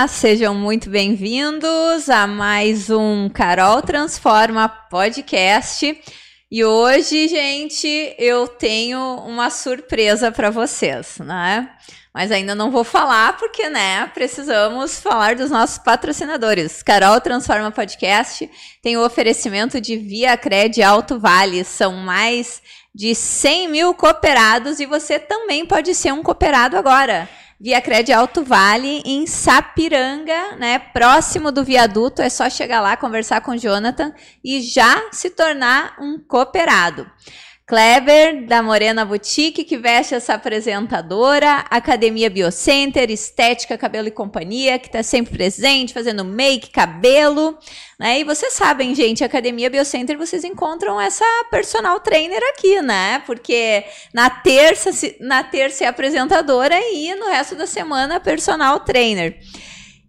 Olá, 0.00 0.08
sejam 0.08 0.54
muito 0.54 0.88
bem-vindos 0.88 2.08
a 2.08 2.26
mais 2.26 2.88
um 2.88 3.28
Carol 3.28 3.82
Transforma 3.82 4.66
podcast. 4.66 5.94
E 6.50 6.64
hoje, 6.64 7.28
gente, 7.28 8.14
eu 8.18 8.48
tenho 8.48 8.98
uma 9.26 9.50
surpresa 9.50 10.32
para 10.32 10.48
vocês, 10.48 11.18
né? 11.18 11.68
Mas 12.14 12.32
ainda 12.32 12.54
não 12.54 12.70
vou 12.70 12.82
falar 12.82 13.36
porque, 13.36 13.68
né, 13.68 14.10
precisamos 14.14 14.98
falar 14.98 15.34
dos 15.34 15.50
nossos 15.50 15.76
patrocinadores. 15.76 16.82
Carol 16.82 17.20
Transforma 17.20 17.70
Podcast 17.70 18.50
tem 18.82 18.96
o 18.96 19.04
oferecimento 19.04 19.78
de 19.82 19.98
Via 19.98 20.34
Cred 20.34 20.82
Alto 20.82 21.18
Vale. 21.18 21.62
São 21.62 21.92
mais 21.92 22.62
de 22.94 23.14
100 23.14 23.68
mil 23.68 23.92
cooperados 23.92 24.80
e 24.80 24.86
você 24.86 25.18
também 25.18 25.66
pode 25.66 25.94
ser 25.94 26.10
um 26.10 26.22
cooperado 26.22 26.78
agora. 26.78 27.28
Via 27.60 27.78
Cred 27.82 28.10
Alto 28.10 28.42
Vale, 28.42 29.02
em 29.04 29.26
Sapiranga, 29.26 30.56
né? 30.56 30.78
Próximo 30.78 31.52
do 31.52 31.62
viaduto. 31.62 32.22
É 32.22 32.30
só 32.30 32.48
chegar 32.48 32.80
lá, 32.80 32.96
conversar 32.96 33.42
com 33.42 33.50
o 33.50 33.58
Jonathan 33.58 34.14
e 34.42 34.62
já 34.62 35.10
se 35.12 35.28
tornar 35.28 35.94
um 36.00 36.18
cooperado. 36.18 37.06
Kleber, 37.70 38.46
da 38.46 38.64
Morena 38.64 39.04
Boutique, 39.04 39.62
que 39.62 39.76
veste 39.76 40.12
essa 40.12 40.34
apresentadora, 40.34 41.64
Academia 41.70 42.28
Biocenter, 42.28 43.08
Estética, 43.12 43.78
Cabelo 43.78 44.08
e 44.08 44.10
Companhia, 44.10 44.76
que 44.76 44.88
está 44.88 45.04
sempre 45.04 45.34
presente, 45.34 45.94
fazendo 45.94 46.24
make, 46.24 46.70
cabelo, 46.70 47.56
né? 47.96 48.18
E 48.18 48.24
vocês 48.24 48.54
sabem, 48.54 48.92
gente, 48.92 49.22
Academia 49.22 49.70
Biocenter, 49.70 50.18
vocês 50.18 50.42
encontram 50.42 51.00
essa 51.00 51.24
personal 51.48 52.00
trainer 52.00 52.42
aqui, 52.52 52.82
né? 52.82 53.22
Porque 53.24 53.84
na 54.12 54.28
terça, 54.28 54.90
na 55.20 55.44
terça 55.44 55.84
é 55.84 55.86
apresentadora 55.86 56.74
e 56.76 57.14
no 57.14 57.26
resto 57.26 57.54
da 57.54 57.68
semana 57.68 58.18
personal 58.18 58.80
trainer. 58.80 59.38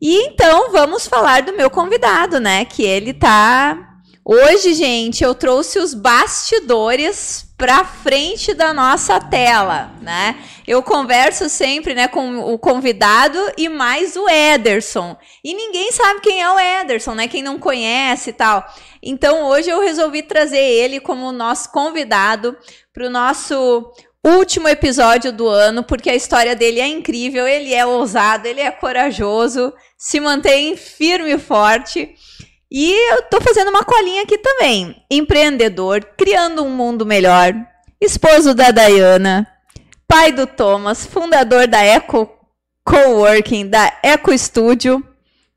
E 0.02 0.16
então 0.30 0.72
vamos 0.72 1.06
falar 1.06 1.44
do 1.44 1.54
meu 1.54 1.70
convidado, 1.70 2.40
né? 2.40 2.66
Que 2.66 2.82
ele 2.82 3.14
tá 3.14 3.92
Hoje, 4.24 4.76
gente, 4.76 5.24
eu 5.24 5.34
trouxe 5.34 5.80
os 5.80 5.96
bastidores 5.96 7.51
para 7.62 7.86
frente 7.86 8.56
da 8.56 8.74
nossa 8.74 9.20
tela, 9.20 9.92
né? 10.02 10.36
Eu 10.66 10.82
converso 10.82 11.48
sempre, 11.48 11.94
né, 11.94 12.08
com 12.08 12.40
o 12.40 12.58
convidado 12.58 13.38
e 13.56 13.70
mais 13.70 14.16
o 14.16 14.28
Ederson. 14.28 15.16
E 15.44 15.54
ninguém 15.54 15.92
sabe 15.92 16.22
quem 16.22 16.42
é 16.42 16.50
o 16.50 16.60
Ederson, 16.60 17.14
né? 17.14 17.28
Quem 17.28 17.44
não 17.44 17.60
conhece 17.60 18.32
e 18.32 18.34
tal. 18.34 18.68
Então, 19.00 19.44
hoje 19.44 19.70
eu 19.70 19.80
resolvi 19.80 20.24
trazer 20.24 20.58
ele 20.58 21.00
como 21.00 21.32
nosso 21.32 21.72
convidado 21.72 22.58
para 22.92 23.06
o 23.06 23.12
nosso 23.12 23.94
último 24.26 24.68
episódio 24.68 25.32
do 25.32 25.48
ano, 25.48 25.84
porque 25.84 26.10
a 26.10 26.16
história 26.16 26.56
dele 26.56 26.80
é 26.80 26.88
incrível, 26.88 27.48
ele 27.48 27.76
é 27.76 27.86
ousado, 27.86 28.48
ele 28.48 28.62
é 28.62 28.72
corajoso, 28.72 29.72
se 29.96 30.20
mantém 30.20 30.76
firme 30.76 31.32
e 31.34 31.38
forte. 31.38 32.16
E 32.72 32.94
eu 33.12 33.24
tô 33.24 33.42
fazendo 33.42 33.68
uma 33.68 33.84
colinha 33.84 34.24
aqui 34.24 34.38
também. 34.38 35.04
Empreendedor, 35.12 36.06
criando 36.18 36.64
um 36.64 36.70
mundo 36.70 37.06
melhor, 37.06 37.54
esposo 38.00 38.54
da 38.54 38.72
Dayana, 38.72 39.46
pai 40.08 40.32
do 40.32 40.48
Thomas, 40.48 41.06
fundador 41.06 41.68
da 41.68 41.84
Eco 41.84 42.30
Coworking, 42.86 43.68
da 43.68 44.00
Eco 44.02 44.36
Studio, 44.38 45.06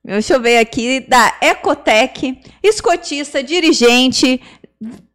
deixa 0.05 0.35
eu 0.35 0.41
ver 0.41 0.59
aqui, 0.59 1.07
da 1.09 1.37
Ecotech, 1.41 2.43
escotista, 2.61 3.45
dirigente, 3.45 4.43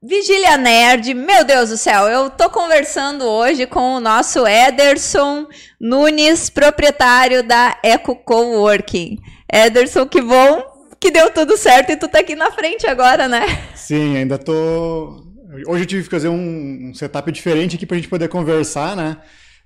Vigília 0.01 0.57
Nerd, 0.57 1.13
meu 1.13 1.43
Deus 1.43 1.69
do 1.69 1.77
céu, 1.77 2.07
eu 2.07 2.29
tô 2.29 2.49
conversando 2.49 3.25
hoje 3.25 3.67
com 3.67 3.95
o 3.95 3.99
nosso 3.99 4.47
Ederson 4.47 5.45
Nunes, 5.79 6.49
proprietário 6.49 7.43
da 7.43 7.77
Eco 7.83 8.15
Coworking. 8.15 9.19
Ederson, 9.51 10.07
que 10.07 10.21
bom 10.21 10.68
que 10.99 11.11
deu 11.11 11.31
tudo 11.31 11.57
certo 11.57 11.91
e 11.91 11.97
tu 11.97 12.07
tá 12.07 12.19
aqui 12.19 12.35
na 12.35 12.51
frente 12.51 12.85
agora, 12.85 13.27
né? 13.27 13.41
Sim, 13.75 14.17
ainda 14.17 14.37
tô. 14.37 15.23
Hoje 15.67 15.83
eu 15.83 15.87
tive 15.87 16.03
que 16.03 16.09
fazer 16.09 16.29
um, 16.29 16.91
setup 16.93 17.31
diferente 17.31 17.75
aqui 17.75 17.85
pra 17.85 17.97
gente 17.97 18.09
poder 18.09 18.27
conversar, 18.27 18.95
né? 18.95 19.17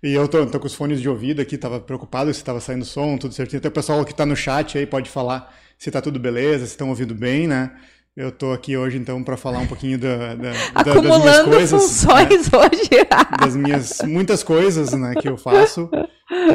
E 0.02 0.14
eu 0.14 0.28
tô, 0.28 0.46
tô 0.46 0.60
com 0.60 0.68
os 0.68 0.76
fones 0.76 1.02
de 1.02 1.10
ouvido 1.10 1.42
aqui, 1.42 1.58
tava 1.58 1.80
preocupado 1.80 2.34
se 2.34 2.44
tava 2.44 2.60
saindo 2.60 2.86
som, 2.86 3.18
tudo 3.18 3.34
certinho. 3.34 3.60
Até 3.60 3.70
o 3.70 3.72
pessoal 3.72 4.04
que 4.06 4.14
tá 4.14 4.26
no 4.26 4.36
chat 4.36 4.78
aí 4.78 4.86
pode 4.86 5.10
falar 5.10 5.54
se 5.78 5.90
tá 5.90 6.02
tudo 6.02 6.20
beleza, 6.20 6.66
se 6.66 6.72
estão 6.72 6.90
ouvindo 6.90 7.16
bem, 7.16 7.48
né? 7.48 7.72
Eu 8.16 8.32
tô 8.32 8.52
aqui 8.52 8.78
hoje, 8.78 8.96
então, 8.96 9.24
para 9.24 9.36
falar 9.36 9.58
um 9.58 9.66
pouquinho 9.66 9.98
da, 9.98 10.36
da, 10.36 10.52
Acumulando 10.76 11.24
das 11.24 11.24
minhas 11.24 11.42
coisas. 11.42 11.82
funções 11.82 12.52
né? 12.52 12.60
hoje. 12.60 12.90
das 13.42 13.56
minhas 13.56 13.98
muitas 14.04 14.44
coisas 14.44 14.94
né, 14.94 15.16
que 15.20 15.28
eu 15.28 15.36
faço. 15.36 15.90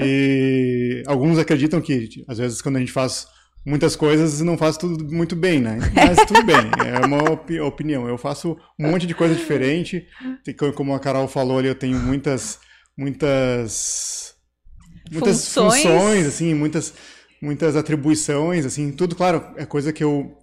E 0.00 1.03
alguns 1.06 1.37
acreditam 1.37 1.81
que, 1.81 2.25
às 2.28 2.38
vezes, 2.38 2.62
quando 2.62 2.77
a 2.77 2.78
gente 2.78 2.93
faz 2.93 3.27
muitas 3.69 3.95
coisas 3.95 4.41
não 4.41 4.56
faço 4.56 4.81
tudo 4.81 5.15
muito 5.15 5.37
bem, 5.37 5.61
né? 5.61 5.79
Mas 5.95 6.25
tudo 6.27 6.43
bem, 6.43 6.56
é 6.87 7.05
uma 7.05 7.33
op 7.33 7.61
opinião. 7.61 8.09
Eu 8.09 8.17
faço 8.17 8.56
um 8.79 8.91
monte 8.91 9.06
de 9.06 9.15
coisa 9.15 9.34
diferente. 9.34 10.06
Como 10.75 10.95
a 10.95 10.99
Carol 10.99 11.29
falou 11.29 11.59
ali, 11.59 11.69
eu 11.69 11.75
tenho 11.75 11.99
muitas, 11.99 12.59
muitas, 12.97 14.34
muitas 15.12 15.53
funções, 15.53 15.83
funções 15.83 16.27
assim, 16.27 16.55
muitas, 16.55 16.95
muitas 17.43 17.77
atribuições, 17.77 18.65
assim, 18.65 18.91
tudo, 18.91 19.15
claro, 19.15 19.45
é 19.56 19.67
coisa 19.67 19.93
que 19.93 20.03
eu, 20.03 20.39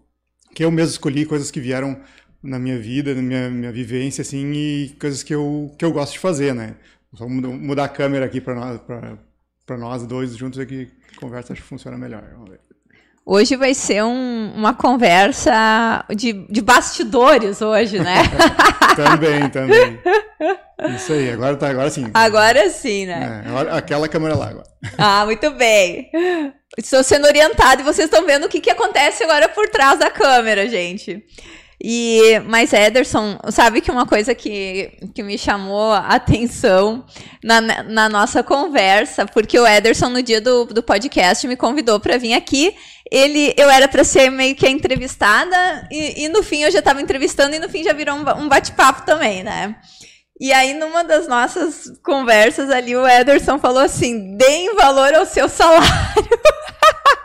que 0.54 0.64
eu 0.64 0.70
mesmo 0.70 0.92
escolhi, 0.92 1.26
coisas 1.26 1.50
que 1.50 1.60
vieram 1.60 2.00
na 2.44 2.60
minha 2.60 2.78
vida, 2.78 3.16
na 3.16 3.22
minha, 3.24 3.50
minha 3.50 3.72
vivência, 3.72 4.22
assim, 4.22 4.52
e 4.54 4.96
coisas 5.00 5.24
que 5.24 5.34
eu, 5.34 5.74
que 5.80 5.84
eu 5.84 5.92
gosto 5.92 6.14
de 6.14 6.20
fazer, 6.20 6.54
né? 6.54 6.76
Só 7.16 7.28
mudar 7.28 7.86
a 7.86 7.90
câmera 7.90 8.26
aqui 8.26 8.40
para 8.40 8.54
nós, 8.54 8.82
para 9.66 9.78
nós 9.78 10.06
dois 10.06 10.36
juntos 10.36 10.60
aqui, 10.60 10.92
conversa 11.16 11.54
acho 11.54 11.62
que 11.62 11.68
funciona 11.68 11.98
melhor. 11.98 12.24
Vamos 12.34 12.50
ver. 12.50 12.65
Hoje 13.28 13.56
vai 13.56 13.74
ser 13.74 14.04
um, 14.04 14.54
uma 14.56 14.72
conversa 14.76 16.06
de, 16.16 16.46
de 16.48 16.62
bastidores 16.62 17.60
hoje, 17.60 17.98
né? 17.98 18.18
também, 18.96 19.50
também. 19.50 20.00
Isso 20.96 21.12
aí, 21.12 21.32
agora, 21.32 21.58
tá, 21.58 21.70
agora 21.70 21.90
sim. 21.90 22.06
Agora 22.14 22.70
sim, 22.70 23.08
né? 23.08 23.44
É, 23.44 23.50
agora, 23.50 23.76
aquela 23.76 24.08
câmera 24.08 24.36
lá 24.36 24.50
agora. 24.50 24.68
Ah, 24.96 25.26
muito 25.26 25.50
bem. 25.52 26.12
Estou 26.78 27.04
sendo 27.04 27.26
orientado 27.26 27.82
e 27.82 27.84
vocês 27.84 28.06
estão 28.06 28.28
vendo 28.28 28.46
o 28.46 28.50
que, 28.50 28.62
que 28.62 28.70
acontece 28.70 29.24
agora 29.24 29.50
por 29.50 29.70
trás 29.70 29.98
da 29.98 30.12
câmera, 30.12 30.70
gente. 30.70 31.24
E, 31.82 32.40
mas 32.46 32.72
Ederson, 32.74 33.38
sabe 33.50 33.82
que 33.82 33.92
uma 33.92 34.06
coisa 34.06 34.34
que, 34.34 34.92
que 35.14 35.22
me 35.22 35.38
chamou 35.38 35.92
a 35.92 36.08
atenção 36.10 37.06
na, 37.44 37.60
na 37.62 38.08
nossa 38.08 38.42
conversa, 38.42 39.26
porque 39.26 39.60
o 39.60 39.68
Ederson, 39.68 40.10
no 40.10 40.24
dia 40.24 40.40
do, 40.40 40.66
do 40.66 40.82
podcast, 40.82 41.48
me 41.48 41.56
convidou 41.56 42.00
para 42.00 42.18
vir 42.18 42.34
aqui. 42.34 42.74
Ele, 43.12 43.54
eu 43.56 43.70
era 43.70 43.88
para 43.88 44.04
ser 44.04 44.30
meio 44.30 44.56
que 44.56 44.66
a 44.66 44.70
entrevistada, 44.70 45.88
e, 45.92 46.26
e 46.26 46.30
no 46.30 46.42
fim 46.42 46.64
eu 46.64 46.72
já 46.72 46.80
estava 46.80 47.02
entrevistando, 47.02 47.56
e 47.56 47.60
no 47.60 47.70
fim 47.70 47.84
já 47.84 47.94
virou 47.94 48.16
um, 48.16 48.44
um 48.44 48.50
bate-papo 48.50 49.06
também, 49.06 49.44
né? 49.44 49.76
E 50.40 50.52
aí, 50.52 50.74
numa 50.74 51.04
das 51.04 51.28
nossas 51.28 51.94
conversas 52.04 52.70
ali, 52.70 52.96
o 52.96 53.08
Ederson 53.08 53.58
falou 53.58 53.82
assim: 53.82 54.36
deem 54.36 54.76
valor 54.76 55.14
ao 55.16 55.26
seu 55.26 55.48
salário. 55.48 55.86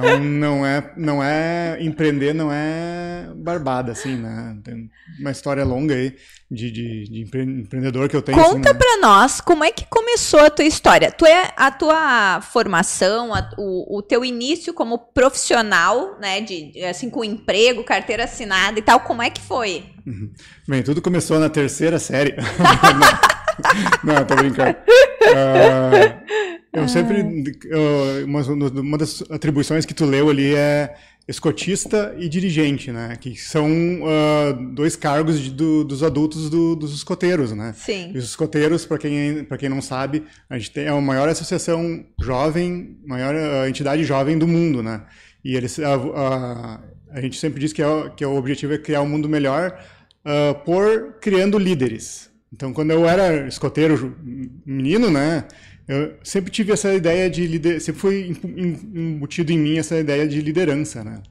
Não, 0.00 0.18
não, 0.18 0.66
é, 0.66 0.92
não 0.96 1.22
é. 1.22 1.78
Empreender 1.80 2.34
não 2.34 2.52
é 2.52 3.28
barbada, 3.34 3.92
assim, 3.92 4.16
né? 4.16 4.56
Tem 4.62 4.90
uma 5.20 5.30
história 5.30 5.64
longa 5.64 5.94
aí 5.94 6.14
de, 6.50 6.70
de, 6.70 7.04
de 7.04 7.20
empreendedor 7.22 8.08
que 8.08 8.16
eu 8.16 8.22
tenho. 8.22 8.36
Conta 8.36 8.50
assim, 8.50 8.60
né? 8.60 8.74
pra 8.74 8.98
nós 9.00 9.40
como 9.40 9.64
é 9.64 9.72
que 9.72 9.86
começou 9.86 10.40
a 10.40 10.50
tua 10.50 10.64
história. 10.64 11.10
Tu 11.10 11.24
é, 11.26 11.52
a 11.56 11.70
tua 11.70 12.40
formação, 12.42 13.34
a, 13.34 13.50
o, 13.56 13.98
o 13.98 14.02
teu 14.02 14.24
início 14.24 14.74
como 14.74 14.98
profissional, 14.98 16.18
né? 16.20 16.40
De, 16.40 16.84
assim, 16.84 17.08
com 17.08 17.24
emprego, 17.24 17.82
carteira 17.84 18.24
assinada 18.24 18.78
e 18.78 18.82
tal, 18.82 19.00
como 19.00 19.22
é 19.22 19.30
que 19.30 19.40
foi? 19.40 19.84
Uhum. 20.06 20.30
Bem, 20.68 20.82
tudo 20.82 21.02
começou 21.02 21.38
na 21.38 21.48
terceira 21.48 21.98
série. 21.98 22.34
não, 24.04 24.24
tô 24.24 24.36
brincando. 24.36 24.76
Uh, 25.22 26.65
eu 26.82 26.88
sempre. 26.88 27.58
Eu, 27.64 28.24
uma, 28.24 28.42
uma, 28.42 28.98
das 28.98 29.22
atribuições 29.30 29.84
que 29.84 29.94
tu 29.94 30.04
leu 30.04 30.30
ali 30.30 30.54
é 30.54 30.94
escotista 31.28 32.14
e 32.18 32.28
dirigente, 32.28 32.92
né? 32.92 33.16
Que 33.20 33.36
são 33.36 33.68
uh, 33.68 34.74
dois 34.74 34.94
cargos 34.94 35.40
de, 35.40 35.50
do, 35.50 35.84
dos 35.84 36.02
adultos 36.02 36.48
do, 36.48 36.76
dos 36.76 36.94
escoteiros, 36.94 37.52
né? 37.52 37.74
Sim. 37.76 38.12
E 38.14 38.18
os 38.18 38.24
escoteiros, 38.24 38.86
para 38.86 38.98
quem, 38.98 39.44
quem 39.58 39.68
não 39.68 39.82
sabe, 39.82 40.24
a 40.48 40.56
gente 40.56 40.70
tem, 40.70 40.84
é 40.84 40.88
a 40.88 41.00
maior 41.00 41.28
associação 41.28 42.04
jovem, 42.20 42.96
maior 43.04 43.34
uh, 43.34 43.68
entidade 43.68 44.04
jovem 44.04 44.38
do 44.38 44.46
mundo, 44.46 44.82
né? 44.82 45.02
E 45.44 45.56
eles, 45.56 45.78
a, 45.78 46.80
a 47.10 47.20
gente 47.20 47.38
sempre 47.38 47.60
diz 47.60 47.72
que, 47.72 47.82
é, 47.82 48.10
que 48.16 48.22
é 48.22 48.26
o 48.26 48.36
objetivo 48.36 48.74
é 48.74 48.78
criar 48.78 49.02
um 49.02 49.08
mundo 49.08 49.28
melhor 49.28 49.78
uh, 50.24 50.54
por 50.64 51.14
criando 51.20 51.58
líderes. 51.58 52.30
Então, 52.52 52.72
quando 52.72 52.90
eu 52.90 53.08
era 53.08 53.48
escoteiro 53.48 54.16
menino, 54.64 55.10
né? 55.10 55.44
Eu 55.88 56.16
sempre 56.22 56.50
tive 56.50 56.72
essa 56.72 56.92
ideia 56.92 57.30
de 57.30 57.46
liderança, 57.46 57.86
sempre 57.86 58.00
foi 58.00 58.36
embutido 58.44 59.52
em 59.52 59.58
mim 59.58 59.78
essa 59.78 59.96
ideia 59.98 60.26
de 60.26 60.40
liderança, 60.40 61.04
né? 61.04 61.22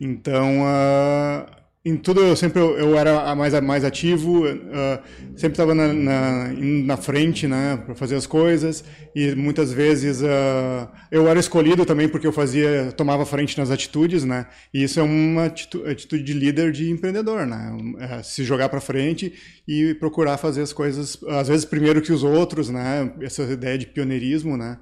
Então, 0.00 0.62
uh, 0.62 1.59
em 1.82 1.96
tudo 1.96 2.20
eu 2.20 2.36
sempre 2.36 2.60
eu, 2.60 2.78
eu 2.78 2.98
era 2.98 3.34
mais 3.34 3.58
mais 3.62 3.84
ativo 3.84 4.46
uh, 4.46 5.00
sempre 5.34 5.52
estava 5.52 5.74
na, 5.74 5.90
na, 5.92 6.52
na, 6.52 6.96
frente 6.98 7.46
né 7.46 7.78
para 7.86 7.94
fazer 7.94 8.16
as 8.16 8.26
coisas. 8.26 8.84
E 9.14 9.34
muitas 9.34 9.72
vezes 9.72 10.20
uh, 10.20 10.88
eu 11.10 11.26
era 11.26 11.40
escolhido 11.40 11.86
também 11.86 12.06
porque 12.06 12.26
eu 12.26 12.32
fazia 12.32 12.92
tomava 12.92 13.24
frente 13.24 13.56
nas 13.56 13.70
atitudes 13.70 14.24
né. 14.24 14.46
E 14.74 14.82
isso 14.82 15.00
é 15.00 15.02
uma 15.02 15.46
atitude, 15.46 16.22
de 16.22 16.32
líder 16.34 16.70
de 16.70 16.90
empreendedor 16.90 17.46
né. 17.46 17.74
É 17.98 18.22
se 18.22 18.44
jogar 18.44 18.68
para 18.68 18.80
frente 18.80 19.32
e 19.66 19.94
procurar 19.94 20.36
fazer 20.36 20.60
as 20.60 20.74
coisas 20.74 21.18
às 21.28 21.48
vezes 21.48 21.64
primeiro 21.64 22.02
que 22.02 22.12
os 22.12 22.22
outros 22.22 22.68
né. 22.68 23.10
Essa 23.22 23.42
ideia 23.44 23.78
de 23.78 23.86
pioneirismo 23.86 24.54
né. 24.54 24.78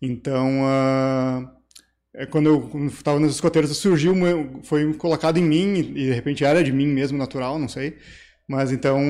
Então 0.00 0.62
uh, 0.62 1.57
é, 2.18 2.26
quando 2.26 2.46
eu 2.46 2.86
estava 2.88 3.20
nos 3.20 3.36
escoteiros, 3.36 3.76
surgiu, 3.76 4.12
foi 4.64 4.92
colocado 4.94 5.38
em 5.38 5.44
mim, 5.44 5.78
e 5.78 6.06
de 6.06 6.12
repente 6.12 6.44
era 6.44 6.64
de 6.64 6.72
mim 6.72 6.88
mesmo, 6.88 7.16
natural, 7.16 7.60
não 7.60 7.68
sei. 7.68 7.96
Mas 8.48 8.72
então 8.72 9.00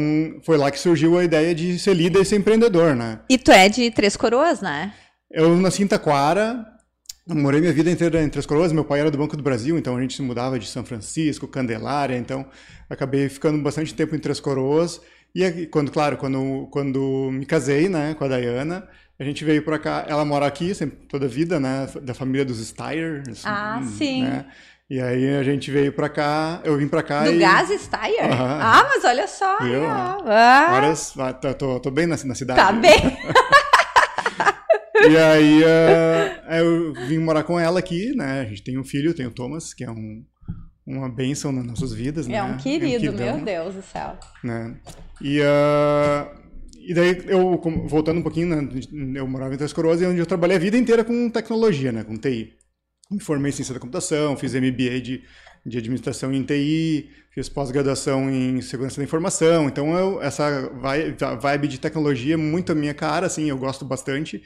foi 0.43 0.58
lá 0.58 0.70
que 0.70 0.78
surgiu 0.78 1.16
a 1.16 1.25
ideia 1.25 1.55
de 1.55 1.78
ser 1.78 1.94
líder 1.94 2.20
e 2.20 2.25
ser 2.25 2.37
empreendedor, 2.37 2.94
né? 2.94 3.20
E 3.31 3.38
tu 3.38 3.50
é 3.50 3.66
de 3.69 3.90
Três 3.90 4.14
Coroas, 4.14 4.60
né? 4.60 4.93
Eu 5.31 5.56
nasci 5.56 5.82
em 5.82 5.87
Taquara, 5.87 6.66
morei 7.26 7.60
minha 7.60 7.72
vida 7.72 7.90
inteira 7.90 8.22
em 8.22 8.28
Três 8.28 8.44
Coroas. 8.44 8.72
Meu 8.72 8.84
pai 8.84 9.00
era 9.00 9.10
do 9.10 9.16
Banco 9.16 9.37
do 9.37 9.43
Brasil, 9.43 9.78
então 9.78 9.96
a 9.96 10.00
gente 10.02 10.14
se 10.14 10.22
mudava 10.22 10.58
de 10.58 10.66
São 10.66 10.84
Francisco, 10.84 11.49
Candelária, 11.49 12.16
então 12.16 12.44
acabei 12.90 13.28
ficando 13.31 13.62
bastante 13.62 13.94
tempo 13.94 14.14
em 14.14 14.19
Três 14.19 14.38
Coroas. 14.38 15.00
E 15.34 15.66
quando, 15.66 15.90
claro, 15.90 16.19
quando, 16.19 16.69
quando 16.70 17.31
me 17.32 17.46
casei, 17.46 17.88
né, 17.88 18.14
com 18.14 18.25
a 18.25 18.28
Dayana, 18.28 18.87
a 19.19 19.25
gente 19.25 19.44
veio 19.44 19.62
para 19.62 19.81
cá, 19.81 20.05
ela 20.06 20.25
mora 20.25 20.47
aqui 20.47 20.73
sempre, 20.75 20.97
toda 21.09 21.26
a 21.26 21.29
vida, 21.29 21.59
né? 21.59 21.88
Da 22.03 22.15
família 22.15 22.44
dos 22.44 22.65
Steyer. 22.65 23.25
Ah, 23.44 23.81
né? 23.81 23.87
sim. 23.99 24.25
E 24.88 25.00
aí 25.00 25.37
a 25.37 25.43
gente 25.43 25.73
veio 25.73 25.93
para 25.93 26.09
cá, 26.09 26.61
eu 26.65 26.79
vim 26.79 26.87
para 26.87 27.03
cá 27.03 27.25
Do 27.25 27.32
e... 27.32 27.38
Gás 27.38 27.69
Steyer? 27.69 28.25
Uhum. 28.25 28.32
Ah, 28.32 28.87
mas 28.88 29.05
olha 29.05 29.26
só. 29.26 29.59
Eu, 29.59 29.85
ah. 29.87 30.69
Várias, 30.70 31.12
tô, 31.41 31.55
tô, 31.55 31.81
tô, 31.81 31.91
bem 31.91 32.06
na, 32.06 32.17
na 32.25 32.35
cidade. 32.35 32.61
Tá 32.61 32.70
bem. 32.70 32.94
e 35.11 35.17
aí 35.17 35.65
uh, 35.65 36.55
eu 36.55 36.94
vim 37.09 37.19
morar 37.19 37.43
com 37.43 37.59
ela 37.59 37.81
aqui, 37.81 38.15
né? 38.15 38.43
A 38.43 38.44
gente 38.44 38.62
tem 38.62 38.79
um 38.79 38.85
filho, 38.85 39.12
tem 39.12 39.26
o 39.26 39.32
Thomas, 39.32 39.75
que 39.75 39.82
é 39.82 39.91
um, 39.91 40.25
uma 40.87 41.09
bênção 41.09 41.50
nas 41.50 41.67
nossas 41.67 41.93
vidas, 41.93 42.26
é 42.26 42.29
né? 42.31 42.37
É 42.37 42.43
um 42.44 42.56
querido, 42.56 43.05
é 43.05 43.11
um 43.11 43.37
meu 43.37 43.44
Deus 43.44 43.75
do 43.75 43.82
céu. 43.82 44.17
Né? 44.44 44.76
E... 45.20 45.41
Uh, 45.41 46.47
e 46.88 46.94
daí, 46.94 47.23
eu, 47.26 47.61
voltando 47.87 48.19
um 48.19 48.23
pouquinho, 48.23 48.49
né, 48.49 48.67
eu 49.14 49.26
morava 49.29 49.52
em 49.52 49.58
Três 49.58 49.75
Coroas, 49.75 50.00
onde 50.00 50.19
eu 50.19 50.25
trabalhei 50.25 50.56
a 50.56 50.58
vida 50.58 50.75
inteira 50.79 51.05
com 51.05 51.29
tecnologia, 51.29 51.93
né, 51.93 52.02
com 52.02 52.17
TI. 52.17 52.55
Me 53.11 53.20
formei 53.20 53.50
em 53.50 53.52
ciência 53.52 53.75
da 53.75 53.81
computação, 53.81 54.35
fiz 54.38 54.55
MBA 54.55 54.99
de, 55.02 55.23
de 55.67 55.76
administração 55.76 56.32
em 56.32 56.43
TI, 56.43 57.11
fiz 57.31 57.46
pós-graduação 57.46 58.31
em 58.31 58.62
segurança 58.62 58.96
da 58.96 59.05
informação. 59.05 59.69
Então, 59.69 59.94
eu, 59.94 60.23
essa 60.23 60.73
vibe 61.38 61.69
de 61.69 61.79
tecnologia 61.79 62.32
é 62.32 62.38
muito 62.38 62.73
a 62.73 62.75
minha 62.75 62.94
cara, 62.94 63.26
assim, 63.26 63.50
eu 63.50 63.58
gosto 63.58 63.84
bastante. 63.84 64.43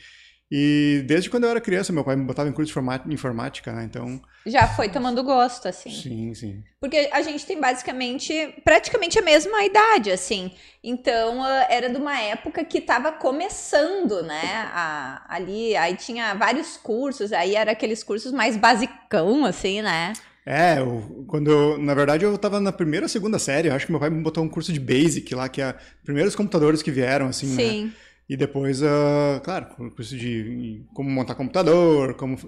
E 0.55 1.03
desde 1.07 1.31
quando 1.31 1.45
eu 1.45 1.51
era 1.51 1.63
criança, 1.63 1.95
meu 1.95 2.05
pai 2.05 2.15
me 2.15 2.27
botava 2.27 2.47
em 2.47 2.53
curso 2.53 2.71
de 3.07 3.15
informática, 3.15 3.73
né? 3.73 3.85
Então. 3.85 4.21
Já 4.45 4.69
foi 4.69 4.91
tomando 4.91 5.25
gosto, 5.25 5.67
assim. 5.67 5.91
Sim, 5.91 6.35
sim. 6.35 6.63
Porque 6.79 7.09
a 7.11 7.23
gente 7.23 7.47
tem 7.47 7.59
basicamente, 7.59 8.55
praticamente 8.63 9.19
a 9.19 9.23
mesma 9.23 9.65
idade, 9.65 10.11
assim. 10.11 10.53
Então, 10.85 11.43
ah, 11.43 11.67
era 11.71 11.89
de 11.89 11.97
uma 11.97 12.21
época 12.21 12.63
que 12.67 12.77
estava 12.77 13.13
começando, 13.13 14.23
né? 14.23 14.69
A, 14.75 15.25
ali, 15.27 15.75
aí 15.75 15.97
tinha 15.97 16.35
vários 16.35 16.77
cursos, 16.77 17.33
aí 17.33 17.55
era 17.55 17.73
aqueles 17.73 18.05
cursos 18.05 18.31
mais 18.31 18.55
basicão, 18.55 19.47
assim, 19.47 19.81
né? 19.81 20.13
É, 20.45 20.81
eu, 20.81 21.25
quando 21.29 21.51
eu, 21.51 21.79
na 21.79 21.95
verdade 21.95 22.27
eu 22.27 22.35
estava 22.35 22.61
na 22.61 22.73
primeira 22.73 23.07
ou 23.07 23.09
segunda 23.09 23.39
série, 23.39 23.69
eu 23.69 23.75
acho 23.75 23.87
que 23.87 23.93
meu 23.93 24.01
pai 24.01 24.11
me 24.11 24.21
botou 24.23 24.45
um 24.45 24.49
curso 24.49 24.71
de 24.71 24.81
Basic 24.81 25.35
lá, 25.35 25.49
que 25.49 25.63
é 25.63 25.75
primeiros 26.05 26.35
computadores 26.35 26.83
que 26.83 26.91
vieram, 26.91 27.29
assim, 27.29 27.47
né? 27.47 27.57
Sim. 27.57 27.93
E 28.33 28.37
depois, 28.37 28.81
uh, 28.81 29.43
claro, 29.45 29.67
curso 29.95 30.17
de 30.17 30.87
como 30.95 31.11
montar 31.11 31.35
computador, 31.35 32.15
como 32.15 32.39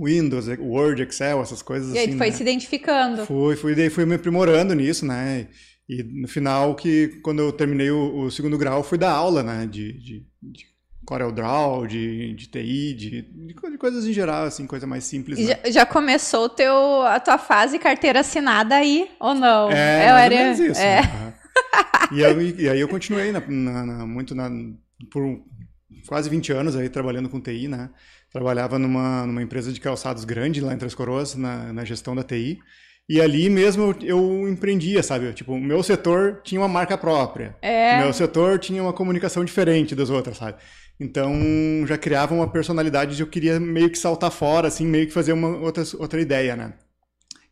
Windows, 0.00 0.46
Word, 0.60 1.02
Excel, 1.02 1.42
essas 1.42 1.62
coisas 1.62 1.92
e 1.92 1.98
assim. 1.98 2.12
Aí 2.12 2.16
foi 2.16 2.28
né? 2.28 2.32
se 2.32 2.42
identificando. 2.42 3.26
Fui, 3.26 3.56
fui, 3.56 3.74
daí 3.74 3.90
fui 3.90 4.06
me 4.06 4.14
aprimorando 4.14 4.72
nisso, 4.72 5.04
né? 5.04 5.48
E 5.88 6.04
no 6.04 6.28
final, 6.28 6.76
que 6.76 7.08
quando 7.24 7.40
eu 7.40 7.50
terminei 7.50 7.90
o, 7.90 8.20
o 8.20 8.30
segundo 8.30 8.56
grau, 8.56 8.84
fui 8.84 8.96
dar 8.96 9.10
aula, 9.10 9.42
né? 9.42 9.66
De, 9.66 9.94
de, 9.94 10.26
de 10.40 10.66
CorelDRAW, 11.04 11.88
de, 11.88 12.32
de 12.34 12.46
TI, 12.46 12.94
de, 12.94 13.22
de, 13.22 13.54
coisas 13.78 14.06
em 14.06 14.12
geral, 14.12 14.44
assim, 14.44 14.64
coisa 14.64 14.86
mais 14.86 15.02
simples. 15.02 15.40
Né? 15.40 15.58
Já, 15.64 15.70
já, 15.72 15.86
começou 15.86 16.48
teu, 16.48 17.02
a 17.02 17.18
tua 17.18 17.36
fase 17.36 17.80
carteira 17.80 18.20
assinada 18.20 18.76
aí, 18.76 19.10
ou 19.18 19.34
não? 19.34 19.72
É, 19.72 20.04
é 20.04 20.12
mais 20.12 20.60
era... 20.60 20.70
isso. 20.70 20.80
É. 20.80 21.02
Né? 21.02 21.34
E, 22.12 22.20
eu, 22.20 22.42
e, 22.42 22.68
aí 22.68 22.80
eu 22.80 22.88
continuei 22.88 23.32
na, 23.32 23.40
na, 23.40 23.86
na, 23.86 24.06
muito 24.06 24.34
na, 24.34 24.48
por 25.10 25.40
quase 26.06 26.28
20 26.28 26.52
anos 26.52 26.76
aí 26.76 26.88
trabalhando 26.88 27.28
com 27.28 27.40
TI, 27.40 27.68
né? 27.68 27.90
Trabalhava 28.32 28.78
numa, 28.78 29.26
numa 29.26 29.42
empresa 29.42 29.72
de 29.72 29.80
calçados 29.80 30.24
grande 30.24 30.60
lá 30.60 30.72
em 30.72 30.78
Três 30.78 30.94
Coroas, 30.94 31.34
na, 31.34 31.72
na 31.72 31.84
gestão 31.84 32.14
da 32.14 32.22
TI. 32.22 32.58
E 33.08 33.20
ali 33.20 33.50
mesmo 33.50 33.94
eu 34.02 34.48
empreendia, 34.48 35.02
sabe? 35.02 35.32
Tipo, 35.32 35.54
o 35.54 35.60
meu 35.60 35.82
setor 35.82 36.40
tinha 36.44 36.60
uma 36.60 36.68
marca 36.68 36.96
própria. 36.96 37.56
É. 37.60 37.98
Meu 37.98 38.12
setor 38.12 38.58
tinha 38.58 38.80
uma 38.80 38.92
comunicação 38.92 39.44
diferente 39.44 39.96
das 39.96 40.10
outras, 40.10 40.36
sabe? 40.36 40.58
Então 40.98 41.34
já 41.86 41.98
criava 41.98 42.34
uma 42.34 42.48
personalidade 42.48 43.16
de 43.16 43.22
eu 43.22 43.26
queria 43.26 43.58
meio 43.58 43.90
que 43.90 43.98
saltar 43.98 44.30
fora, 44.30 44.68
assim, 44.68 44.86
meio 44.86 45.06
que 45.08 45.12
fazer 45.12 45.32
uma 45.32 45.48
outra, 45.58 45.82
outra 45.98 46.20
ideia, 46.20 46.54
né? 46.54 46.74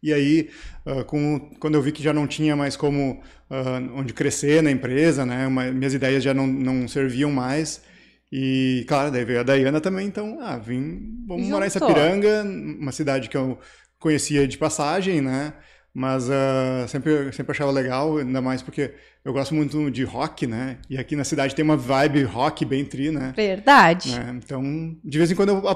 E 0.03 0.13
aí, 0.13 0.51
uh, 0.87 1.05
com, 1.05 1.51
quando 1.59 1.75
eu 1.75 1.83
vi 1.83 1.93
que 1.93 2.03
já 2.03 2.13
não 2.13 2.27
tinha 2.27 2.55
mais 2.55 2.77
como 2.77 3.21
uh, 3.51 3.99
onde 3.99 4.13
crescer 4.13 4.63
na 4.63 4.71
empresa, 4.71 5.27
né, 5.27 5.47
uma, 5.47 5.71
minhas 5.73 5.95
ideias 5.95 6.23
já 6.23 6.33
não, 6.33 6.47
não 6.47 6.87
serviam 6.87 7.31
mais. 7.31 7.83
E, 8.31 8.85
claro, 8.87 9.11
daí 9.11 9.25
veio 9.25 9.41
a 9.41 9.43
Dayana 9.43 9.81
também, 9.81 10.07
então, 10.07 10.39
ah, 10.41 10.59
vim, 10.59 11.25
vamos 11.27 11.45
Juntou. 11.45 11.59
morar 11.59 11.67
em 11.67 11.71
Sapiranga, 11.71 12.45
uma 12.45 12.93
cidade 12.93 13.29
que 13.29 13.37
eu 13.37 13.59
conhecia 13.99 14.47
de 14.47 14.59
passagem, 14.59 15.21
né? 15.21 15.55
Mas 15.95 16.29
uh, 16.29 16.87
sempre, 16.87 17.33
sempre 17.33 17.53
achava 17.53 17.73
legal, 17.73 18.19
ainda 18.19 18.41
mais 18.41 18.63
porque 18.63 18.95
eu 19.25 19.33
gosto 19.33 19.55
muito 19.55 19.91
de 19.91 20.05
rock, 20.05 20.47
né? 20.47 20.79
E 20.89 20.97
aqui 20.97 21.17
na 21.17 21.25
cidade 21.25 21.55
tem 21.55 21.65
uma 21.65 21.77
vibe 21.77 22.23
rock 22.23 22.65
bem 22.65 22.85
tri, 22.85 23.11
né? 23.11 23.33
Verdade. 23.35 24.15
Né? 24.15 24.39
Então, 24.45 24.97
de 25.03 25.19
vez 25.19 25.31
em 25.31 25.35
quando 25.35 25.49
eu 25.49 25.69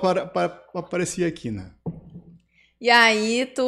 aparecia 0.75 1.27
aqui, 1.27 1.51
né? 1.51 1.71
E 2.83 2.91
aí 2.91 3.47
tu. 3.47 3.63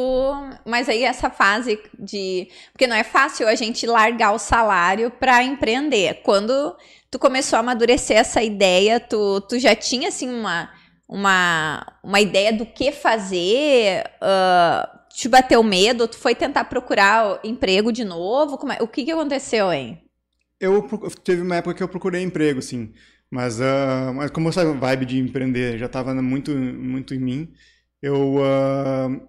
Mas 0.65 0.89
aí 0.89 1.03
essa 1.03 1.29
fase 1.29 1.79
de. 1.97 2.49
Porque 2.73 2.85
não 2.85 2.97
é 2.97 3.03
fácil 3.03 3.47
a 3.47 3.55
gente 3.55 3.87
largar 3.87 4.33
o 4.33 4.37
salário 4.37 5.09
para 5.09 5.41
empreender. 5.41 6.21
Quando 6.21 6.75
tu 7.09 7.17
começou 7.17 7.55
a 7.55 7.61
amadurecer 7.61 8.17
essa 8.17 8.43
ideia, 8.43 8.99
tu, 8.99 9.39
tu 9.47 9.57
já 9.57 9.73
tinha 9.73 10.09
assim 10.09 10.29
uma, 10.29 10.69
uma, 11.07 11.87
uma 12.03 12.19
ideia 12.19 12.51
do 12.51 12.65
que 12.65 12.91
fazer? 12.91 14.03
Uh, 14.21 14.99
te 15.13 15.29
bateu 15.29 15.63
medo? 15.63 16.09
Tu 16.09 16.17
foi 16.17 16.35
tentar 16.35 16.65
procurar 16.65 17.39
emprego 17.41 17.93
de 17.93 18.03
novo? 18.03 18.59
É, 18.69 18.83
o 18.83 18.87
que, 18.87 19.05
que 19.05 19.11
aconteceu, 19.11 19.71
hein? 19.71 20.03
Eu 20.59 20.85
teve 21.23 21.41
uma 21.41 21.55
época 21.55 21.75
que 21.75 21.83
eu 21.83 21.87
procurei 21.87 22.21
emprego, 22.21 22.61
sim. 22.61 22.91
Mas, 23.31 23.61
uh, 23.61 24.13
mas 24.13 24.29
como 24.29 24.49
essa 24.49 24.73
vibe 24.73 25.05
de 25.05 25.19
empreender 25.19 25.77
já 25.77 25.85
estava 25.85 26.13
muito, 26.15 26.51
muito 26.51 27.15
em 27.15 27.19
mim, 27.19 27.53
eu, 28.05 28.35
uh, 28.35 29.21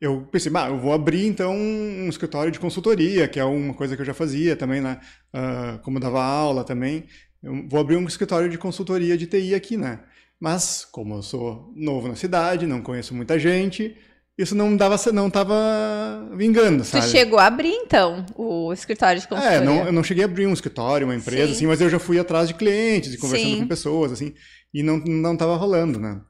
eu 0.00 0.26
pensei, 0.32 0.50
bah, 0.50 0.68
eu 0.68 0.78
vou 0.78 0.94
abrir 0.94 1.26
então 1.26 1.54
um 1.54 2.08
escritório 2.08 2.50
de 2.50 2.58
consultoria, 2.58 3.28
que 3.28 3.38
é 3.38 3.44
uma 3.44 3.74
coisa 3.74 3.94
que 3.94 4.00
eu 4.00 4.06
já 4.06 4.14
fazia 4.14 4.56
também, 4.56 4.80
né? 4.80 4.98
Uh, 5.34 5.78
como 5.80 6.00
dava 6.00 6.22
aula 6.24 6.64
também. 6.64 7.04
Eu 7.42 7.68
vou 7.68 7.78
abrir 7.78 7.96
um 7.96 8.06
escritório 8.06 8.48
de 8.48 8.56
consultoria 8.56 9.16
de 9.16 9.26
TI 9.26 9.54
aqui, 9.54 9.76
né? 9.76 10.00
Mas, 10.40 10.86
como 10.90 11.16
eu 11.16 11.22
sou 11.22 11.70
novo 11.76 12.08
na 12.08 12.16
cidade, 12.16 12.66
não 12.66 12.80
conheço 12.80 13.14
muita 13.14 13.38
gente, 13.38 13.94
isso 14.38 14.54
não 14.54 14.74
dava, 14.74 14.96
não 15.12 15.28
estava 15.28 16.30
vingando, 16.34 16.84
sabe? 16.84 17.04
Tu 17.04 17.10
chegou 17.10 17.38
a 17.38 17.46
abrir, 17.46 17.74
então, 17.74 18.24
o 18.36 18.72
escritório 18.72 19.20
de 19.20 19.26
é, 19.26 19.28
consultoria? 19.28 19.58
É, 19.58 19.64
não, 19.64 19.84
eu 19.84 19.92
não 19.92 20.02
cheguei 20.02 20.24
a 20.24 20.26
abrir 20.26 20.46
um 20.46 20.52
escritório, 20.54 21.06
uma 21.06 21.14
empresa, 21.14 21.48
Sim. 21.48 21.52
assim, 21.52 21.66
mas 21.66 21.80
eu 21.80 21.90
já 21.90 21.98
fui 21.98 22.18
atrás 22.18 22.48
de 22.48 22.54
clientes 22.54 23.12
e 23.12 23.18
conversando 23.18 23.50
Sim. 23.50 23.60
com 23.60 23.68
pessoas, 23.68 24.12
assim, 24.12 24.32
e 24.72 24.82
não, 24.82 24.96
não 24.98 25.36
tava 25.36 25.56
rolando, 25.56 25.98
né? 25.98 26.22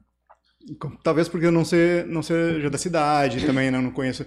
Talvez 1.03 1.27
porque 1.27 1.45
eu 1.45 1.51
não, 1.51 1.65
ser, 1.65 2.05
não 2.05 2.21
seja 2.21 2.69
da 2.69 2.77
cidade 2.77 3.45
também, 3.45 3.71
né? 3.71 3.79
não 3.79 3.91
conheço, 3.91 4.25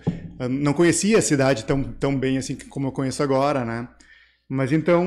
não 0.50 0.72
conhecia 0.72 1.18
a 1.18 1.22
cidade 1.22 1.64
tão, 1.64 1.82
tão 1.82 2.18
bem 2.18 2.38
assim 2.38 2.56
como 2.68 2.88
eu 2.88 2.92
conheço 2.92 3.22
agora, 3.22 3.64
né? 3.64 3.88
Mas 4.48 4.72
então, 4.72 5.04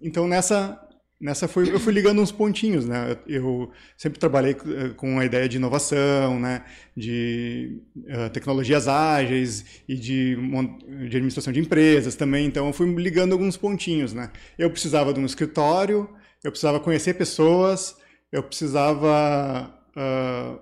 então 0.00 0.28
nessa 0.28 0.78
nessa 1.20 1.46
foi, 1.46 1.68
eu 1.72 1.78
fui 1.78 1.92
ligando 1.92 2.22
uns 2.22 2.32
pontinhos, 2.32 2.86
né? 2.86 3.16
Eu 3.26 3.70
sempre 3.96 4.18
trabalhei 4.18 4.54
com 4.96 5.18
a 5.18 5.24
ideia 5.24 5.48
de 5.48 5.58
inovação, 5.58 6.40
né? 6.40 6.64
De 6.96 7.82
uh, 7.96 8.30
tecnologias 8.30 8.88
ágeis 8.88 9.82
e 9.86 9.94
de, 9.94 10.34
de 10.36 11.16
administração 11.16 11.52
de 11.52 11.60
empresas 11.60 12.14
também. 12.14 12.46
Então 12.46 12.66
eu 12.66 12.72
fui 12.72 12.92
ligando 12.94 13.32
alguns 13.32 13.56
pontinhos, 13.56 14.14
né? 14.14 14.30
Eu 14.58 14.70
precisava 14.70 15.12
de 15.12 15.20
um 15.20 15.26
escritório, 15.26 16.08
eu 16.42 16.50
precisava 16.50 16.80
conhecer 16.80 17.14
pessoas, 17.14 17.96
eu 18.32 18.42
precisava 18.42 19.78
uh, 19.96 20.58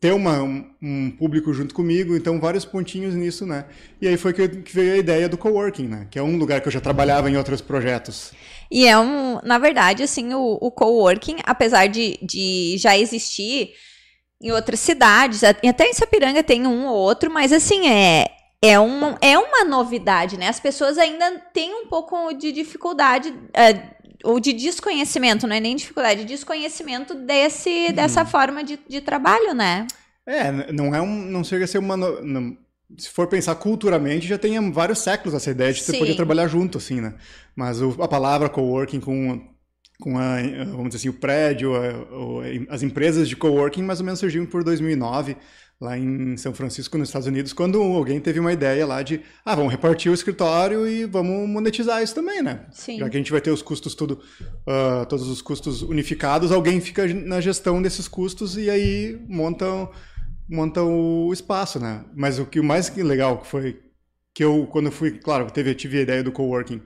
ter 0.00 0.12
uma, 0.12 0.42
um, 0.82 1.10
público 1.10 1.52
junto 1.52 1.74
comigo, 1.74 2.16
então 2.16 2.38
vários 2.38 2.64
pontinhos 2.64 3.14
nisso, 3.14 3.46
né? 3.46 3.64
E 4.00 4.06
aí 4.06 4.16
foi 4.16 4.32
que, 4.32 4.48
que, 4.48 4.72
veio 4.72 4.94
a 4.94 4.98
ideia 4.98 5.28
do 5.28 5.38
coworking, 5.38 5.88
né? 5.88 6.06
Que 6.10 6.18
é 6.18 6.22
um 6.22 6.36
lugar 6.36 6.60
que 6.60 6.68
eu 6.68 6.72
já 6.72 6.80
trabalhava 6.80 7.30
em 7.30 7.36
outros 7.36 7.60
projetos. 7.60 8.32
E 8.70 8.86
é 8.86 8.98
um, 8.98 9.40
na 9.42 9.58
verdade, 9.58 10.02
assim, 10.02 10.34
o, 10.34 10.58
o 10.60 10.70
coworking, 10.70 11.38
apesar 11.44 11.86
de, 11.86 12.18
de 12.22 12.76
já 12.78 12.96
existir 12.96 13.72
em 14.40 14.52
outras 14.52 14.80
cidades, 14.80 15.42
até 15.42 15.88
em 15.88 15.94
Sapiranga 15.94 16.42
tem 16.42 16.66
um 16.66 16.86
ou 16.86 16.94
outro, 16.94 17.30
mas 17.30 17.52
assim, 17.52 17.88
é, 17.88 18.26
é, 18.62 18.78
uma, 18.78 19.16
é 19.20 19.38
uma 19.38 19.64
novidade, 19.64 20.36
né? 20.36 20.48
As 20.48 20.60
pessoas 20.60 20.98
ainda 20.98 21.38
têm 21.52 21.74
um 21.74 21.86
pouco 21.86 22.32
de 22.32 22.52
dificuldade, 22.52 23.34
é, 23.54 23.95
ou 24.24 24.40
de 24.40 24.52
desconhecimento, 24.52 25.46
não 25.46 25.56
é 25.56 25.60
nem 25.60 25.76
dificuldade, 25.76 26.20
de 26.20 26.26
desconhecimento 26.26 27.14
desse, 27.14 27.92
dessa 27.92 28.22
hum. 28.22 28.26
forma 28.26 28.64
de, 28.64 28.78
de 28.88 29.00
trabalho, 29.00 29.54
né? 29.54 29.86
É, 30.26 30.72
não 30.72 30.94
é 30.94 31.00
um, 31.00 31.22
não 31.26 31.44
chega 31.44 31.64
a 31.64 31.68
ser 31.68 31.78
uma, 31.78 31.96
não, 31.96 32.56
se 32.96 33.08
for 33.10 33.26
pensar 33.26 33.54
culturalmente, 33.56 34.26
já 34.26 34.38
tem 34.38 34.70
vários 34.70 35.00
séculos 35.00 35.34
essa 35.34 35.50
ideia 35.50 35.72
de 35.72 35.82
você 35.82 35.98
poder 35.98 36.14
trabalhar 36.14 36.46
junto, 36.46 36.78
assim, 36.78 37.00
né? 37.00 37.14
Mas 37.54 37.80
o, 37.80 38.02
a 38.02 38.08
palavra 38.08 38.48
coworking 38.48 39.00
com, 39.00 39.40
com 40.00 40.18
a, 40.18 40.36
vamos 40.66 40.88
dizer 40.88 40.98
assim, 40.98 41.08
o 41.08 41.20
prédio, 41.20 41.72
a, 41.74 42.74
as 42.74 42.82
empresas 42.82 43.28
de 43.28 43.36
coworking 43.36 43.82
mais 43.82 44.00
ou 44.00 44.06
menos 44.06 44.20
surgiram 44.20 44.46
por 44.46 44.62
2009, 44.62 45.36
lá 45.80 45.98
em 45.98 46.36
São 46.36 46.54
Francisco, 46.54 46.96
nos 46.96 47.08
Estados 47.08 47.28
Unidos, 47.28 47.52
quando 47.52 47.80
alguém 47.80 48.18
teve 48.18 48.40
uma 48.40 48.52
ideia 48.52 48.86
lá 48.86 49.02
de, 49.02 49.20
ah, 49.44 49.54
vamos 49.54 49.70
repartir 49.70 50.10
o 50.10 50.14
escritório 50.14 50.88
e 50.88 51.04
vamos 51.04 51.48
monetizar 51.48 52.02
isso 52.02 52.14
também, 52.14 52.42
né? 52.42 52.66
Sim. 52.70 52.98
Já 52.98 53.10
que 53.10 53.16
a 53.16 53.20
gente 53.20 53.30
vai 53.32 53.40
ter 53.40 53.50
os 53.50 53.60
custos 53.60 53.94
tudo, 53.94 54.20
uh, 54.42 55.04
todos 55.06 55.28
os 55.28 55.42
custos 55.42 55.82
unificados, 55.82 56.50
alguém 56.50 56.80
fica 56.80 57.06
na 57.12 57.40
gestão 57.40 57.82
desses 57.82 58.08
custos 58.08 58.56
e 58.56 58.70
aí 58.70 59.20
montam 59.28 59.90
monta 60.48 60.80
o 60.82 61.32
espaço, 61.32 61.80
né? 61.80 62.04
Mas 62.14 62.38
o 62.38 62.46
que 62.46 62.60
o 62.60 62.64
mais 62.64 62.94
legal 62.96 63.38
que 63.38 63.46
foi 63.48 63.80
que 64.32 64.44
eu 64.44 64.66
quando 64.66 64.86
eu 64.86 64.92
fui, 64.92 65.18
claro, 65.18 65.50
teve 65.50 65.74
tive 65.74 65.98
a 65.98 66.02
ideia 66.02 66.22
do 66.22 66.32
coworking. 66.32 66.80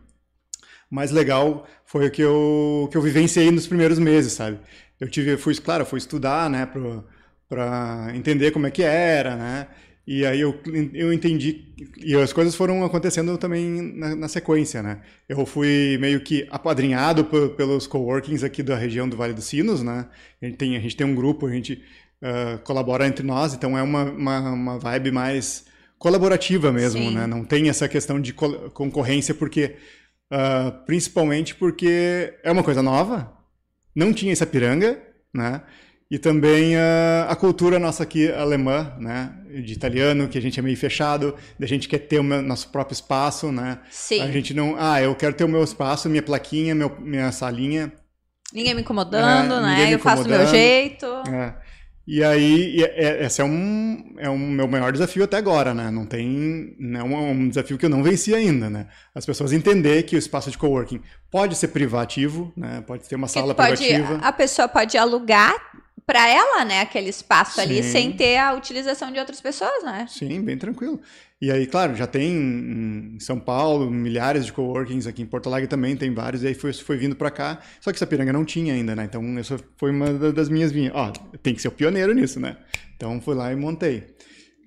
Mais 0.90 1.12
legal 1.12 1.66
foi 1.84 2.06
o 2.06 2.10
que 2.10 2.22
eu 2.22 2.88
que 2.90 2.96
eu 2.96 3.02
vivenciei 3.02 3.50
nos 3.50 3.66
primeiros 3.66 3.98
meses, 3.98 4.32
sabe? 4.32 4.58
Eu 4.98 5.08
tive, 5.08 5.36
fui, 5.36 5.54
claro, 5.56 5.86
fui 5.86 5.98
estudar, 5.98 6.50
né, 6.50 6.66
para 7.50 8.12
entender 8.14 8.52
como 8.52 8.68
é 8.68 8.70
que 8.70 8.82
era, 8.84 9.34
né? 9.34 9.66
E 10.06 10.24
aí 10.24 10.40
eu, 10.40 10.58
eu 10.94 11.12
entendi, 11.12 11.74
e 11.98 12.14
as 12.16 12.32
coisas 12.32 12.54
foram 12.54 12.84
acontecendo 12.84 13.36
também 13.36 13.92
na, 13.94 14.16
na 14.16 14.28
sequência, 14.28 14.82
né? 14.82 15.02
Eu 15.28 15.44
fui 15.44 15.98
meio 16.00 16.20
que 16.20 16.46
apadrinhado 16.50 17.24
pelos 17.24 17.86
coworkings 17.86 18.42
aqui 18.42 18.62
da 18.62 18.76
região 18.76 19.08
do 19.08 19.16
Vale 19.16 19.34
dos 19.34 19.44
Sinos, 19.44 19.82
né? 19.82 20.06
A 20.40 20.46
gente 20.46 20.56
tem, 20.56 20.76
a 20.76 20.80
gente 20.80 20.96
tem 20.96 21.06
um 21.06 21.14
grupo, 21.14 21.46
a 21.46 21.52
gente 21.52 21.82
uh, 22.22 22.58
colabora 22.60 23.06
entre 23.06 23.26
nós, 23.26 23.52
então 23.52 23.76
é 23.76 23.82
uma, 23.82 24.04
uma, 24.04 24.50
uma 24.50 24.78
vibe 24.78 25.10
mais 25.10 25.66
colaborativa 25.98 26.72
mesmo, 26.72 27.02
Sim. 27.02 27.14
né? 27.14 27.26
Não 27.26 27.44
tem 27.44 27.68
essa 27.68 27.88
questão 27.88 28.20
de 28.20 28.32
concorrência, 28.32 29.34
porque 29.34 29.76
uh, 30.32 30.72
principalmente 30.86 31.54
porque 31.54 32.34
é 32.42 32.50
uma 32.50 32.62
coisa 32.62 32.82
nova, 32.82 33.32
não 33.94 34.12
tinha 34.12 34.32
essa 34.32 34.46
piranga, 34.46 35.00
né? 35.32 35.62
E 36.10 36.18
também 36.18 36.74
uh, 36.74 37.28
a 37.28 37.36
cultura 37.36 37.78
nossa 37.78 38.02
aqui 38.02 38.30
alemã, 38.32 38.92
né, 38.98 39.32
de 39.62 39.72
italiano, 39.72 40.26
que 40.26 40.36
a 40.36 40.42
gente 40.42 40.58
é 40.58 40.62
meio 40.62 40.76
fechado, 40.76 41.36
a 41.60 41.66
gente 41.66 41.88
quer 41.88 42.00
ter 42.00 42.18
o 42.18 42.24
meu, 42.24 42.42
nosso 42.42 42.68
próprio 42.68 42.94
espaço, 42.94 43.52
né? 43.52 43.78
Sim. 43.90 44.20
A 44.20 44.26
gente 44.26 44.52
não, 44.52 44.74
ah, 44.76 45.00
eu 45.00 45.14
quero 45.14 45.34
ter 45.34 45.44
o 45.44 45.48
meu 45.48 45.62
espaço, 45.62 46.08
minha 46.08 46.22
plaquinha, 46.22 46.74
meu, 46.74 46.96
minha 46.98 47.30
salinha. 47.30 47.92
Ninguém 48.52 48.74
me 48.74 48.80
incomodando, 48.80 49.54
é, 49.54 49.60
né? 49.60 49.86
Me 49.86 49.92
eu 49.92 49.98
faço 50.00 50.24
do 50.24 50.28
meu 50.30 50.44
jeito. 50.48 51.06
É. 51.32 51.54
E 52.08 52.24
aí, 52.24 52.78
e, 52.78 52.82
é, 52.82 53.24
esse 53.24 53.40
é 53.40 53.44
um, 53.44 54.16
é 54.18 54.28
um 54.28 54.36
meu 54.36 54.66
maior 54.66 54.90
desafio 54.90 55.22
até 55.22 55.36
agora, 55.36 55.72
né? 55.72 55.92
Não 55.92 56.04
tem. 56.04 56.74
Né, 56.76 56.98
é 56.98 57.04
um, 57.04 57.30
um 57.30 57.48
desafio 57.48 57.78
que 57.78 57.86
eu 57.86 57.90
não 57.90 58.02
venci 58.02 58.34
ainda, 58.34 58.68
né? 58.68 58.88
As 59.14 59.24
pessoas 59.24 59.52
entender 59.52 60.02
que 60.02 60.16
o 60.16 60.18
espaço 60.18 60.50
de 60.50 60.58
coworking 60.58 61.00
pode 61.30 61.54
ser 61.54 61.68
privativo, 61.68 62.52
né? 62.56 62.82
Pode 62.84 63.08
ter 63.08 63.14
uma 63.14 63.28
sala 63.28 63.54
pode, 63.54 63.76
privativa. 63.76 64.18
A 64.26 64.32
pessoa 64.32 64.66
pode 64.66 64.98
alugar 64.98 65.54
para 66.10 66.28
ela, 66.28 66.64
né, 66.64 66.80
aquele 66.80 67.08
espaço 67.08 67.54
Sim. 67.54 67.60
ali, 67.60 67.82
sem 67.84 68.10
ter 68.10 68.36
a 68.36 68.52
utilização 68.52 69.12
de 69.12 69.20
outras 69.20 69.40
pessoas, 69.40 69.84
né? 69.84 70.08
Sim, 70.08 70.42
bem 70.42 70.58
tranquilo. 70.58 71.00
E 71.40 71.52
aí, 71.52 71.68
claro, 71.68 71.94
já 71.94 72.04
tem 72.04 72.32
em 72.32 73.20
São 73.20 73.38
Paulo 73.38 73.88
milhares 73.88 74.44
de 74.44 74.52
coworkings, 74.52 75.06
aqui 75.06 75.22
em 75.22 75.26
Porto 75.26 75.46
Alegre 75.46 75.68
também 75.68 75.96
tem 75.96 76.12
vários, 76.12 76.42
e 76.42 76.48
aí 76.48 76.54
foi, 76.54 76.72
foi 76.72 76.96
vindo 76.96 77.14
para 77.14 77.30
cá, 77.30 77.60
só 77.80 77.92
que 77.92 77.98
Sapiranga 77.98 78.32
não 78.32 78.44
tinha 78.44 78.74
ainda, 78.74 78.96
né? 78.96 79.04
Então, 79.04 79.22
essa 79.38 79.56
foi 79.76 79.92
uma 79.92 80.12
das 80.32 80.48
minhas 80.48 80.72
vinhas. 80.72 80.92
Ó, 80.96 81.12
tem 81.44 81.54
que 81.54 81.62
ser 81.62 81.68
o 81.68 81.72
pioneiro 81.72 82.12
nisso, 82.12 82.40
né? 82.40 82.56
Então, 82.96 83.20
fui 83.20 83.36
lá 83.36 83.52
e 83.52 83.54
montei. 83.54 84.12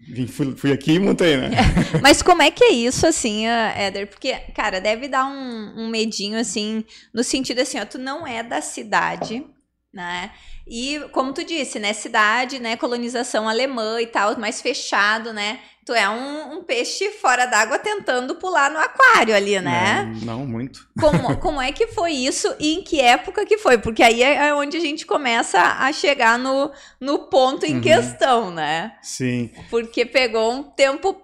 Vim, 0.07 0.27
fui, 0.27 0.55
fui, 0.55 0.71
aqui 0.71 0.93
e 0.93 0.99
montei, 0.99 1.35
né? 1.35 1.49
Mas 2.01 2.21
como 2.21 2.41
é 2.41 2.51
que 2.51 2.63
é 2.63 2.71
isso, 2.71 3.05
assim, 3.05 3.47
Éder? 3.47 4.07
Porque, 4.07 4.33
cara, 4.55 4.79
deve 4.79 5.09
dar 5.09 5.25
um, 5.25 5.73
um 5.75 5.89
medinho, 5.89 6.39
assim, 6.39 6.85
no 7.13 7.21
sentido 7.21 7.59
assim, 7.59 7.79
ó, 7.81 7.85
tu 7.85 7.97
não 7.97 8.25
é 8.25 8.41
da 8.41 8.61
cidade, 8.61 9.45
né? 9.93 10.31
E, 10.67 10.99
como 11.11 11.33
tu 11.33 11.43
disse, 11.43 11.77
né, 11.79 11.91
cidade, 11.91 12.59
né, 12.59 12.77
colonização 12.77 13.49
alemã 13.49 14.01
e 14.01 14.07
tal, 14.07 14.37
mais 14.39 14.61
fechado, 14.61 15.33
né? 15.33 15.59
Tu 15.85 15.91
é 15.91 16.09
um, 16.09 16.53
um 16.53 16.63
peixe 16.63 17.09
fora 17.11 17.45
d'água 17.45 17.77
tentando 17.77 18.35
pular 18.35 18.71
no 18.71 18.79
aquário 18.79 19.35
ali, 19.35 19.59
né? 19.59 20.09
Não, 20.21 20.37
não, 20.37 20.45
muito. 20.45 20.87
Como, 20.97 21.35
como 21.37 21.61
é 21.61 21.73
que 21.73 21.87
foi 21.87 22.13
isso 22.13 22.55
e 22.57 22.75
em 22.75 22.81
que 22.81 23.01
época 23.01 23.45
que 23.45 23.57
foi? 23.57 23.77
Porque 23.77 24.01
aí 24.01 24.23
é, 24.23 24.47
é 24.47 24.53
onde 24.53 24.77
a 24.77 24.79
gente 24.79 25.05
começa 25.05 25.59
a 25.59 25.91
chegar 25.91 26.39
no, 26.39 26.71
no 27.01 27.27
ponto 27.27 27.65
em 27.65 27.75
uhum. 27.75 27.81
questão, 27.81 28.49
né? 28.49 28.93
Sim. 29.01 29.51
Porque 29.69 30.05
pegou 30.05 30.53
um 30.53 30.63
tempo 30.63 31.21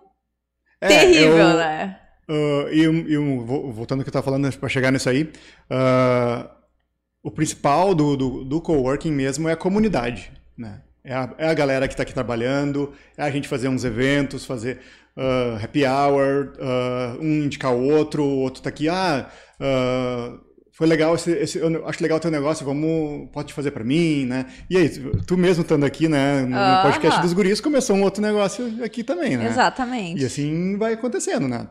é, 0.82 0.88
terrível, 0.90 1.38
eu, 1.38 1.58
né? 1.58 2.00
Uh, 2.30 2.68
e, 2.72 2.82
e 2.84 3.18
voltando 3.18 4.00
ao 4.00 4.04
que 4.04 4.10
eu 4.10 4.12
estava 4.12 4.26
falando, 4.26 4.56
para 4.58 4.70
chegar 4.70 4.92
nisso 4.92 5.10
aí, 5.10 5.24
uh, 5.24 6.59
o 7.24 7.32
principal 7.32 7.94
do, 7.94 8.16
do, 8.16 8.44
do 8.46 8.62
coworking 8.62 9.12
mesmo 9.12 9.48
é 9.48 9.54
a 9.54 9.58
comunidade, 9.58 10.32
né? 10.58 10.82
É 11.04 11.14
a, 11.14 11.34
é 11.38 11.48
a 11.48 11.54
galera 11.54 11.88
que 11.88 11.94
está 11.94 12.04
aqui 12.04 12.14
trabalhando, 12.14 12.94
é 13.18 13.24
a 13.24 13.32
gente 13.32 13.48
fazer 13.48 13.68
uns 13.68 13.84
eventos, 13.84 14.46
fazer 14.46 14.80
uh, 15.18 15.64
happy 15.64 15.86
hour, 15.86 16.54
uh, 16.58 17.22
um 17.22 17.46
indicar 17.46 17.74
o 17.74 17.82
outro, 17.82 18.24
o 18.24 18.40
outro 18.40 18.60
está 18.60 18.70
aqui, 18.70 18.90
ah, 18.90 19.30
uh, 19.60 20.40
foi 20.72 20.88
legal 20.88 21.16
esse, 21.16 21.32
esse, 21.32 21.58
eu 21.58 21.88
acho 21.88 22.02
legal 22.02 22.18
o 22.18 22.22
teu 22.22 22.32
negócio, 22.32 22.66
vamos, 22.66 23.30
pode 23.34 23.54
fazer 23.54 23.72
para 23.72 23.84
mim, 23.84 24.26
né? 24.26 24.46
E 24.70 24.78
aí, 24.78 24.90
tu 25.26 25.38
mesmo 25.38 25.64
estando 25.64 25.86
aqui, 25.86 26.08
né, 26.08 26.42
no 26.42 26.84
podcast 26.84 27.22
dos 27.22 27.34
guris, 27.34 27.60
começou 27.60 27.96
um 27.96 28.04
outro 28.04 28.22
negócio 28.22 28.82
aqui 28.84 29.04
também, 29.04 29.36
né? 29.36 29.48
Exatamente. 29.48 30.22
E 30.22 30.26
assim 30.26 30.78
vai 30.78 30.94
acontecendo, 30.94 31.48
né? 31.48 31.68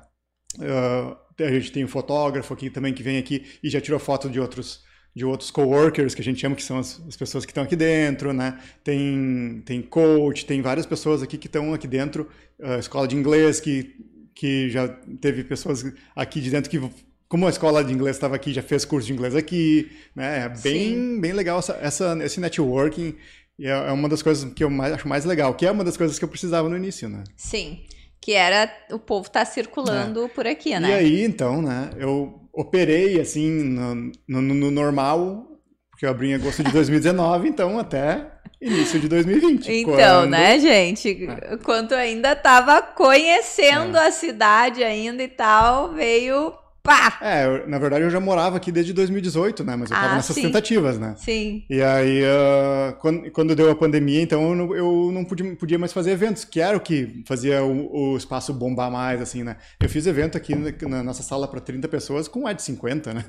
Uh, 0.59 1.17
a 1.43 1.50
gente 1.52 1.73
tem 1.73 1.85
um 1.85 1.88
fotógrafo 1.88 2.52
aqui 2.52 2.69
também 2.69 2.93
que 2.93 3.02
vem 3.02 3.17
aqui 3.17 3.47
e 3.62 3.71
já 3.71 3.81
tirou 3.81 3.99
foto 4.00 4.28
de 4.28 4.40
outros 4.40 4.81
de 5.19 5.25
outros 5.25 5.51
coworkers 5.51 6.15
que 6.15 6.21
a 6.21 6.25
gente 6.25 6.41
chama 6.41 6.55
que 6.55 6.63
são 6.63 6.79
as, 6.79 7.03
as 7.09 7.17
pessoas 7.17 7.45
que 7.45 7.51
estão 7.51 7.65
aqui 7.65 7.75
dentro, 7.75 8.33
né? 8.33 8.57
Tem 8.85 9.61
tem 9.67 9.83
coach, 9.83 10.47
tem 10.47 10.63
várias 10.63 10.87
pessoas 10.87 11.25
aqui 11.25 11.37
que 11.37 11.49
estão 11.49 11.75
aqui 11.75 11.89
dentro, 11.89 12.29
uh, 12.61 12.79
escola 12.79 13.09
de 13.09 13.17
inglês 13.17 13.59
que 13.59 13.97
que 14.33 14.71
já 14.71 14.87
teve 15.21 15.43
pessoas 15.43 15.85
aqui 16.15 16.41
de 16.41 16.51
dentro 16.51 16.71
que 16.71 16.81
como 17.27 17.49
a 17.49 17.51
escola 17.51 17.83
de 17.83 17.93
inglês 17.93 18.15
estava 18.15 18.37
aqui, 18.37 18.53
já 18.55 18.63
fez 18.63 18.85
curso 18.85 19.09
de 19.09 19.13
inglês 19.13 19.35
aqui, 19.35 19.91
né? 20.15 20.45
É 20.45 20.49
bem 20.49 20.95
Sim. 20.95 21.21
bem 21.21 21.33
legal 21.33 21.59
essa, 21.59 21.77
essa 21.83 22.17
esse 22.23 22.39
networking 22.39 23.17
é, 23.61 23.71
é 23.71 23.93
uma 23.93 24.09
das 24.09 24.23
coisas 24.23 24.53
que 24.53 24.63
eu 24.63 24.71
mais, 24.71 24.93
acho 24.93 25.09
mais 25.09 25.25
legal, 25.25 25.53
que 25.53 25.67
é 25.67 25.71
uma 25.71 25.83
das 25.83 25.97
coisas 25.97 26.17
que 26.17 26.25
eu 26.25 26.29
precisava 26.29 26.69
no 26.69 26.77
início, 26.77 27.09
né? 27.09 27.25
Sim. 27.37 27.81
Que 28.21 28.33
era 28.33 28.71
o 28.91 28.99
povo 28.99 29.31
tá 29.31 29.45
circulando 29.45 30.25
é. 30.25 30.29
por 30.29 30.47
aqui, 30.47 30.79
né? 30.79 30.91
E 30.91 30.93
aí, 30.93 31.25
então, 31.25 31.63
né? 31.63 31.91
Eu 31.97 32.49
operei 32.53 33.21
assim 33.21 33.49
no, 33.49 34.13
no, 34.29 34.43
no, 34.43 34.71
normal, 34.71 35.47
porque 35.91 36.05
eu 36.05 36.11
abri 36.11 36.31
em 36.31 36.35
agosto 36.35 36.63
de 36.65 36.73
2019, 36.73 37.49
então 37.49 37.79
até 37.79 38.33
início 38.61 38.99
de 38.99 39.09
2020. 39.09 39.69
Então, 39.71 39.95
quando... 39.95 40.31
né, 40.31 40.59
gente? 40.59 41.27
É. 41.27 41.57
Quando 41.59 41.93
ainda 41.93 42.33
estava 42.33 42.83
conhecendo 42.83 43.97
é. 43.97 44.09
a 44.09 44.11
cidade 44.11 44.83
ainda 44.83 45.23
e 45.23 45.29
tal, 45.29 45.93
veio 45.93 46.53
pá! 46.88 47.18
É, 47.21 47.66
na 47.66 47.78
verdade 47.78 48.02
eu 48.02 48.11
já 48.11 48.18
morava 48.18 48.57
aqui 48.57 48.73
desde 48.73 48.95
2018, 48.95 49.62
né? 49.62 49.76
Mas 49.76 49.90
eu 49.90 49.97
tava 49.97 50.12
ah, 50.12 50.16
nessas 50.16 50.35
sim. 50.35 50.42
tentativas, 50.42 50.99
né? 50.99 51.14
Sim. 51.18 51.64
E 51.68 51.83
aí, 51.83 52.23
uh, 52.23 52.97
quando, 52.99 53.30
quando 53.30 53.54
deu 53.54 53.71
a 53.71 53.75
pandemia, 53.75 54.23
então 54.23 54.49
eu 54.49 54.57
não, 54.57 54.75
eu 54.75 55.12
não 55.12 55.25
podia, 55.25 55.54
podia 55.57 55.78
mais 55.78 55.92
fazer 55.92 56.12
eventos, 56.12 56.45
que 56.45 56.61
era 56.61 56.75
o 56.75 56.80
que 56.80 57.23
fazia 57.26 57.62
o, 57.62 58.12
o 58.12 58.16
espaço 58.16 58.54
bombar 58.54 58.90
mais, 58.90 59.21
assim, 59.21 59.45
né? 59.45 59.57
Eu 59.78 59.88
fiz 59.88 60.07
evento 60.07 60.38
aqui 60.38 60.54
na, 60.54 60.73
na 60.88 61.02
nossa 61.02 61.23
sala 61.23 61.47
para 61.47 61.61
30 61.61 61.87
pessoas 61.88 62.26
com 62.26 62.40
mais 62.40 62.57
de 62.57 62.62
50, 62.62 63.12
né? 63.12 63.25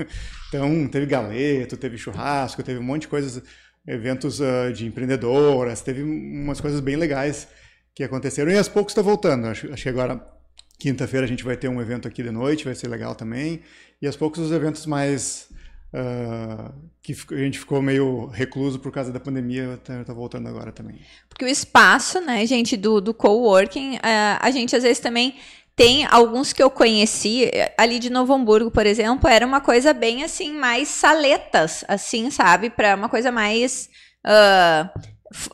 Então 0.47 0.87
teve 0.87 1.05
galeto, 1.05 1.75
teve 1.75 1.97
churrasco, 1.97 2.63
teve 2.63 2.79
um 2.79 2.83
monte 2.83 3.01
de 3.01 3.07
coisas, 3.09 3.43
eventos 3.85 4.39
uh, 4.39 4.71
de 4.73 4.85
empreendedoras, 4.85 5.81
teve 5.81 6.01
umas 6.01 6.61
coisas 6.61 6.79
bem 6.79 6.95
legais 6.95 7.47
que 7.93 8.03
aconteceram 8.03 8.49
e 8.49 8.57
aos 8.57 8.69
poucos 8.69 8.91
está 8.91 9.01
voltando. 9.01 9.47
Acho, 9.47 9.71
acho 9.73 9.83
que 9.83 9.89
agora 9.89 10.38
Quinta-feira 10.79 11.25
a 11.25 11.29
gente 11.29 11.43
vai 11.43 11.57
ter 11.57 11.67
um 11.67 11.81
evento 11.81 12.07
aqui 12.07 12.23
de 12.23 12.31
noite, 12.31 12.63
vai 12.63 12.73
ser 12.73 12.87
legal 12.87 13.13
também. 13.13 13.61
E 14.01 14.07
aos 14.07 14.15
poucos 14.15 14.39
os 14.39 14.51
eventos 14.51 14.85
mais 14.85 15.49
uh, 15.93 16.73
que 17.01 17.13
a 17.31 17.37
gente 17.37 17.59
ficou 17.59 17.81
meio 17.81 18.27
recluso 18.27 18.79
por 18.79 18.91
causa 18.91 19.11
da 19.11 19.19
pandemia, 19.19 19.73
está 19.73 20.13
voltando 20.13 20.47
agora 20.47 20.71
também. 20.71 20.95
Porque 21.27 21.43
o 21.43 21.47
espaço, 21.49 22.21
né, 22.21 22.45
gente, 22.45 22.77
do, 22.77 23.01
do 23.01 23.13
coworking, 23.13 23.97
uh, 23.97 24.39
a 24.39 24.49
gente 24.51 24.73
às 24.73 24.83
vezes 24.83 24.99
também 24.99 25.35
tem 25.75 26.05
alguns 26.05 26.51
que 26.51 26.61
eu 26.61 26.69
conheci, 26.69 27.49
ali 27.77 27.99
de 27.99 28.09
Novo 28.09 28.33
Hamburgo, 28.33 28.69
por 28.69 28.85
exemplo, 28.85 29.29
era 29.29 29.45
uma 29.45 29.61
coisa 29.61 29.93
bem 29.93 30.23
assim, 30.23 30.53
mais 30.53 30.89
saletas, 30.89 31.85
assim, 31.87 32.29
sabe? 32.29 32.69
Para 32.69 32.95
uma 32.95 33.07
coisa 33.07 33.31
mais 33.31 33.89
uh, 34.25 34.89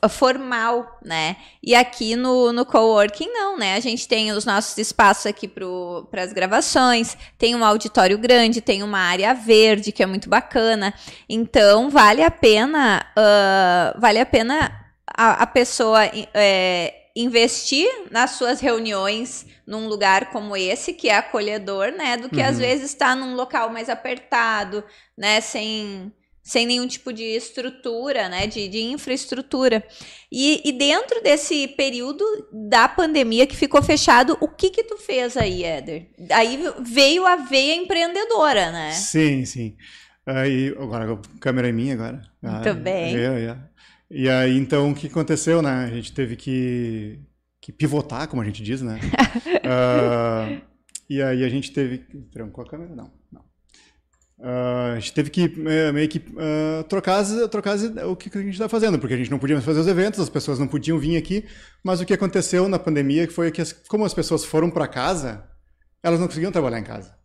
formal, 0.09 0.99
né? 1.03 1.35
E 1.61 1.75
aqui 1.75 2.15
no, 2.15 2.53
no 2.53 2.65
coworking, 2.65 3.27
não, 3.31 3.57
né? 3.57 3.75
A 3.75 3.79
gente 3.79 4.07
tem 4.07 4.31
os 4.31 4.45
nossos 4.45 4.77
espaços 4.77 5.25
aqui 5.25 5.47
para 5.47 6.23
as 6.23 6.33
gravações, 6.33 7.17
tem 7.37 7.55
um 7.55 7.63
auditório 7.63 8.17
grande, 8.17 8.61
tem 8.61 8.83
uma 8.83 8.99
área 8.99 9.33
verde, 9.33 9.91
que 9.91 10.01
é 10.03 10.05
muito 10.05 10.29
bacana. 10.29 10.93
Então, 11.27 11.89
vale 11.89 12.23
a 12.23 12.31
pena, 12.31 13.05
uh, 13.17 13.99
vale 13.99 14.19
a 14.19 14.25
pena 14.25 14.71
a, 15.07 15.43
a 15.43 15.47
pessoa. 15.47 16.05
É, 16.33 17.01
investir 17.15 17.89
nas 18.11 18.31
suas 18.31 18.59
reuniões 18.59 19.45
num 19.65 19.87
lugar 19.87 20.31
como 20.31 20.55
esse, 20.55 20.93
que 20.93 21.07
é 21.07 21.15
acolhedor, 21.15 21.91
né? 21.91 22.17
Do 22.17 22.29
que 22.29 22.41
uhum. 22.41 22.45
às 22.45 22.59
vezes 22.59 22.91
estar 22.91 23.15
num 23.15 23.35
local 23.35 23.69
mais 23.69 23.89
apertado, 23.89 24.83
né? 25.17 25.39
Sem, 25.39 26.11
sem 26.45 26.67
nenhum 26.67 26.85
tipo 26.85 27.11
de 27.11 27.23
estrutura, 27.23 28.29
né? 28.29 28.45
De, 28.45 28.69
de 28.69 28.79
infraestrutura. 28.83 29.83
E, 30.31 30.61
e 30.63 30.71
dentro 30.71 31.21
desse 31.23 31.67
período 31.69 32.23
da 32.69 32.87
pandemia 32.87 33.47
que 33.47 33.55
ficou 33.55 33.81
fechado, 33.81 34.37
o 34.39 34.47
que 34.47 34.69
que 34.69 34.83
tu 34.83 34.95
fez 34.95 35.35
aí, 35.35 35.63
Éder? 35.63 36.07
Aí 36.31 36.59
veio 36.81 37.25
a 37.25 37.37
veia 37.37 37.73
empreendedora, 37.75 38.71
né? 38.71 38.91
Sim, 38.91 39.43
sim. 39.43 39.75
Aí, 40.23 40.69
agora, 40.79 41.13
a 41.13 41.39
câmera 41.39 41.69
é 41.69 41.71
minha 41.71 41.95
agora. 41.95 42.21
Muito 42.39 42.69
ah, 42.69 42.73
bem. 42.73 43.17
É, 43.17 43.45
é. 43.45 43.57
E 44.11 44.29
aí, 44.29 44.55
então, 44.55 44.91
o 44.91 44.95
que 44.95 45.07
aconteceu, 45.07 45.63
né? 45.63 45.85
A 45.85 45.87
gente 45.87 46.13
teve 46.13 46.35
que, 46.35 47.19
que 47.59 47.71
pivotar, 47.71 48.27
como 48.27 48.43
a 48.43 48.45
gente 48.45 48.61
diz, 48.61 48.83
né? 48.83 48.99
uh, 49.65 50.61
e 51.09 51.23
aí 51.23 51.43
a 51.43 51.49
gente 51.49 51.71
teve... 51.73 52.05
Trancou 52.31 52.63
a 52.63 52.67
câmera? 52.67 52.95
Não. 52.95 53.11
Uh, 54.37 54.95
a 54.95 54.99
gente 54.99 55.13
teve 55.13 55.29
que 55.29 55.53
é, 55.65 55.93
meio 55.93 56.09
que 56.09 56.17
uh, 56.17 56.83
trocar, 56.89 57.19
as, 57.19 57.31
trocar 57.49 57.71
as, 57.71 57.83
o 57.83 58.15
que 58.17 58.37
a 58.37 58.41
gente 58.41 58.53
está 58.53 58.67
fazendo, 58.67 58.99
porque 58.99 59.13
a 59.13 59.17
gente 59.17 59.31
não 59.31 59.39
podia 59.39 59.59
fazer 59.61 59.79
os 59.79 59.87
eventos, 59.87 60.19
as 60.19 60.29
pessoas 60.29 60.59
não 60.59 60.67
podiam 60.67 60.99
vir 60.99 61.15
aqui, 61.15 61.45
mas 61.81 62.01
o 62.01 62.05
que 62.05 62.13
aconteceu 62.13 62.67
na 62.67 62.77
pandemia 62.77 63.29
foi 63.31 63.49
que, 63.49 63.61
as, 63.61 63.71
como 63.71 64.03
as 64.03 64.13
pessoas 64.13 64.43
foram 64.43 64.69
para 64.69 64.87
casa, 64.87 65.45
elas 66.03 66.19
não 66.19 66.27
conseguiam 66.27 66.51
trabalhar 66.51 66.79
em 66.79 66.83
casa. 66.83 67.15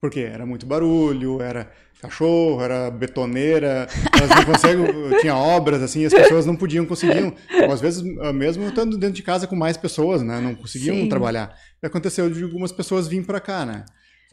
Porque 0.00 0.20
era 0.20 0.44
muito 0.44 0.66
barulho, 0.66 1.40
era 1.40 1.70
cachorro, 2.00 2.60
era 2.60 2.90
betoneira, 2.90 3.88
elas 4.12 4.28
não 4.28 4.44
conseguem, 4.44 4.86
tinha 5.22 5.36
obras 5.36 5.82
assim, 5.82 6.04
as 6.04 6.12
pessoas 6.12 6.44
não 6.44 6.56
podiam, 6.56 6.84
conseguiam, 6.84 7.32
às 7.72 7.80
vezes 7.80 8.02
mesmo 8.34 8.68
estando 8.68 8.98
dentro 8.98 9.14
de 9.14 9.22
casa 9.22 9.46
com 9.46 9.56
mais 9.56 9.76
pessoas, 9.76 10.20
né, 10.20 10.40
não 10.40 10.54
conseguiam 10.54 10.96
Sim. 10.96 11.08
trabalhar. 11.08 11.56
E 11.82 11.86
aconteceu 11.86 12.28
de 12.28 12.42
algumas 12.42 12.72
pessoas 12.72 13.06
virem 13.06 13.24
para 13.24 13.40
cá, 13.40 13.64
né? 13.64 13.84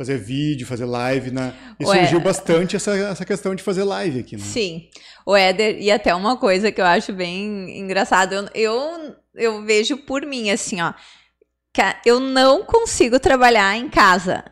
Fazer 0.02 0.18
vídeo, 0.18 0.66
fazer 0.66 0.86
live, 0.86 1.30
né? 1.30 1.54
E 1.80 1.86
surgiu 1.86 2.18
é... 2.18 2.24
bastante 2.24 2.76
essa, 2.76 2.98
essa 2.98 3.24
questão 3.24 3.54
de 3.54 3.62
fazer 3.62 3.84
live 3.84 4.20
aqui, 4.20 4.36
né? 4.36 4.44
Sim. 4.44 4.90
O 5.24 5.36
Éder, 5.36 5.78
e 5.80 5.92
até 5.92 6.16
uma 6.16 6.38
coisa 6.38 6.72
que 6.72 6.82
eu 6.82 6.86
acho 6.86 7.14
bem 7.14 7.80
engraçado, 7.80 8.34
eu, 8.34 8.50
eu, 8.56 9.16
eu 9.36 9.64
vejo 9.64 9.98
por 9.98 10.26
mim, 10.26 10.50
assim, 10.50 10.82
ó, 10.82 10.92
que 11.72 11.82
eu 12.04 12.20
não 12.20 12.64
consigo 12.64 13.20
trabalhar 13.20 13.78
em 13.78 13.90
casa. 13.90 14.44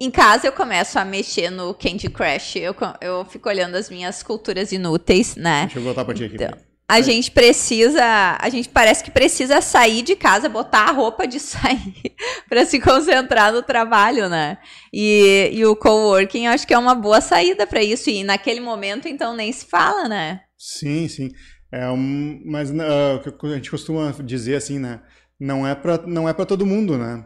Em 0.00 0.10
casa 0.10 0.46
eu 0.46 0.52
começo 0.52 0.98
a 0.98 1.04
mexer 1.04 1.50
no 1.50 1.74
Candy 1.74 2.08
Crush. 2.08 2.56
Eu, 2.56 2.74
eu 3.02 3.26
fico 3.26 3.50
olhando 3.50 3.74
as 3.74 3.90
minhas 3.90 4.22
culturas 4.22 4.72
inúteis, 4.72 5.36
né? 5.36 5.64
Deixa 5.64 5.78
eu 5.78 5.82
voltar 5.82 6.06
pra 6.06 6.14
ti 6.14 6.24
aqui. 6.24 6.36
Então, 6.36 6.65
a 6.88 7.00
gente 7.00 7.32
precisa, 7.32 8.38
a 8.40 8.48
gente 8.48 8.68
parece 8.68 9.02
que 9.02 9.10
precisa 9.10 9.60
sair 9.60 10.02
de 10.02 10.14
casa, 10.14 10.48
botar 10.48 10.88
a 10.88 10.92
roupa 10.92 11.26
de 11.26 11.38
sair 11.40 12.14
para 12.48 12.64
se 12.64 12.78
concentrar 12.80 13.52
no 13.52 13.62
trabalho, 13.62 14.28
né? 14.28 14.58
E, 14.92 15.50
e 15.52 15.66
o 15.66 15.74
coworking 15.74 16.46
acho 16.46 16.66
que 16.66 16.72
é 16.72 16.78
uma 16.78 16.94
boa 16.94 17.20
saída 17.20 17.66
para 17.66 17.82
isso. 17.82 18.08
E 18.08 18.22
naquele 18.22 18.60
momento, 18.60 19.08
então, 19.08 19.34
nem 19.34 19.52
se 19.52 19.66
fala, 19.66 20.08
né? 20.08 20.42
Sim, 20.56 21.08
sim. 21.08 21.30
É 21.72 21.88
um, 21.90 22.40
mas 22.46 22.70
uh, 22.70 22.74
a 23.42 23.54
gente 23.54 23.70
costuma 23.70 24.12
dizer 24.24 24.54
assim, 24.54 24.78
né? 24.78 25.00
Não 25.38 25.66
é 25.66 25.74
para 25.74 25.98
não 26.06 26.28
é 26.28 26.32
para 26.32 26.46
todo 26.46 26.64
mundo, 26.64 26.96
né? 26.96 27.24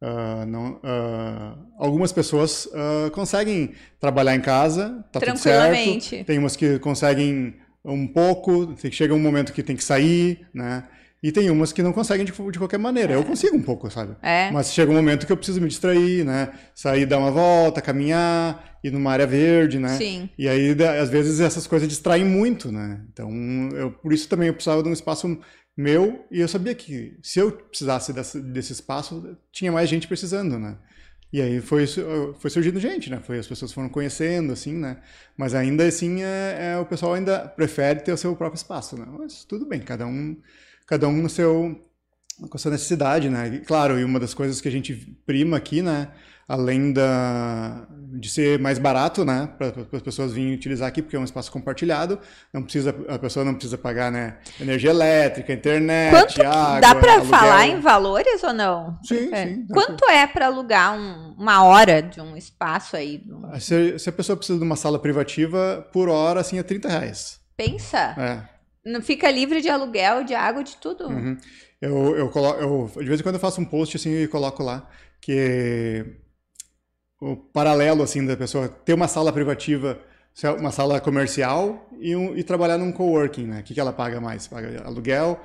Uh, 0.00 0.46
não, 0.46 0.74
uh, 0.74 1.66
algumas 1.78 2.12
pessoas 2.12 2.68
conseguem 3.12 3.74
trabalhar 3.98 4.36
em 4.36 4.40
casa, 4.40 5.04
tá 5.10 5.18
tudo 5.18 5.38
certo. 5.38 6.24
Tem 6.24 6.38
umas 6.38 6.54
que 6.54 6.78
conseguem 6.78 7.56
um 7.84 8.06
pouco, 8.06 8.74
chega 8.90 9.14
um 9.14 9.18
momento 9.18 9.52
que 9.52 9.62
tem 9.62 9.76
que 9.76 9.84
sair, 9.84 10.46
né? 10.52 10.84
E 11.20 11.32
tem 11.32 11.50
umas 11.50 11.72
que 11.72 11.82
não 11.82 11.92
conseguem 11.92 12.24
de, 12.24 12.32
de 12.32 12.58
qualquer 12.58 12.78
maneira. 12.78 13.12
É. 13.12 13.16
Eu 13.16 13.24
consigo 13.24 13.56
um 13.56 13.62
pouco, 13.62 13.90
sabe? 13.90 14.14
É. 14.22 14.50
Mas 14.52 14.72
chega 14.72 14.90
um 14.90 14.94
momento 14.94 15.26
que 15.26 15.32
eu 15.32 15.36
preciso 15.36 15.60
me 15.60 15.68
distrair, 15.68 16.24
né? 16.24 16.52
Sair, 16.74 17.06
dar 17.06 17.18
uma 17.18 17.30
volta, 17.30 17.80
caminhar, 17.80 18.78
ir 18.84 18.92
numa 18.92 19.10
área 19.10 19.26
verde, 19.26 19.80
né? 19.80 19.96
Sim. 19.96 20.30
E 20.38 20.48
aí, 20.48 20.76
às 21.00 21.10
vezes, 21.10 21.40
essas 21.40 21.66
coisas 21.66 21.88
distraem 21.88 22.24
muito, 22.24 22.70
né? 22.70 23.00
Então, 23.12 23.30
eu, 23.74 23.90
por 23.90 24.12
isso 24.12 24.28
também 24.28 24.46
eu 24.46 24.54
precisava 24.54 24.82
de 24.82 24.88
um 24.88 24.92
espaço 24.92 25.38
meu, 25.76 26.24
e 26.28 26.40
eu 26.40 26.48
sabia 26.48 26.74
que 26.74 27.16
se 27.22 27.38
eu 27.38 27.52
precisasse 27.52 28.12
desse, 28.12 28.40
desse 28.40 28.72
espaço, 28.72 29.36
tinha 29.52 29.70
mais 29.70 29.88
gente 29.88 30.08
precisando, 30.08 30.58
né? 30.58 30.76
E 31.32 31.42
aí 31.42 31.60
foi, 31.60 31.86
foi 32.38 32.50
surgindo 32.50 32.80
gente, 32.80 33.10
né? 33.10 33.20
Foi, 33.20 33.38
as 33.38 33.46
pessoas 33.46 33.72
foram 33.72 33.88
conhecendo, 33.88 34.52
assim, 34.52 34.72
né? 34.72 34.98
Mas 35.36 35.54
ainda 35.54 35.86
assim, 35.86 36.22
é, 36.22 36.72
é, 36.72 36.78
o 36.78 36.86
pessoal 36.86 37.14
ainda 37.14 37.40
prefere 37.40 38.00
ter 38.00 38.12
o 38.12 38.16
seu 38.16 38.34
próprio 38.34 38.56
espaço, 38.56 38.96
né? 38.96 39.06
Mas 39.18 39.44
tudo 39.44 39.66
bem, 39.66 39.80
cada 39.80 40.06
um, 40.06 40.36
cada 40.86 41.06
um 41.06 41.20
no 41.22 41.28
seu, 41.28 41.78
com 42.48 42.56
a 42.56 42.58
sua 42.58 42.70
necessidade, 42.70 43.28
né? 43.28 43.46
E, 43.48 43.60
claro, 43.60 43.98
e 43.98 44.04
uma 44.04 44.18
das 44.18 44.32
coisas 44.32 44.60
que 44.60 44.68
a 44.68 44.70
gente 44.70 44.94
prima 45.26 45.58
aqui, 45.58 45.82
né? 45.82 46.10
Além 46.48 46.94
da, 46.94 47.86
de 47.90 48.30
ser 48.30 48.58
mais 48.58 48.78
barato, 48.78 49.22
né, 49.22 49.50
para 49.58 49.68
as 49.92 50.02
pessoas 50.02 50.32
virem 50.32 50.54
utilizar 50.54 50.88
aqui, 50.88 51.02
porque 51.02 51.14
é 51.14 51.18
um 51.18 51.24
espaço 51.24 51.52
compartilhado, 51.52 52.18
não 52.50 52.62
precisa, 52.62 52.96
a 53.06 53.18
pessoa 53.18 53.44
não 53.44 53.52
precisa 53.52 53.76
pagar, 53.76 54.10
né, 54.10 54.38
energia 54.58 54.88
elétrica, 54.88 55.52
internet, 55.52 56.10
Quanto, 56.10 56.42
água, 56.42 56.80
Dá 56.80 56.94
para 56.94 57.20
falar 57.26 57.66
em 57.66 57.80
valores 57.80 58.42
ou 58.42 58.54
não? 58.54 58.98
Sim, 59.04 59.28
é. 59.30 59.46
sim. 59.46 59.66
Quanto 59.70 60.06
pra... 60.06 60.14
é 60.14 60.26
para 60.26 60.46
alugar 60.46 60.98
um, 60.98 61.34
uma 61.38 61.64
hora 61.64 62.00
de 62.00 62.18
um 62.18 62.34
espaço 62.34 62.96
aí? 62.96 63.22
Um... 63.28 63.60
Se, 63.60 63.98
se, 63.98 64.08
a 64.08 64.12
pessoa 64.12 64.34
precisa 64.34 64.58
de 64.58 64.64
uma 64.64 64.76
sala 64.76 64.98
privativa, 64.98 65.86
por 65.92 66.08
hora, 66.08 66.40
assim, 66.40 66.58
é 66.58 66.62
30 66.62 66.88
reais. 66.88 67.40
Pensa? 67.58 68.14
É. 68.16 68.58
Não 68.90 69.02
fica 69.02 69.30
livre 69.30 69.60
de 69.60 69.68
aluguel, 69.68 70.24
de 70.24 70.34
água, 70.34 70.64
de 70.64 70.76
tudo. 70.78 71.08
Uhum. 71.08 71.36
Eu, 71.80 72.16
eu, 72.16 72.30
coloco, 72.30 72.58
eu, 72.58 72.90
de 73.02 73.08
vez 73.08 73.20
em 73.20 73.22
quando 73.22 73.34
eu 73.34 73.40
faço 73.40 73.60
um 73.60 73.64
post 73.66 73.96
assim 73.96 74.22
e 74.22 74.26
coloco 74.26 74.62
lá 74.62 74.88
que 75.20 76.04
o 77.20 77.36
paralelo 77.36 78.02
assim 78.02 78.24
da 78.24 78.36
pessoa 78.36 78.68
ter 78.68 78.94
uma 78.94 79.08
sala 79.08 79.32
privativa, 79.32 79.98
uma 80.58 80.70
sala 80.70 81.00
comercial 81.00 81.88
e, 82.00 82.14
um, 82.14 82.36
e 82.36 82.44
trabalhar 82.44 82.78
num 82.78 82.92
coworking, 82.92 83.46
né? 83.46 83.60
O 83.60 83.62
que, 83.62 83.74
que 83.74 83.80
ela 83.80 83.92
paga 83.92 84.20
mais? 84.20 84.46
Paga 84.46 84.82
aluguel, 84.84 85.40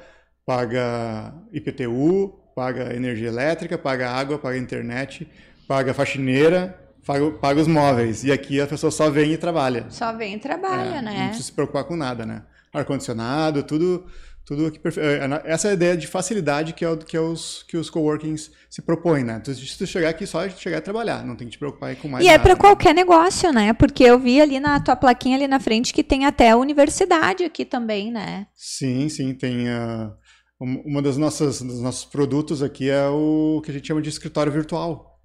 paga 0.46 1.34
IPTU, 1.52 2.34
paga 2.56 2.96
energia 2.96 3.28
elétrica, 3.28 3.78
paga 3.78 4.12
água, 4.12 4.38
paga 4.38 4.58
internet, 4.58 5.28
paga 5.68 5.94
faxineira, 5.94 6.80
paga, 7.06 7.32
paga 7.32 7.62
os 7.62 7.68
móveis. 7.68 8.24
E 8.24 8.32
aqui 8.32 8.62
a 8.62 8.68
pessoa 8.68 8.92
só 8.92 9.10
vem 9.10 9.32
e 9.32 9.38
trabalha. 9.38 9.88
Só 9.90 10.14
vem 10.14 10.36
e 10.36 10.40
trabalha, 10.40 10.98
é, 10.98 11.02
né? 11.02 11.18
Não 11.18 11.28
precisa 11.28 11.48
se 11.48 11.52
preocupar 11.52 11.86
com 11.86 11.96
nada, 11.96 12.26
né? 12.26 12.44
Ar-condicionado, 12.72 13.64
tudo 13.64 14.06
tudo 14.46 14.70
que 14.72 14.80
é, 15.00 15.20
essa 15.46 15.70
é 15.70 15.72
a 15.72 15.74
ideia 15.74 15.96
de 15.96 16.06
facilidade 16.06 16.74
que 16.74 16.84
é 16.84 16.90
o 16.90 16.98
que, 16.98 17.16
é 17.16 17.20
os, 17.20 17.64
que 17.64 17.78
os 17.78 17.90
coworkings 17.90 18.52
se 18.70 18.82
propõem, 18.82 19.24
né? 19.24 19.40
Então, 19.42 19.54
se 19.54 19.78
tu 19.78 19.88
chegar 19.88 20.10
aqui 20.10 20.28
só 20.28 20.48
chegar 20.50 20.80
a 20.80 20.82
trabalhar, 20.82 21.26
não 21.26 21.36
tem 21.36 21.48
que 21.48 21.54
te 21.54 21.60
preocupar 21.60 21.96
com 21.96 22.10
mais 22.10 22.24
E 22.24 22.28
é 22.28 22.32
nada, 22.32 22.42
é 22.42 22.44
para 22.44 22.56
qualquer 22.56 22.94
negócio, 22.94 23.54
né? 23.54 23.72
Porque 23.74 24.04
eu 24.04 24.20
vi 24.20 24.42
ali 24.42 24.60
na 24.60 24.80
tua 24.82 24.96
plaquinha 24.96 25.38
ali 25.38 25.48
na 25.48 25.60
frente 25.60 25.94
que 25.94 26.04
tem 26.04 26.26
até 26.26 26.50
a 26.50 26.58
universidade 26.58 27.44
aqui 27.44 27.64
também, 27.64 28.12
né? 28.12 28.48
Sim, 28.54 29.08
sim, 29.08 29.34
tem 29.34 29.70
uh, 29.70 30.14
uma 30.60 31.02
das 31.02 31.16
nossas 31.16 31.62
dos 31.62 31.82
nossos 31.82 32.04
produtos 32.04 32.62
aqui 32.62 32.90
é 32.90 33.08
o 33.08 33.62
que 33.64 33.72
a 33.72 33.74
gente 33.74 33.88
chama 33.88 34.02
de 34.02 34.10
escritório 34.10 34.52
virtual 34.52 35.20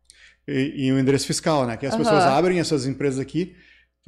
e, 0.46 0.86
e 0.86 0.92
o 0.92 0.98
endereço 0.98 1.26
fiscal, 1.26 1.66
né? 1.66 1.76
Que 1.76 1.86
as 1.86 1.92
uhum. 1.92 1.98
pessoas 1.98 2.22
abrem 2.22 2.60
essas 2.60 2.86
empresas 2.86 3.18
aqui 3.18 3.56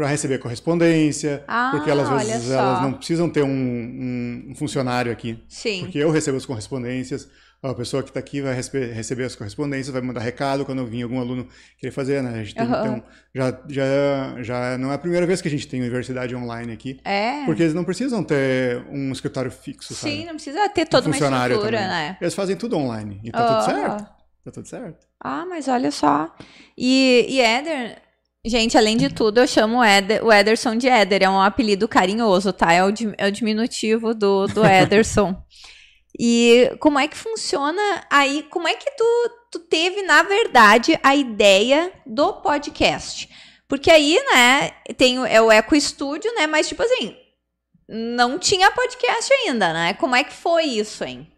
para 0.01 0.09
receber 0.09 0.39
correspondência, 0.39 1.45
ah, 1.47 1.73
porque 1.73 1.91
elas 1.91 2.11
às 2.11 2.27
vezes 2.27 2.51
elas 2.51 2.81
não 2.81 2.95
precisam 2.95 3.29
ter 3.29 3.43
um, 3.43 4.47
um, 4.49 4.55
funcionário 4.55 5.13
aqui. 5.13 5.39
Sim. 5.47 5.81
Porque 5.83 5.99
eu 5.99 6.11
recebo 6.11 6.39
as 6.39 6.47
correspondências, 6.47 7.29
a 7.63 7.75
pessoa 7.75 8.03
que 8.03 8.09
está 8.09 8.19
aqui 8.19 8.41
vai 8.41 8.55
receber, 8.55 8.95
receber, 8.95 9.25
as 9.25 9.37
correspondências, 9.37 9.93
vai 9.93 10.01
mandar 10.01 10.21
recado 10.21 10.65
quando 10.65 10.87
vir 10.87 11.03
algum 11.03 11.21
aluno 11.21 11.47
querer 11.77 11.93
fazer, 11.93 12.23
né? 12.23 12.41
A 12.41 12.43
gente 12.43 12.55
tem, 12.55 12.65
uhum. 12.65 12.71
então, 12.71 13.05
já, 13.35 13.61
já, 13.69 14.43
já 14.43 14.79
não 14.79 14.91
é 14.91 14.95
a 14.95 14.99
primeira 14.99 15.27
vez 15.27 15.43
que 15.43 15.49
a 15.49 15.51
gente 15.51 15.69
tem 15.69 15.79
universidade 15.79 16.35
online 16.35 16.73
aqui. 16.73 16.99
É. 17.05 17.45
Porque 17.45 17.63
eles 17.63 17.75
não 17.75 17.85
precisam 17.85 18.25
ter 18.25 18.83
um 18.91 19.13
escritório 19.13 19.51
fixo, 19.51 19.93
Sim, 19.93 20.13
sabe? 20.13 20.25
não 20.25 20.35
precisa 20.37 20.67
ter 20.71 20.87
toda 20.87 21.09
um 21.09 21.13
uma 21.13 21.15
estrutura, 21.15 21.77
também. 21.77 21.89
né? 21.89 22.17
Eles 22.23 22.35
fazem 22.35 22.57
tudo 22.57 22.79
online 22.79 23.21
e 23.23 23.31
tá 23.31 23.47
tudo 23.47 23.65
certo. 23.67 24.21
Tá 24.47 24.51
tudo 24.51 24.67
certo. 24.67 25.07
Ah, 25.21 25.45
mas 25.45 25.69
olha 25.69 25.91
só. 25.91 26.35
E, 26.75 27.27
e 27.29 27.39
Éder, 27.43 28.01
Gente, 28.45 28.79
além 28.79 28.97
de 28.97 29.11
tudo, 29.11 29.39
eu 29.41 29.47
chamo 29.47 29.79
o, 29.81 29.85
Eder, 29.85 30.25
o 30.25 30.33
Ederson 30.33 30.75
de 30.75 30.89
Éder, 30.89 31.23
é 31.23 31.29
um 31.29 31.41
apelido 31.41 31.87
carinhoso, 31.87 32.53
tá? 32.55 32.73
É 32.73 32.83
o, 32.83 32.89
é 33.19 33.27
o 33.27 33.33
diminutivo 33.33 34.15
do, 34.15 34.47
do 34.47 34.65
Ederson. 34.67 35.37
e 36.19 36.73
como 36.81 36.99
é 36.99 37.07
que 37.07 37.17
funciona 37.19 37.83
aí? 38.11 38.43
Como 38.51 38.67
é 38.67 38.75
que 38.75 38.91
tu, 38.97 39.31
tu 39.53 39.59
teve, 39.59 40.03
na 40.03 40.23
verdade, 40.23 40.99
a 41.03 41.15
ideia 41.15 41.93
do 42.07 42.33
podcast? 42.35 43.29
Porque 43.69 43.91
aí, 43.91 44.19
né, 44.35 44.71
tem 44.97 45.19
o, 45.19 45.27
é 45.27 45.41
o 45.41 45.53
Eco 45.53 45.79
Studio, 45.79 46.33
né? 46.35 46.47
Mas, 46.47 46.67
tipo 46.67 46.83
assim, 46.83 47.15
não 47.87 48.39
tinha 48.39 48.71
podcast 48.71 49.31
ainda, 49.35 49.73
né? 49.75 49.93
Como 49.95 50.17
é 50.17 50.25
que 50.25 50.33
foi 50.33 50.65
isso, 50.65 51.05
hein? 51.05 51.31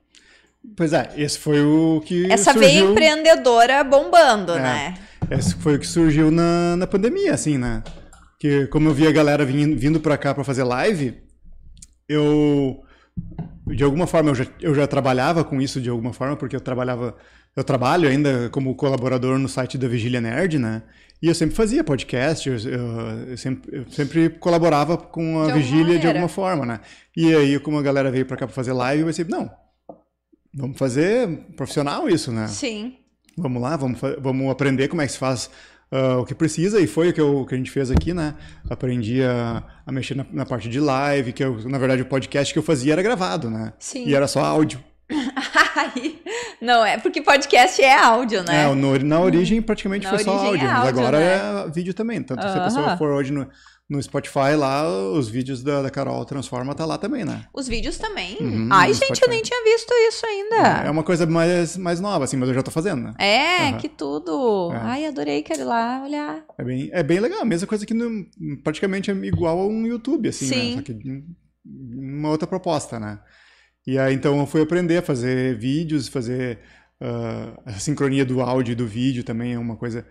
Pois 0.77 0.93
é, 0.93 1.13
esse 1.17 1.37
foi 1.39 1.61
o 1.61 2.01
que. 2.07 2.31
Essa 2.33 2.53
surgiu... 2.53 2.61
veia 2.71 2.81
empreendedora 2.81 3.83
bombando, 3.83 4.55
É. 4.55 4.61
né? 4.61 4.95
Esse 5.31 5.55
foi 5.57 5.77
o 5.77 5.79
que 5.79 5.87
surgiu 5.87 6.31
na, 6.31 6.77
na 6.77 6.87
pandemia, 6.87 7.33
assim, 7.35 7.57
né? 7.59 7.83
Que 8.39 8.67
como 8.67 8.89
eu 8.89 8.95
vi 8.95 9.07
a 9.07 9.13
galera 9.13 9.45
vindo, 9.45 9.77
vindo 9.79 10.01
pra 10.01 10.17
cá 10.19 10.35
pra 10.35 10.45
fazer 10.45 10.65
live, 10.65 11.15
eu. 12.09 12.81
De 13.67 13.85
alguma 13.85 14.07
forma, 14.07 14.31
eu 14.31 14.35
já, 14.35 14.47
eu 14.61 14.75
já 14.75 14.87
trabalhava 14.87 15.45
com 15.45 15.61
isso 15.61 15.81
de 15.81 15.89
alguma 15.89 16.13
forma, 16.13 16.37
porque 16.37 16.57
eu 16.57 16.61
trabalhava. 16.61 17.17
Eu 17.55 17.63
trabalho 17.63 18.09
ainda 18.09 18.49
como 18.51 18.75
colaborador 18.75 19.39
no 19.39 19.49
site 19.49 19.77
da 19.79 19.87
Vigília 19.87 20.21
Nerd, 20.21 20.59
né? 20.59 20.83
E 21.23 21.29
eu 21.29 21.35
sempre 21.35 21.55
fazia 21.55 21.85
podcast, 21.85 22.49
eu, 22.49 22.57
eu- 22.57 23.37
sempre, 23.37 23.77
eu 23.79 23.89
sempre 23.91 24.31
colaborava 24.31 24.97
com 24.97 25.41
a 25.43 25.47
De 25.49 25.53
Vigília 25.53 25.85
de 25.85 25.89
maneira. 25.91 26.09
alguma 26.09 26.29
forma, 26.29 26.67
né? 26.67 26.81
E 27.17 27.33
aí, 27.35 27.59
como 27.61 27.79
a 27.79 27.83
galera 27.83 28.11
veio 28.11 28.27
pra 28.27 28.37
cá 28.37 28.47
pra 28.47 28.55
fazer 28.55 28.73
live, 28.73 29.03
eu 29.03 29.07
pensei, 29.07 29.25
não, 29.29 29.49
vamos 30.53 30.77
fazer 30.79 31.29
profissional 31.55 32.09
isso, 32.09 32.33
né? 32.33 32.49
Sim. 32.49 32.97
Vamos 33.37 33.63
lá, 33.63 33.77
vamos, 33.77 33.99
vamos 34.21 34.51
aprender 34.51 34.89
como 34.89 35.01
é 35.03 35.07
que 35.07 35.13
se 35.13 35.19
faz 35.19 35.49
ah, 35.91 36.19
o 36.19 36.25
que 36.25 36.35
precisa, 36.35 36.81
e 36.81 36.87
foi 36.87 37.11
o 37.11 37.13
que, 37.13 37.21
eu- 37.21 37.45
que 37.47 37.55
a 37.55 37.59
gente 37.59 37.71
fez 37.71 37.91
aqui, 37.91 38.13
né? 38.15 38.35
Aprendi 38.69 39.23
a, 39.23 39.63
a 39.87 39.93
mexer 39.93 40.15
na, 40.17 40.25
na 40.33 40.47
parte 40.47 40.69
de 40.69 40.79
live, 40.81 41.33
que 41.33 41.43
eu, 41.45 41.59
na 41.69 41.79
verdade 41.79 42.03
o 42.03 42.07
podcast 42.07 42.53
que 42.53 42.59
eu 42.59 42.63
fazia 42.63 42.93
era 42.93 43.03
gravado, 43.03 43.51
né? 43.51 43.73
Sim. 43.79 44.07
E 44.07 44.15
era 44.15 44.27
só 44.27 44.41
áudio. 44.45 44.83
Não, 46.61 46.85
é 46.85 46.97
porque 46.97 47.21
podcast 47.23 47.83
é 47.83 47.95
áudio, 47.99 48.43
né? 48.45 48.65
É, 48.65 48.75
no- 48.75 48.99
na 48.99 49.21
origem 49.21 49.61
praticamente 49.61 50.05
Na 50.05 50.11
foi 50.11 50.25
só 50.25 50.49
origem 50.49 50.67
é 50.67 50.71
áudio, 50.71 50.79
mas 50.79 50.87
áudio, 50.87 51.01
agora 51.01 51.19
né? 51.19 51.65
é 51.67 51.71
vídeo 51.71 51.93
também. 51.95 52.23
Tanto 52.23 52.43
se 52.43 52.49
a 52.49 52.65
pessoa 52.65 52.97
for 52.97 53.11
hoje 53.11 53.33
no, 53.33 53.47
no 53.93 54.03
Spotify 54.03 54.57
lá, 54.57 54.89
os 55.11 55.29
vídeos 55.29 55.63
da, 55.63 55.83
da 55.83 55.91
Carol 55.91 56.25
Transforma 56.25 56.75
tá 56.75 56.87
lá 56.87 56.97
também, 56.97 57.25
né? 57.25 57.45
Os 57.53 57.69
vídeos 57.69 57.99
também. 57.99 58.39
Uhum, 58.41 58.69
Ai, 58.71 58.89
gente, 58.95 59.05
Spotify. 59.05 59.25
eu 59.27 59.31
nem 59.31 59.43
tinha 59.43 59.63
visto 59.65 59.93
isso 60.09 60.25
ainda. 60.27 60.57
É 60.87 60.91
uma 60.91 61.03
coisa 61.03 61.27
mais, 61.27 61.77
mais 61.77 62.01
nova, 62.01 62.25
assim, 62.25 62.37
mas 62.39 62.49
eu 62.49 62.55
já 62.55 62.63
tô 62.63 62.71
fazendo, 62.71 63.03
né? 63.03 63.15
É, 63.19 63.69
Aham. 63.69 63.79
que 63.79 63.89
tudo. 63.89 64.71
É. 64.73 64.77
Ai, 64.79 65.07
adorei, 65.07 65.43
quero 65.43 65.61
ir 65.61 65.65
lá 65.65 66.03
olhar. 66.05 66.45
É 66.59 66.65
bem, 66.65 66.89
é 66.93 67.03
bem 67.03 67.21
legal, 67.21 67.41
a 67.43 67.45
mesma 67.45 67.67
coisa 67.69 67.85
que 67.85 67.93
no- 67.95 68.27
praticamente 68.65 69.11
é 69.11 69.15
igual 69.15 69.59
a 69.61 69.67
um 69.67 69.87
YouTube, 69.87 70.29
assim, 70.29 70.47
Sim. 70.47 70.71
né? 70.71 70.77
Só 70.77 70.83
que 70.83 70.99
uma 71.65 72.31
outra 72.31 72.47
proposta, 72.47 72.99
né? 72.99 73.21
E 73.87 73.99
aí 73.99 74.15
então 74.15 74.39
eu 74.39 74.47
fui 74.47 74.63
aprender 74.63 74.97
a 74.99 75.03
fazer 75.03 75.59
vídeos, 75.59 76.09
fazer 76.09 76.61
ah, 77.01 77.61
a 77.67 77.73
sincronia 77.75 78.25
do 78.25 78.41
áudio 78.41 78.73
e 78.73 78.77
do 78.77 78.87
vídeo 78.87 79.23
também 79.25 79.53
é 79.55 79.59
uma 79.59 79.77
coisa 79.77 80.07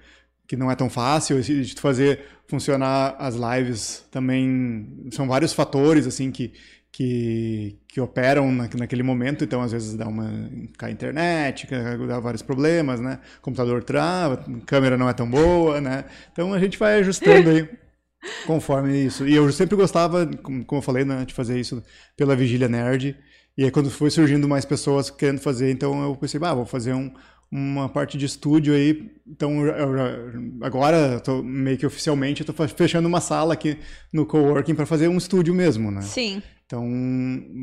que 0.52 0.58
não 0.58 0.70
é 0.70 0.76
tão 0.76 0.90
fácil 0.90 1.42
de 1.42 1.74
fazer 1.76 2.26
funcionar 2.46 3.16
as 3.18 3.36
lives 3.36 4.06
também 4.12 5.08
são 5.10 5.26
vários 5.26 5.54
fatores 5.54 6.06
assim 6.06 6.30
que 6.30 6.52
que, 6.92 7.80
que 7.88 8.02
operam 8.02 8.52
na, 8.52 8.68
naquele 8.78 9.02
momento, 9.02 9.46
então 9.46 9.62
às 9.62 9.72
vezes 9.72 9.96
dá 9.96 10.06
uma 10.10 10.30
cai 10.78 10.90
a 10.90 10.92
internet, 10.92 11.66
dá 12.06 12.20
vários 12.20 12.42
problemas, 12.42 13.00
né? 13.00 13.20
Computador 13.42 13.82
trava, 13.82 14.44
câmera 14.66 14.98
não 14.98 15.08
é 15.08 15.14
tão 15.14 15.30
boa, 15.30 15.80
né? 15.80 16.04
Então 16.34 16.54
a 16.54 16.60
gente 16.60 16.78
vai 16.78 17.00
ajustando 17.00 17.50
aí 17.50 17.70
conforme 18.46 19.06
isso. 19.06 19.26
E 19.26 19.34
eu 19.34 19.50
sempre 19.54 19.78
gostava, 19.78 20.28
como 20.44 20.66
como 20.66 20.80
eu 20.80 20.84
falei, 20.84 21.06
né, 21.06 21.24
de 21.24 21.34
fazer 21.34 21.58
isso 21.58 21.82
pela 22.18 22.36
Vigília 22.36 22.68
Nerd. 22.68 23.16
E 23.58 23.64
aí 23.64 23.72
quando 23.72 23.90
foi 23.90 24.10
surgindo 24.10 24.50
mais 24.50 24.66
pessoas 24.66 25.10
querendo 25.10 25.40
fazer, 25.40 25.72
então 25.72 26.04
eu 26.04 26.14
pensei, 26.18 26.42
ah, 26.44 26.54
vou 26.54 26.66
fazer 26.66 26.94
um, 26.94 27.10
uma 27.52 27.90
parte 27.90 28.18
de 28.18 28.26
estúdio 28.26 28.74
aí. 28.74 29.12
Então 29.28 29.66
eu 29.66 29.98
eu 29.98 30.62
agora, 30.62 31.22
meio 31.44 31.78
que 31.78 31.86
oficialmente, 31.86 32.42
eu 32.42 32.54
tô 32.54 32.68
fechando 32.68 33.08
uma 33.08 33.20
sala 33.20 33.54
aqui 33.54 33.78
no 34.12 34.26
coworking 34.26 34.76
para 34.76 34.86
fazer 34.86 35.08
um 35.08 35.18
estúdio 35.18 35.54
mesmo, 35.54 35.92
né? 35.92 36.02
Sim. 36.02 36.42
Então 36.66 36.88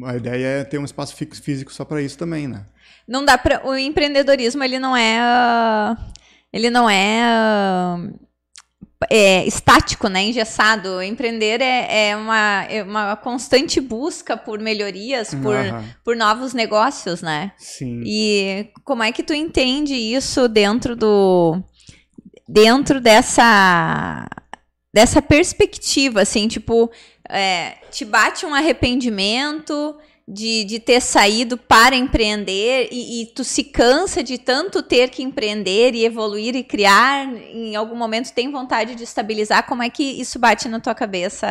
a 0.04 0.16
ideia 0.16 0.46
é 0.46 0.64
ter 0.64 0.78
um 0.78 0.84
espaço 0.84 1.16
físico 1.16 1.72
só 1.72 1.84
para 1.84 2.02
isso 2.02 2.18
também, 2.18 2.46
né? 2.46 2.66
Não 3.06 3.24
dá 3.24 3.38
para 3.38 3.66
o 3.66 3.74
empreendedorismo, 3.74 4.62
ele 4.62 4.78
não 4.78 4.94
é 4.94 5.18
ah, 5.18 5.96
ele 6.52 6.68
não 6.70 6.88
é, 6.88 7.22
ah, 7.22 7.98
é 9.10 9.46
estático, 9.46 10.08
né, 10.08 10.22
engessado. 10.24 11.02
Empreender 11.02 11.60
é, 11.60 12.10
é 12.10 12.16
uma, 12.16 12.64
é 12.64 12.82
uma 12.82 13.16
constante 13.16 13.80
busca 13.80 14.36
por 14.36 14.58
melhorias, 14.58 15.34
por, 15.34 15.54
Aham. 15.54 15.84
por 16.04 16.16
novos 16.16 16.52
negócios, 16.52 17.22
né? 17.22 17.52
Sim. 17.56 18.02
E 18.04 18.70
como 18.84 19.02
é 19.02 19.12
que 19.12 19.22
tu 19.22 19.32
entende 19.32 19.94
isso 19.94 20.48
dentro 20.48 20.96
do 20.96 21.62
dentro 22.48 23.00
dessa 23.00 24.26
dessa 24.92 25.20
perspectiva, 25.20 26.22
assim, 26.22 26.48
tipo, 26.48 26.90
é, 27.28 27.76
te 27.90 28.04
bate 28.04 28.46
um 28.46 28.54
arrependimento 28.54 29.96
de, 30.28 30.64
de 30.64 30.78
ter 30.78 31.00
saído 31.00 31.56
para 31.56 31.96
empreender 31.96 32.88
e, 32.92 33.22
e 33.22 33.26
tu 33.26 33.42
se 33.42 33.64
cansa 33.64 34.22
de 34.22 34.36
tanto 34.36 34.82
ter 34.82 35.08
que 35.08 35.22
empreender 35.22 35.94
e 35.94 36.04
evoluir 36.04 36.54
e 36.54 36.62
criar, 36.62 37.26
em 37.34 37.74
algum 37.74 37.96
momento 37.96 38.32
tem 38.32 38.52
vontade 38.52 38.94
de 38.94 39.04
estabilizar, 39.04 39.66
como 39.66 39.82
é 39.82 39.88
que 39.88 40.02
isso 40.02 40.38
bate 40.38 40.68
na 40.68 40.78
tua 40.80 40.94
cabeça, 40.94 41.46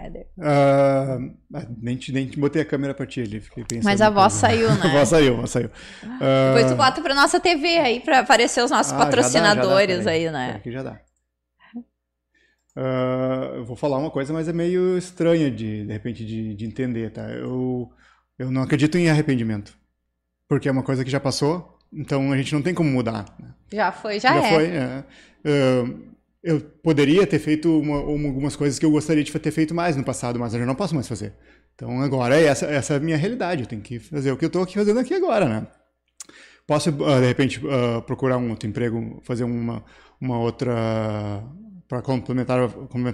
Éder? 0.00 0.26
Ah, 0.40 1.18
ah, 1.54 1.66
nem, 1.82 1.96
te, 1.96 2.12
nem 2.12 2.26
te 2.26 2.40
botei 2.40 2.62
a 2.62 2.64
câmera 2.64 2.94
pra 2.94 3.06
ti 3.06 3.20
ali, 3.20 3.40
fiquei 3.40 3.62
pensando. 3.62 3.84
Mas 3.84 4.00
a 4.00 4.08
voz 4.08 4.32
saiu, 4.32 4.70
a 4.72 4.74
né? 4.74 4.90
voz 4.90 5.08
saiu, 5.10 5.34
a 5.34 5.36
voz 5.36 5.50
saiu. 5.50 5.70
Ah, 6.20 6.54
Depois 6.54 6.72
tu 6.72 6.76
bota 6.76 7.02
pra 7.02 7.14
nossa 7.14 7.38
TV 7.38 7.78
aí, 7.78 8.00
pra 8.00 8.20
aparecer 8.20 8.64
os 8.64 8.70
nossos 8.70 8.92
ah, 8.94 8.96
já 8.96 9.04
dá, 9.04 9.04
já 9.04 9.10
dá, 9.10 9.16
patrocinadores 9.16 9.98
peraí. 10.04 10.26
aí, 10.26 10.32
né? 10.32 10.54
Aqui 10.56 10.72
já 10.72 10.82
dá. 10.82 10.98
Ah, 12.74 13.52
eu 13.56 13.64
vou 13.64 13.76
falar 13.76 13.98
uma 13.98 14.10
coisa, 14.10 14.32
mas 14.32 14.48
é 14.48 14.52
meio 14.52 14.96
estranha 14.96 15.50
de, 15.50 15.84
de 15.86 15.92
repente, 15.92 16.24
de, 16.24 16.54
de 16.54 16.64
entender, 16.64 17.10
tá? 17.12 17.28
Eu, 17.30 17.90
eu 18.38 18.50
não 18.50 18.62
acredito 18.62 18.96
em 18.96 19.10
arrependimento. 19.10 19.76
Porque 20.48 20.68
é 20.68 20.72
uma 20.72 20.82
coisa 20.82 21.04
que 21.04 21.10
já 21.10 21.20
passou, 21.20 21.78
então 21.92 22.32
a 22.32 22.36
gente 22.36 22.52
não 22.54 22.62
tem 22.62 22.74
como 22.74 22.90
mudar. 22.90 23.24
né? 23.38 23.54
Já 23.72 23.90
foi, 23.92 24.18
já, 24.20 24.36
é. 24.36 24.48
foi. 24.54 24.66
é. 24.66 25.04
Ah, 25.44 26.12
eu 26.42 26.60
poderia 26.60 27.26
ter 27.26 27.38
feito 27.38 27.78
uma- 27.80 28.00
uma- 28.00 28.28
algumas 28.28 28.56
coisas 28.56 28.78
que 28.78 28.84
eu 28.84 28.90
gostaria 28.90 29.22
de 29.22 29.32
ter 29.32 29.50
feito 29.52 29.74
mais 29.74 29.96
no 29.96 30.02
passado, 30.04 30.38
mas 30.40 30.52
eu 30.54 30.60
já 30.60 30.66
não 30.66 30.74
posso 30.74 30.94
mais 30.94 31.06
fazer. 31.06 31.34
Então 31.74 32.00
agora 32.02 32.36
é 32.38 32.44
essa, 32.44 32.66
essa 32.66 32.94
é 32.94 32.96
a 32.96 33.00
minha 33.00 33.16
realidade. 33.16 33.62
Eu 33.62 33.66
tenho 33.68 33.80
que 33.82 33.98
fazer 34.00 34.32
o 34.32 34.36
que 34.36 34.44
eu 34.44 34.48
estou 34.48 34.62
aqui 34.62 34.74
fazendo 34.74 34.98
aqui 34.98 35.14
agora, 35.14 35.48
né? 35.48 35.66
Posso, 36.66 36.90
ah, 37.04 37.20
de 37.20 37.26
repente, 37.26 37.60
ah, 37.70 38.00
procurar 38.02 38.38
um 38.38 38.50
outro 38.50 38.68
emprego, 38.68 39.20
fazer 39.24 39.44
uma, 39.44 39.84
uma 40.20 40.38
outra. 40.38 41.42
Para 41.92 42.00
complementar, 42.00 42.70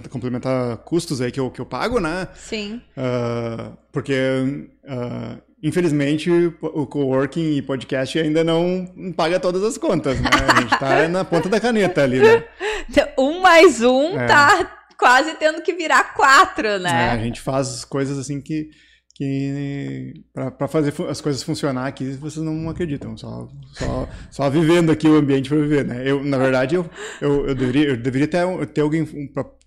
complementar, 0.09 0.77
custos 0.77 1.19
aí 1.19 1.33
que 1.33 1.39
eu, 1.41 1.51
que 1.51 1.59
eu 1.59 1.65
pago, 1.65 1.99
né? 1.99 2.29
Sim. 2.33 2.81
Ah, 2.95 3.73
porque, 3.91 4.69
ah, 4.87 5.35
infelizmente, 5.61 6.31
o 6.61 6.87
coworking 6.87 7.57
e 7.57 7.61
podcast 7.61 8.17
ainda 8.17 8.41
não 8.41 9.13
paga 9.17 9.37
todas 9.37 9.63
as 9.63 9.77
contas, 9.77 10.17
né? 10.21 10.29
A 10.55 10.61
gente 10.61 10.79
tá 10.79 11.07
na 11.11 11.25
ponta 11.25 11.49
da 11.49 11.59
caneta 11.59 12.03
ali, 12.03 12.19
né? 12.21 12.45
Um 13.19 13.41
mais 13.41 13.81
um 13.81 14.17
É. 14.17 14.25
tá 14.27 14.71
quase 14.97 15.33
tendo 15.33 15.61
que 15.61 15.73
virar 15.73 16.13
quatro, 16.13 16.65
É, 16.65 16.75
a 16.75 16.79
né? 16.79 17.19
gente 17.21 17.41
faz 17.41 17.83
coisas 17.83 18.17
assim 18.17 18.39
que, 18.39 18.69
que 19.19 20.23
para 20.33 20.67
fazer 20.69 20.93
as 21.09 21.19
coisas 21.19 21.43
funcionar 21.43 21.85
aqui, 21.87 22.05
vocês 22.13 22.43
não 22.43 22.69
acreditam, 22.69 23.17
só, 23.17 23.49
só, 23.73 24.07
só 24.31 24.49
vivendo 24.49 24.93
aqui 24.93 25.09
o 25.09 25.17
ambiente 25.17 25.49
para 25.49 25.57
viver, 25.57 25.83
né? 25.83 26.03
Eu, 26.05 26.23
na 26.23 26.37
verdade, 26.37 26.75
eu, 26.75 26.89
eu, 27.19 27.47
eu 27.49 27.53
deveria, 27.53 27.89
eu 27.89 27.97
deveria 27.97 28.27
ter, 28.29 28.67
ter 28.67 28.79
alguém 28.79 29.05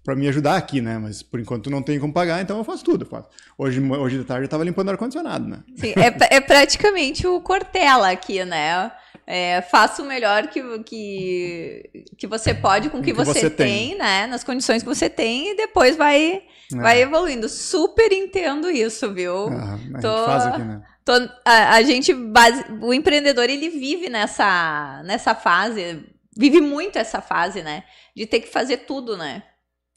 para 0.02 0.16
me 0.16 0.26
ajudar 0.26 0.56
aqui, 0.56 0.80
né? 0.80 0.96
Mas 0.96 1.22
por 1.22 1.38
enquanto 1.38 1.68
não 1.68 1.82
tem 1.82 2.00
como 2.00 2.14
pagar, 2.14 2.40
então 2.40 2.56
eu 2.56 2.64
faço 2.64 2.82
tudo. 2.82 3.04
faço. 3.04 3.28
Hoje, 3.58 3.78
hoje 3.78 4.16
de 4.16 4.24
tarde 4.24 4.46
eu 4.46 4.48
tava 4.48 4.64
limpando 4.64 4.88
ar-condicionado, 4.88 5.46
né? 5.46 5.58
Sim, 5.76 5.92
é, 5.98 6.36
é 6.36 6.40
praticamente 6.40 7.26
o 7.26 7.38
Cortella 7.42 8.10
aqui, 8.10 8.42
né? 8.46 8.90
É, 9.26 9.62
faça 9.62 10.02
o 10.02 10.06
melhor 10.06 10.48
que, 10.48 10.60
que, 10.80 11.90
que 12.18 12.26
você 12.26 12.52
pode 12.52 12.90
com 12.90 12.98
o 12.98 13.02
que, 13.02 13.12
que 13.12 13.16
você, 13.16 13.40
você 13.40 13.50
tem, 13.50 13.88
tem. 13.90 13.98
né? 13.98 14.26
Nas 14.26 14.42
condições 14.42 14.82
que 14.82 14.88
você 14.88 15.08
tem 15.08 15.50
e 15.52 15.56
depois 15.56 15.96
vai, 15.96 16.42
vai 16.72 17.00
evoluindo. 17.02 17.48
Super 17.48 18.12
entendo 18.12 18.68
isso, 18.70 19.12
viu? 19.12 19.48
Ah, 19.48 19.78
a 19.94 20.00
Tô- 20.00 20.08
gente 20.16 20.24
faz 20.26 20.46
aqui, 20.46 20.62
né? 20.62 20.82
Tô- 21.04 21.30
a, 21.44 21.74
a 21.76 21.82
gente, 21.82 22.12
base- 22.12 22.64
o 22.80 22.92
empreendedor, 22.92 23.48
ele 23.48 23.68
vive 23.68 24.08
nessa, 24.08 25.02
nessa 25.04 25.34
fase, 25.34 26.04
vive 26.36 26.60
muito 26.60 26.96
essa 26.98 27.20
fase, 27.20 27.62
né? 27.62 27.84
De 28.16 28.26
ter 28.26 28.40
que 28.40 28.48
fazer 28.48 28.78
tudo, 28.78 29.16
né? 29.16 29.42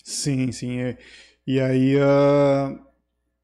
Sim, 0.03 0.51
sim. 0.51 0.81
é. 0.81 0.97
E 1.47 1.59
aí. 1.59 1.97
ah, 1.99 2.71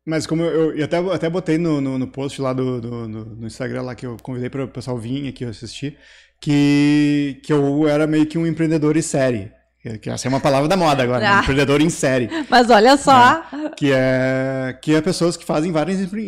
Mas 0.06 0.26
como 0.26 0.42
eu, 0.44 0.76
eu 0.76 0.86
até, 0.86 0.98
até 0.98 1.30
botei 1.30 1.58
no, 1.58 1.80
no, 1.80 1.98
no 2.00 2.08
post 2.08 2.42
lá 2.42 2.54
do, 2.54 2.82
do, 2.82 3.08
do- 3.08 3.26
no 3.36 3.48
Instagram 3.48 3.84
lá 3.84 3.96
que 3.96 4.06
eu 4.06 4.18
convidei 4.22 4.50
para 4.50 4.64
o 4.66 4.68
pessoal 4.68 4.98
vir 4.98 5.28
aqui 5.30 5.46
assistir, 5.46 5.98
que, 6.40 7.40
que 7.44 7.54
eu 7.54 7.88
era 7.88 8.08
meio 8.08 8.26
que 8.28 8.38
um 8.38 8.48
empreendedor 8.48 8.98
em 8.98 9.02
série. 9.02 9.52
Que 9.82 10.12
essa 10.12 10.28
é 10.28 10.30
uma 10.30 10.40
palavra 10.40 10.68
da 10.68 10.78
moda 10.78 11.02
agora, 11.02 11.20
né? 11.20 11.28
ah. 11.28 11.40
empreendedor 11.40 11.82
em 11.82 11.90
série. 11.90 12.30
Mas 12.48 12.70
olha 12.70 12.96
só. 12.98 13.44
Né? 13.52 13.72
Que, 13.76 13.92
é, 13.92 14.78
que 14.80 14.94
é 14.94 15.02
pessoas 15.02 15.36
que 15.36 15.44
fazem 15.44 15.72
vários 15.72 16.00
empre 16.00 16.22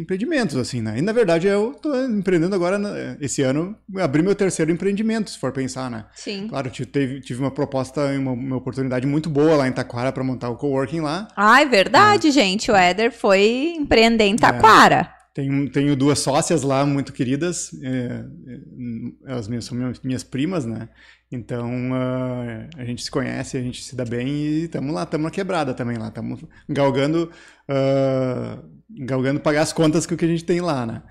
empreendimentos, 0.00 0.56
assim, 0.56 0.80
né? 0.80 0.94
E 0.96 1.02
na 1.02 1.12
verdade 1.12 1.46
eu 1.46 1.72
estou 1.72 1.94
empreendendo 2.06 2.54
agora, 2.54 2.78
né? 2.78 3.18
esse 3.20 3.42
ano, 3.42 3.76
abri 3.98 4.22
meu 4.22 4.34
terceiro 4.34 4.72
empreendimento, 4.72 5.30
se 5.30 5.38
for 5.38 5.52
pensar, 5.52 5.90
né? 5.90 6.06
Sim. 6.14 6.46
Claro, 6.48 6.70
tive, 6.70 7.20
tive 7.20 7.40
uma 7.40 7.50
proposta, 7.50 8.00
uma, 8.18 8.32
uma 8.32 8.56
oportunidade 8.56 9.06
muito 9.06 9.28
boa 9.28 9.56
lá 9.56 9.68
em 9.68 9.72
Taquara 9.72 10.10
para 10.10 10.24
montar 10.24 10.48
o 10.48 10.56
coworking 10.56 11.00
lá. 11.00 11.28
Ah, 11.36 11.60
é 11.60 11.66
verdade, 11.66 12.28
é. 12.28 12.30
gente. 12.30 12.70
O 12.70 12.76
Éder 12.76 13.12
foi 13.12 13.74
empreender 13.76 14.24
em 14.24 14.36
Taquara. 14.36 15.10
É. 15.12 15.15
Tenho, 15.36 15.68
tenho 15.68 15.94
duas 15.94 16.20
sócias 16.20 16.62
lá 16.62 16.86
muito 16.86 17.12
queridas, 17.12 17.70
é, 17.82 18.24
é 18.46 19.30
elas 19.30 19.46
minhas, 19.46 19.66
são 19.66 19.76
minhas, 19.76 20.00
minhas 20.00 20.24
primas, 20.24 20.64
né? 20.64 20.88
Então 21.30 21.90
uh, 21.90 22.66
a 22.74 22.84
gente 22.86 23.02
se 23.02 23.10
conhece, 23.10 23.58
a 23.58 23.60
gente 23.60 23.82
se 23.82 23.94
dá 23.94 24.06
bem 24.06 24.28
e 24.28 24.64
estamos 24.64 24.94
lá, 24.94 25.02
estamos 25.02 25.24
na 25.24 25.30
quebrada 25.30 25.74
também 25.74 25.98
lá, 25.98 26.08
estamos 26.08 26.42
galgando, 26.66 27.30
uh, 27.68 28.66
galgando 29.04 29.38
pagar 29.38 29.60
as 29.60 29.74
contas 29.74 30.06
que 30.06 30.14
o 30.14 30.16
que 30.16 30.24
a 30.24 30.28
gente 30.28 30.42
tem 30.42 30.62
lá, 30.62 30.86
né? 30.86 31.02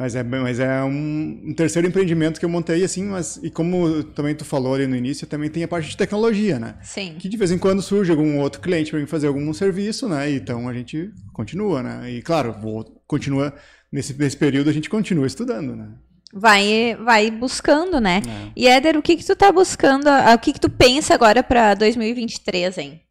Mas 0.00 0.14
é, 0.14 0.22
mas 0.22 0.58
é 0.58 0.82
um, 0.82 1.42
um, 1.48 1.52
terceiro 1.52 1.86
empreendimento 1.86 2.40
que 2.40 2.46
eu 2.46 2.48
montei 2.48 2.82
assim, 2.82 3.04
mas 3.04 3.38
e 3.42 3.50
como 3.50 4.02
também 4.02 4.34
tu 4.34 4.46
falou 4.46 4.72
ali 4.72 4.86
no 4.86 4.96
início, 4.96 5.26
também 5.26 5.50
tem 5.50 5.62
a 5.62 5.68
parte 5.68 5.90
de 5.90 5.96
tecnologia, 5.98 6.58
né? 6.58 6.76
Sim. 6.80 7.16
Que 7.18 7.28
de 7.28 7.36
vez 7.36 7.50
em 7.50 7.58
quando 7.58 7.82
surge 7.82 8.10
algum 8.10 8.38
outro 8.38 8.62
cliente 8.62 8.90
para 8.90 8.98
mim 8.98 9.04
fazer 9.04 9.26
algum 9.26 9.52
serviço, 9.52 10.08
né? 10.08 10.30
Então 10.30 10.70
a 10.70 10.72
gente 10.72 11.10
continua, 11.34 11.82
né? 11.82 12.10
E 12.12 12.22
claro, 12.22 12.56
vou, 12.58 12.82
continua 13.06 13.52
nesse, 13.92 14.14
nesse 14.14 14.38
período 14.38 14.70
a 14.70 14.72
gente 14.72 14.88
continua 14.88 15.26
estudando, 15.26 15.76
né? 15.76 15.90
vai 16.32 16.96
vai 17.04 17.30
buscando, 17.30 18.00
né? 18.00 18.22
É. 18.26 18.52
E 18.56 18.68
Éder, 18.68 18.96
o 18.96 19.02
que 19.02 19.16
que 19.16 19.26
tu 19.26 19.36
tá 19.36 19.52
buscando? 19.52 20.06
O 20.08 20.38
que 20.38 20.54
que 20.54 20.60
tu 20.60 20.70
pensa 20.70 21.12
agora 21.12 21.42
para 21.42 21.74
2023, 21.74 22.78
hein? 22.78 23.02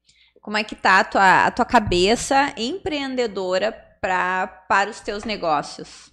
Como 0.42 0.58
é 0.58 0.64
que 0.64 0.74
tá 0.74 1.02
a 1.02 1.04
tua, 1.04 1.46
a 1.46 1.52
tua 1.52 1.66
cabeça 1.66 2.52
empreendedora 2.58 3.72
pra, 4.02 4.48
para 4.48 4.90
os 4.90 5.00
teus 5.02 5.24
negócios? 5.24 6.10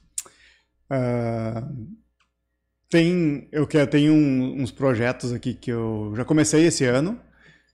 Uh, 0.91 1.97
tem, 2.89 3.49
eu 3.51 3.67
quero, 3.67 3.91
tenho 3.91 4.13
um, 4.13 4.63
uns 4.63 4.71
projetos 4.71 5.33
aqui 5.33 5.55
que 5.55 5.71
eu 5.71 6.13
já 6.17 6.25
comecei 6.25 6.65
esse 6.67 6.85
ano, 6.85 7.21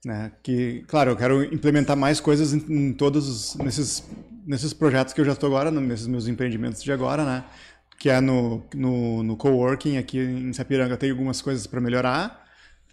né? 0.05 0.33
Que, 0.43 0.85
claro, 0.89 1.11
eu 1.11 1.17
quero 1.17 1.45
implementar 1.45 1.97
mais 1.97 2.21
coisas 2.21 2.53
em, 2.53 2.89
em 2.89 2.93
todos 2.93 3.29
os, 3.29 3.55
nesses 3.57 4.05
nesses 4.45 4.73
projetos 4.73 5.15
que 5.15 5.21
eu 5.21 5.25
já 5.25 5.33
estou 5.33 5.47
agora, 5.47 5.71
nesses 5.71 6.09
meus 6.09 6.27
empreendimentos 6.27 6.83
de 6.83 6.91
agora, 6.91 7.25
né? 7.25 7.45
que 8.03 8.11
é 8.11 8.21
no, 8.21 8.65
no, 8.75 9.23
no 9.23 9.37
coworking 9.37 9.97
aqui 9.97 10.19
em 10.19 10.53
Sapiranga. 10.53 10.97
Tem 10.97 11.13
algumas 11.13 11.41
coisas 11.41 11.69
para 11.69 11.81
melhorar. 11.81 12.45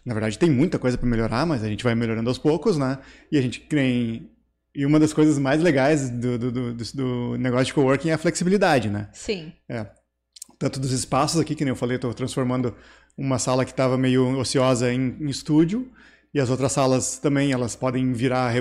Na 0.05 0.13
verdade, 0.13 0.38
tem 0.38 0.51
muita 0.51 0.77
coisa 0.77 0.99
para 0.99 1.10
melhorar, 1.10 1.47
mas 1.47 1.63
a 1.63 1.67
gente 1.67 1.84
vai 1.84 1.95
melhorando 1.95 2.29
aos 2.29 2.38
poucos, 2.38 2.77
né? 2.77 2.99
E 3.32 3.38
a 3.39 3.41
gente 3.41 3.60
tem. 3.62 4.29
E 4.75 4.86
uma 4.86 4.99
das 4.99 5.12
coisas 5.12 5.39
mais 5.39 5.63
legais 5.63 6.12
do, 6.12 6.38
do, 6.38 6.51
do, 6.51 6.73
do 6.75 7.38
negócio 7.39 7.65
de 7.65 7.73
coworking 7.73 8.10
é 8.10 8.13
a 8.13 8.19
flexibilidade, 8.19 8.88
né? 8.88 9.10
Sim. 9.12 9.51
É. 9.67 9.88
Tanto 10.60 10.80
dos 10.80 10.91
espaços 10.91 11.39
aqui, 11.39 11.56
que 11.56 11.63
nem 11.63 11.72
eu 11.72 11.76
falei, 11.76 11.95
estou 11.95 12.13
transformando 12.13 12.76
uma 13.17 13.39
sala 13.39 13.65
que 13.65 13.72
estava 13.72 13.98
meio 13.98 14.38
ociosa 14.38 14.93
em, 14.93 15.17
em 15.19 15.30
estúdio. 15.30 15.89
E 16.34 16.39
as 16.39 16.50
outras 16.50 16.74
salas 16.74 17.17
também, 17.17 17.52
elas 17.52 17.76
podem 17.76 18.13
virar 18.13 18.54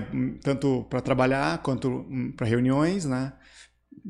tanto 0.42 0.86
para 0.88 1.02
trabalhar 1.02 1.58
quanto 1.58 2.06
hum, 2.08 2.32
para 2.34 2.46
reuniões, 2.46 3.04
né? 3.04 3.32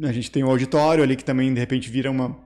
a 0.03 0.13
gente 0.13 0.31
tem 0.31 0.45
um 0.45 0.51
auditório 0.51 1.03
ali 1.03 1.17
que 1.17 1.25
também 1.25 1.53
de 1.53 1.59
repente 1.59 1.91
vira 1.91 2.11
uma 2.11 2.37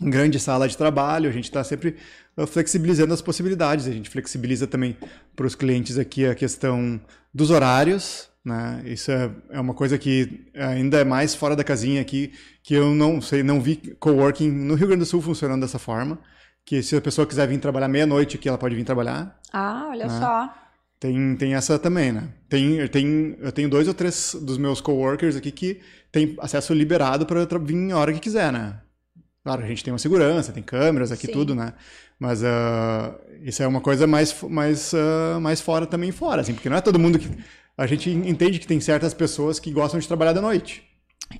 grande 0.00 0.38
sala 0.38 0.68
de 0.68 0.76
trabalho. 0.76 1.28
A 1.28 1.32
gente 1.32 1.44
está 1.44 1.62
sempre 1.64 1.96
uh, 2.36 2.46
flexibilizando 2.46 3.14
as 3.14 3.22
possibilidades. 3.22 3.86
A 3.86 3.92
gente 3.92 4.10
flexibiliza 4.10 4.66
também 4.66 4.96
para 5.34 5.46
os 5.46 5.54
clientes 5.54 5.98
aqui 5.98 6.26
a 6.26 6.34
questão 6.34 7.00
dos 7.32 7.50
horários. 7.50 8.28
Né? 8.44 8.82
Isso 8.86 9.10
é, 9.10 9.30
é 9.50 9.60
uma 9.60 9.74
coisa 9.74 9.96
que 9.96 10.46
ainda 10.54 10.98
é 10.98 11.04
mais 11.04 11.34
fora 11.34 11.54
da 11.54 11.62
casinha 11.62 12.00
aqui, 12.00 12.32
que 12.62 12.74
eu 12.74 12.94
não 12.94 13.20
sei, 13.20 13.42
não 13.42 13.60
vi 13.60 13.76
coworking 13.98 14.50
no 14.50 14.74
Rio 14.74 14.88
Grande 14.88 15.04
do 15.04 15.06
Sul 15.06 15.22
funcionando 15.22 15.62
dessa 15.62 15.78
forma. 15.78 16.18
Que 16.64 16.82
se 16.82 16.96
a 16.96 17.00
pessoa 17.00 17.26
quiser 17.26 17.48
vir 17.48 17.58
trabalhar 17.58 17.88
meia-noite 17.88 18.36
aqui, 18.36 18.48
ela 18.48 18.58
pode 18.58 18.74
vir 18.74 18.84
trabalhar. 18.84 19.38
Ah, 19.52 19.88
olha 19.90 20.06
né? 20.06 20.18
só. 20.20 20.54
Tem, 21.00 21.34
tem 21.34 21.54
essa 21.54 21.78
também, 21.80 22.12
né? 22.12 22.28
Tem, 22.48 22.86
tem, 22.86 23.36
eu 23.40 23.50
tenho 23.50 23.68
dois 23.68 23.88
ou 23.88 23.94
três 23.94 24.36
dos 24.40 24.56
meus 24.56 24.80
coworkers 24.80 25.34
aqui 25.34 25.50
que 25.50 25.80
tem 26.12 26.36
acesso 26.38 26.72
liberado 26.72 27.26
para 27.26 27.58
vir 27.58 27.90
a 27.90 27.98
hora 27.98 28.12
que 28.12 28.20
quiser, 28.20 28.52
né? 28.52 28.80
Claro, 29.42 29.64
a 29.64 29.66
gente 29.66 29.82
tem 29.82 29.92
uma 29.92 29.98
segurança, 29.98 30.52
tem 30.52 30.62
câmeras 30.62 31.10
aqui, 31.10 31.26
Sim. 31.26 31.32
tudo, 31.32 31.54
né? 31.56 31.72
Mas 32.16 32.42
uh, 32.42 33.18
isso 33.42 33.60
é 33.60 33.66
uma 33.66 33.80
coisa 33.80 34.06
mais, 34.06 34.40
mais, 34.42 34.92
uh, 34.92 35.40
mais 35.40 35.60
fora 35.60 35.84
também 35.84 36.12
fora, 36.12 36.42
assim, 36.42 36.54
porque 36.54 36.68
não 36.68 36.76
é 36.76 36.80
todo 36.80 37.00
mundo 37.00 37.18
que... 37.18 37.28
A 37.76 37.86
gente 37.86 38.10
entende 38.10 38.58
que 38.58 38.66
tem 38.66 38.80
certas 38.80 39.14
pessoas 39.14 39.58
que 39.58 39.70
gostam 39.70 39.98
de 39.98 40.06
trabalhar 40.06 40.32
da 40.32 40.40
noite. 40.40 40.82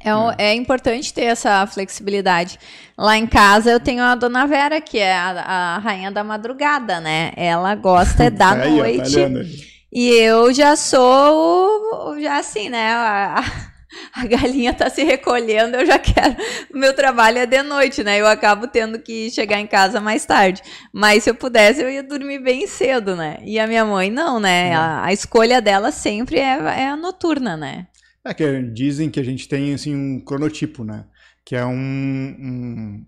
É, 0.00 0.08
é. 0.08 0.50
é, 0.50 0.54
importante 0.54 1.12
ter 1.12 1.24
essa 1.24 1.66
flexibilidade. 1.66 2.58
Lá 2.96 3.16
em 3.16 3.26
casa 3.26 3.70
eu 3.70 3.80
tenho 3.80 4.02
a 4.02 4.14
dona 4.14 4.46
Vera, 4.46 4.80
que 4.80 4.98
é 4.98 5.14
a, 5.14 5.30
a 5.30 5.78
rainha 5.78 6.10
da 6.10 6.24
madrugada, 6.24 7.00
né? 7.00 7.32
Ela 7.36 7.74
gosta 7.74 8.30
da 8.30 8.56
tá 8.56 8.66
noite. 8.66 9.84
e 9.92 10.08
eu 10.08 10.52
já 10.54 10.76
sou, 10.76 12.18
já 12.20 12.38
assim, 12.38 12.70
né? 12.70 12.92
A, 12.92 13.40
a 13.40 13.71
galinha 14.28 14.72
tá 14.72 14.88
se 14.90 15.04
recolhendo, 15.04 15.76
eu 15.76 15.86
já 15.86 15.98
quero. 15.98 16.36
O 16.72 16.78
meu 16.78 16.94
trabalho 16.94 17.38
é 17.38 17.46
de 17.46 17.62
noite, 17.62 18.02
né? 18.02 18.20
Eu 18.20 18.26
acabo 18.26 18.66
tendo 18.66 18.98
que 18.98 19.30
chegar 19.30 19.60
em 19.60 19.66
casa 19.66 20.00
mais 20.00 20.24
tarde. 20.24 20.62
Mas 20.92 21.24
se 21.24 21.30
eu 21.30 21.34
pudesse, 21.34 21.82
eu 21.82 21.90
ia 21.90 22.02
dormir 22.02 22.38
bem 22.40 22.66
cedo, 22.66 23.14
né? 23.16 23.38
E 23.44 23.58
a 23.58 23.66
minha 23.66 23.84
mãe 23.84 24.10
não, 24.10 24.40
né? 24.40 24.74
A, 24.74 25.04
a, 25.04 25.12
escolha 25.12 25.60
dela 25.60 25.90
sempre 25.90 26.38
é, 26.38 26.58
é 26.58 26.88
a 26.88 26.96
noturna, 26.96 27.56
né? 27.56 27.86
É 28.24 28.32
que 28.32 28.62
dizem 28.62 29.10
que 29.10 29.20
a 29.20 29.24
gente 29.24 29.48
tem 29.48 29.74
assim 29.74 29.94
um 29.94 30.20
cronotipo, 30.20 30.84
né? 30.84 31.04
Que 31.44 31.56
é 31.56 31.64
um, 31.64 31.74
um, 31.74 33.06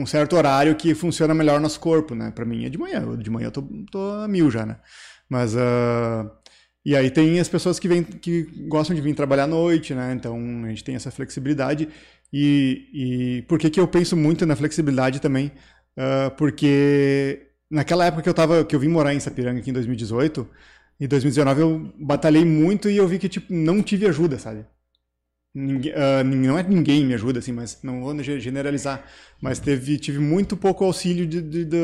um 0.00 0.06
certo 0.06 0.36
horário 0.36 0.74
que 0.74 0.94
funciona 0.94 1.34
melhor 1.34 1.56
no 1.56 1.64
nosso 1.64 1.80
corpo, 1.80 2.14
né? 2.14 2.32
Para 2.34 2.44
mim 2.44 2.64
é 2.64 2.68
de 2.68 2.78
manhã. 2.78 3.16
De 3.16 3.30
manhã 3.30 3.46
eu 3.48 3.52
tô, 3.52 3.62
tô 3.90 4.10
a 4.12 4.28
mil 4.28 4.50
já, 4.50 4.64
né? 4.64 4.76
Mas 5.28 5.54
uh, 5.54 6.30
e 6.88 6.96
aí 6.96 7.10
tem 7.10 7.38
as 7.38 7.50
pessoas 7.50 7.78
que, 7.78 7.86
vêm, 7.86 8.02
que 8.02 8.44
gostam 8.66 8.96
de 8.96 9.02
vir 9.02 9.14
trabalhar 9.14 9.44
à 9.44 9.46
noite, 9.46 9.92
né? 9.92 10.10
Então 10.14 10.38
a 10.64 10.68
gente 10.70 10.82
tem 10.82 10.94
essa 10.94 11.10
flexibilidade. 11.10 11.86
E, 12.32 12.88
e 12.94 13.42
por 13.42 13.58
que, 13.58 13.68
que 13.68 13.78
eu 13.78 13.86
penso 13.86 14.16
muito 14.16 14.46
na 14.46 14.56
flexibilidade 14.56 15.20
também? 15.20 15.52
Uh, 15.98 16.34
porque 16.38 17.50
naquela 17.70 18.06
época 18.06 18.22
que 18.22 18.28
eu 18.30 18.32
tava, 18.32 18.64
que 18.64 18.74
eu 18.74 18.80
vim 18.80 18.88
morar 18.88 19.12
em 19.12 19.20
Sapiranga 19.20 19.60
aqui 19.60 19.68
em 19.68 19.72
2018, 19.74 20.48
em 20.98 21.06
2019 21.06 21.60
eu 21.60 21.92
batalhei 22.00 22.46
muito 22.46 22.88
e 22.88 22.96
eu 22.96 23.06
vi 23.06 23.18
que 23.18 23.28
tipo 23.28 23.52
não 23.52 23.82
tive 23.82 24.06
ajuda, 24.06 24.38
sabe? 24.38 24.64
Ninguém, 25.54 25.92
uh, 25.92 26.24
não 26.24 26.58
é 26.58 26.62
ninguém 26.62 27.04
me 27.04 27.14
ajuda, 27.14 27.38
assim, 27.38 27.52
mas 27.52 27.78
não 27.82 28.00
vou 28.00 28.22
generalizar. 28.22 29.04
Mas 29.40 29.58
teve, 29.58 29.98
tive 29.98 30.18
muito 30.18 30.56
pouco 30.56 30.84
auxílio 30.84 31.26
de, 31.26 31.40
de, 31.40 31.64
de 31.64 31.76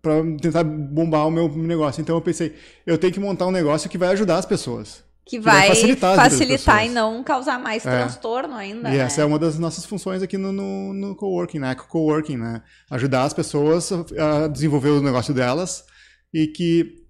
para 0.00 0.22
tentar 0.40 0.62
bombar 0.64 1.26
o 1.26 1.30
meu 1.30 1.48
negócio. 1.56 2.00
Então 2.00 2.14
eu 2.14 2.22
pensei, 2.22 2.54
eu 2.86 2.96
tenho 2.96 3.12
que 3.12 3.20
montar 3.20 3.46
um 3.46 3.50
negócio 3.50 3.90
que 3.90 3.98
vai 3.98 4.10
ajudar 4.10 4.38
as 4.38 4.46
pessoas. 4.46 5.04
Que, 5.26 5.38
que 5.38 5.40
vai, 5.40 5.66
vai, 5.66 5.68
facilitar, 5.70 6.16
facilitar 6.16 6.86
e 6.86 6.88
não 6.88 7.22
causar 7.24 7.58
mais 7.58 7.84
é. 7.84 7.90
transtorno 7.90 8.54
ainda. 8.54 8.88
E 8.88 8.92
né? 8.92 8.98
essa 8.98 9.20
é 9.20 9.24
uma 9.24 9.38
das 9.38 9.58
nossas 9.58 9.84
funções 9.84 10.22
aqui 10.22 10.38
no, 10.38 10.52
no, 10.52 10.94
no 10.94 11.16
coworking, 11.16 11.58
né? 11.58 11.74
Coworking, 11.74 12.36
né? 12.36 12.62
Ajudar 12.90 13.24
as 13.24 13.34
pessoas 13.34 13.90
a 13.92 14.46
desenvolver 14.46 14.90
o 14.90 15.02
negócio 15.02 15.34
delas 15.34 15.84
e 16.32 16.46
que 16.46 17.04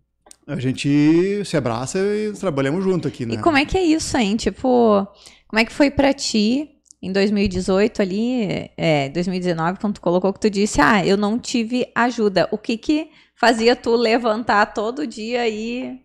a 0.47 0.59
gente 0.59 1.45
se 1.45 1.57
abraça 1.57 1.99
e 1.99 2.33
trabalhamos 2.33 2.83
junto 2.85 3.09
aqui, 3.09 3.27
né? 3.27 3.35
E 3.35 3.39
como 3.39 3.59
é 3.59 3.65
que 3.65 3.77
é 3.77 3.83
isso, 3.83 4.17
hein? 4.17 4.37
Tipo, 4.37 5.07
como 5.49 5.61
é 5.61 5.65
que 5.65 5.73
foi 5.73 5.91
para 5.91 6.13
ti 6.13 6.71
em 7.01 7.13
2018 7.13 8.03
ali, 8.03 8.71
é, 8.77 9.09
2019, 9.11 9.79
quando 9.79 9.95
tu 9.95 10.01
colocou 10.01 10.33
que 10.33 10.41
tu 10.41 10.51
disse, 10.51 10.81
ah, 10.81 11.07
eu 11.07 11.17
não 11.17 11.39
tive 11.39 11.87
ajuda. 11.95 12.49
O 12.51 12.59
que 12.59 12.77
que 12.77 13.11
fazia 13.37 13.77
tu 13.77 13.95
levantar 13.95 14.67
todo 14.67 15.07
dia 15.07 15.49
e, 15.49 16.01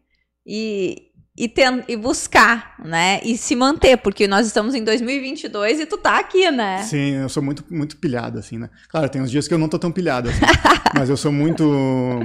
e, 0.46 1.10
e, 1.38 1.48
ten, 1.48 1.84
e 1.88 1.96
buscar, 1.96 2.76
né? 2.84 3.20
E 3.24 3.38
se 3.38 3.56
manter, 3.56 3.98
porque 3.98 4.28
nós 4.28 4.46
estamos 4.46 4.76
em 4.76 4.84
2022 4.84 5.80
e 5.80 5.86
tu 5.86 5.98
tá 5.98 6.20
aqui, 6.20 6.52
né? 6.52 6.84
Sim, 6.84 7.16
eu 7.16 7.30
sou 7.30 7.42
muito, 7.42 7.64
muito 7.72 7.98
pilhado, 7.98 8.38
assim, 8.38 8.58
né? 8.58 8.70
Claro, 8.90 9.10
tem 9.10 9.22
uns 9.22 9.32
dias 9.32 9.48
que 9.48 9.54
eu 9.54 9.58
não 9.58 9.70
tô 9.70 9.80
tão 9.80 9.92
pilhado, 9.92 10.30
assim, 10.30 10.42
mas 10.94 11.10
eu 11.10 11.18
sou 11.18 11.32
muito 11.32 11.64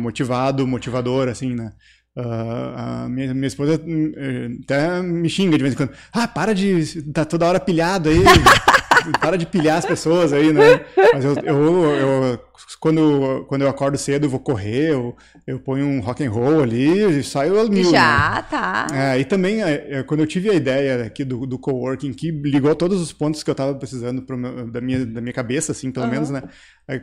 motivado, 0.01 0.67
motivador, 0.67 1.29
assim, 1.29 1.55
né? 1.55 1.73
Uh, 2.17 2.73
a 2.75 3.09
minha, 3.11 3.35
minha 3.35 3.47
esposa 3.47 3.75
uh, 3.75 4.59
até 4.65 5.03
me 5.03 5.29
xinga 5.29 5.57
de 5.59 5.63
vez 5.63 5.75
em 5.75 5.77
quando. 5.77 5.93
Ah, 6.11 6.27
para 6.27 6.55
de 6.55 7.03
tá 7.13 7.27
toda 7.27 7.47
hora 7.47 7.61
pilhado 7.61 8.09
aí. 8.09 8.25
para 9.21 9.37
de 9.37 9.47
pilhar 9.47 9.79
as 9.79 9.85
pessoas 9.85 10.33
aí, 10.33 10.53
né? 10.53 10.85
Mas 11.13 11.25
eu, 11.25 11.35
eu, 11.45 11.85
eu, 11.85 12.41
quando, 12.81 13.45
quando 13.49 13.63
eu 13.63 13.69
acordo 13.69 13.99
cedo, 13.99 14.29
vou 14.29 14.41
correr, 14.41 14.93
eu, 14.93 15.17
eu 15.47 15.59
ponho 15.59 15.87
um 15.87 16.01
rock 16.01 16.25
and 16.25 16.31
roll 16.31 16.63
ali 16.63 17.19
e 17.19 17.23
saio 17.23 17.69
mil. 17.69 17.91
Já, 17.91 18.37
né? 18.37 18.47
tá. 18.51 18.87
É, 18.93 19.19
e 19.19 19.25
também, 19.25 19.63
é, 19.63 19.99
é, 19.99 20.03
quando 20.03 20.21
eu 20.21 20.27
tive 20.27 20.51
a 20.51 20.55
ideia 20.55 21.05
aqui 21.05 21.25
do, 21.25 21.47
do 21.47 21.59
coworking, 21.59 22.13
que 22.13 22.31
ligou 22.31 22.75
todos 22.75 23.01
os 23.01 23.13
pontos 23.13 23.43
que 23.43 23.51
eu 23.51 23.53
estava 23.53 23.75
precisando 23.75 24.25
meu, 24.37 24.67
da, 24.71 24.81
minha, 24.81 25.05
da 25.05 25.21
minha 25.21 25.33
cabeça, 25.33 25.73
assim, 25.73 25.91
pelo 25.91 26.07
uhum. 26.07 26.13
menos, 26.13 26.31
né? 26.31 26.43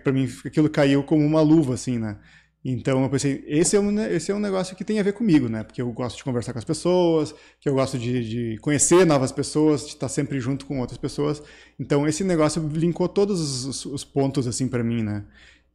Para 0.03 0.13
mim, 0.13 0.27
aquilo 0.45 0.69
caiu 0.69 1.03
como 1.03 1.25
uma 1.25 1.41
luva, 1.41 1.73
assim, 1.73 1.97
né? 1.97 2.17
Então 2.65 3.03
eu 3.03 3.09
pensei, 3.09 3.43
esse 3.45 3.75
é, 3.75 3.79
um, 3.79 3.99
esse 4.05 4.31
é 4.31 4.35
um 4.35 4.39
negócio 4.39 4.73
que 4.73 4.85
tem 4.85 4.97
a 4.97 5.03
ver 5.03 5.11
comigo, 5.11 5.49
né? 5.49 5.63
Porque 5.63 5.81
eu 5.81 5.91
gosto 5.91 6.15
de 6.15 6.23
conversar 6.23 6.53
com 6.53 6.59
as 6.59 6.65
pessoas, 6.65 7.35
que 7.59 7.67
eu 7.67 7.73
gosto 7.73 7.97
de, 7.97 8.53
de 8.53 8.57
conhecer 8.59 9.05
novas 9.05 9.33
pessoas, 9.33 9.81
de 9.81 9.87
estar 9.89 10.07
sempre 10.07 10.39
junto 10.39 10.65
com 10.65 10.79
outras 10.79 10.97
pessoas. 10.97 11.43
Então 11.77 12.07
esse 12.07 12.23
negócio 12.23 12.65
linkou 12.73 13.09
todos 13.09 13.65
os, 13.65 13.85
os 13.85 14.05
pontos 14.05 14.47
assim 14.47 14.69
para 14.69 14.81
mim, 14.81 15.03
né? 15.03 15.25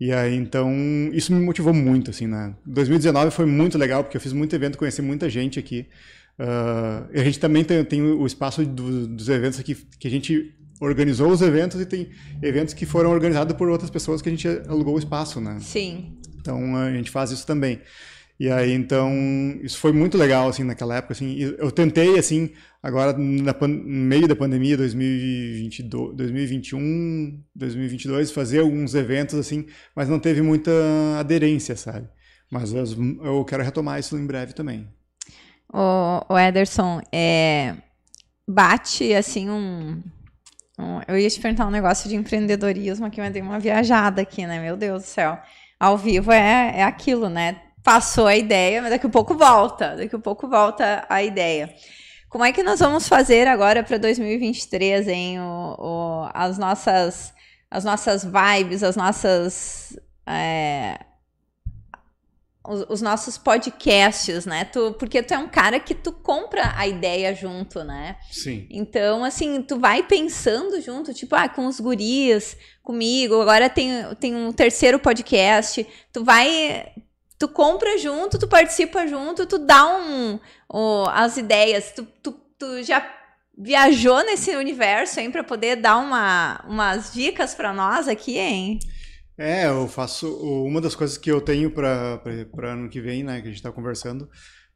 E 0.01 0.13
aí 0.13 0.35
então 0.35 0.73
isso 1.13 1.31
me 1.35 1.45
motivou 1.45 1.75
muito 1.75 2.11
assim, 2.11 2.27
né? 2.27 2.55
2019 2.65 3.33
foi 3.33 3.45
muito 3.45 3.77
legal 3.77 4.03
porque 4.03 4.17
eu 4.17 4.21
fiz 4.21 4.33
muito 4.33 4.57
evento, 4.57 4.79
conheci 4.79 5.03
muita 5.03 5.29
gente 5.29 5.59
aqui. 5.59 5.87
Uh, 6.39 7.21
a 7.21 7.25
gente 7.25 7.39
também 7.39 7.65
tem, 7.65 7.85
tem 7.85 8.01
o 8.01 8.25
espaço 8.25 8.65
do, 8.65 9.09
dos 9.09 9.29
eventos 9.29 9.61
aqui 9.61 9.75
que 9.75 10.09
a 10.09 10.11
gente 10.11 10.55
organizou 10.81 11.31
os 11.31 11.43
eventos 11.43 11.81
e 11.81 11.85
tem 11.85 12.09
eventos 12.41 12.73
que 12.73 12.87
foram 12.87 13.11
organizados 13.11 13.57
por 13.57 13.69
outras 13.69 13.91
pessoas 13.91 14.23
que 14.23 14.29
a 14.29 14.33
gente 14.33 14.49
alugou 14.69 14.95
o 14.95 14.99
espaço, 14.99 15.41
né? 15.41 15.59
Sim. 15.61 16.17
Então 16.49 16.77
a 16.77 16.91
gente 16.91 17.11
faz 17.11 17.31
isso 17.31 17.47
também. 17.47 17.83
E 18.41 18.49
aí 18.49 18.73
então 18.73 19.13
isso 19.63 19.79
foi 19.79 19.93
muito 19.93 20.17
legal 20.17 20.49
assim 20.49 20.65
naquela 20.65 20.97
época 20.97 21.13
assim. 21.13 21.37
Eu 21.59 21.71
tentei 21.71 22.19
assim 22.19 22.51
agora 22.83 23.13
na, 23.13 23.53
no 23.53 23.69
meio 23.69 24.27
da 24.27 24.35
pandemia 24.35 24.77
2022, 24.77 26.17
2021, 26.17 27.43
2022 27.55 28.31
fazer 28.31 28.61
alguns 28.61 28.95
eventos 28.95 29.39
assim, 29.39 29.67
mas 29.95 30.09
não 30.09 30.19
teve 30.19 30.41
muita 30.41 30.71
aderência, 31.19 31.77
sabe? 31.77 32.09
Mas 32.51 32.73
eu 32.73 33.45
quero 33.45 33.63
retomar 33.63 33.99
isso 33.99 34.17
em 34.17 34.27
breve 34.27 34.55
também. 34.55 34.89
O, 35.71 36.25
o 36.33 36.39
Ederson, 36.39 37.03
é, 37.13 37.75
bate 38.49 39.13
assim 39.13 39.51
um, 39.51 40.03
um, 40.79 41.01
Eu 41.07 41.19
ia 41.19 41.29
te 41.29 41.39
perguntar 41.41 41.67
um 41.67 41.71
negócio 41.71 42.09
de 42.09 42.17
empreendedorismo 42.17 43.05
aqui, 43.05 43.21
mas 43.21 43.35
dei 43.35 43.43
uma 43.43 43.59
viajada 43.59 44.23
aqui, 44.23 44.47
né? 44.47 44.63
Meu 44.63 44.79
Deus 44.79 45.03
do 45.03 45.07
céu 45.07 45.39
ao 45.79 45.97
vivo 45.97 46.33
é, 46.33 46.73
é 46.77 46.83
aquilo, 46.83 47.29
né? 47.29 47.61
Passou 47.83 48.27
a 48.27 48.37
ideia, 48.37 48.83
mas 48.83 48.91
daqui 48.91 49.07
a 49.07 49.11
pouco 49.11 49.35
volta, 49.35 49.97
daqui 49.97 50.15
a 50.15 50.19
pouco 50.19 50.49
volta 50.49 51.07
a 51.09 51.23
ideia. 51.23 51.73
Como 52.29 52.45
é 52.45 52.53
que 52.53 52.63
nós 52.63 52.81
vamos 52.81 53.09
fazer 53.09 53.47
agora 53.47 53.83
para 53.83 53.97
2023, 53.97 55.09
hein? 55.09 55.41
O, 55.41 55.77
o, 55.79 56.31
as 56.35 56.59
nossas 56.59 57.33
as 57.71 57.85
nossas 57.85 58.25
vibes, 58.25 58.83
as 58.83 58.97
nossas 58.97 59.99
é, 60.27 60.99
os, 62.69 62.85
os, 62.89 63.03
nossos 63.03 63.39
podcasts, 63.39 64.45
né? 64.45 64.65
Tu, 64.67 64.93
porque 64.99 65.23
tu 65.23 65.33
é 65.33 65.39
um 65.39 65.49
cara 65.49 65.81
que 65.81 65.95
tu 65.95 66.13
compra 66.13 66.75
a 66.77 66.87
ideia 66.87 67.35
junto, 67.35 67.83
né? 67.83 68.17
Sim. 68.31 68.67
Então, 68.71 69.25
assim, 69.25 69.63
tu 69.63 69.79
vai 69.79 70.03
pensando 70.03 70.81
junto, 70.81 71.15
tipo, 71.15 71.35
ah, 71.35 71.49
com 71.49 71.67
os 71.67 71.81
guris, 71.81 72.57
comigo, 72.83 73.41
agora 73.41 73.71
tem, 73.71 73.91
tem 74.21 74.35
um 74.37 74.53
terceiro 74.53 74.99
podcast, 74.99 75.87
tu 76.13 76.23
vai. 76.25 76.93
Tu 77.39 77.49
compra 77.49 77.97
junto, 77.99 78.39
tu 78.39 78.49
participa 78.49 79.07
junto, 79.07 79.47
tu 79.47 79.59
dá 79.59 79.87
um, 79.87 80.41
um 80.73 81.05
as 81.09 81.37
ideias, 81.37 81.93
tu, 81.93 82.07
tu, 82.21 82.33
tu 82.59 82.83
já 82.83 83.01
viajou 83.57 84.25
nesse 84.25 84.55
universo, 84.57 85.21
hein, 85.21 85.31
para 85.31 85.45
poder 85.45 85.77
dar 85.77 85.99
uma, 85.99 86.65
umas 86.69 87.13
dicas 87.13 87.55
para 87.55 87.73
nós 87.73 88.09
aqui, 88.09 88.39
hein? 88.39 88.79
É, 89.39 89.67
eu 89.67 89.87
faço. 89.87 90.29
Uma 90.65 90.81
das 90.81 90.97
coisas 90.97 91.17
que 91.17 91.31
eu 91.31 91.41
tenho 91.41 91.71
para 91.71 92.21
ano 92.65 92.89
que 92.89 93.01
vem, 93.01 93.23
né, 93.23 93.37
que 93.41 93.47
a 93.47 93.51
gente 93.51 93.57
está 93.57 93.71
conversando, 93.71 94.29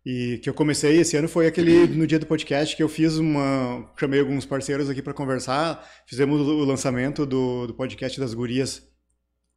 e 0.06 0.38
que 0.42 0.48
eu 0.48 0.54
comecei 0.54 0.98
esse 1.00 1.16
ano 1.16 1.28
foi 1.28 1.48
aquele 1.48 1.86
no 1.88 2.06
dia 2.06 2.18
do 2.18 2.26
podcast 2.26 2.76
que 2.76 2.82
eu 2.82 2.88
fiz 2.88 3.16
uma. 3.16 3.92
Chamei 3.98 4.20
alguns 4.20 4.46
parceiros 4.46 4.88
aqui 4.88 5.02
para 5.02 5.12
conversar, 5.12 5.84
fizemos 6.06 6.40
o 6.40 6.64
lançamento 6.64 7.26
do, 7.26 7.66
do 7.66 7.74
podcast 7.74 8.20
das 8.20 8.34
Gurias, 8.34 8.82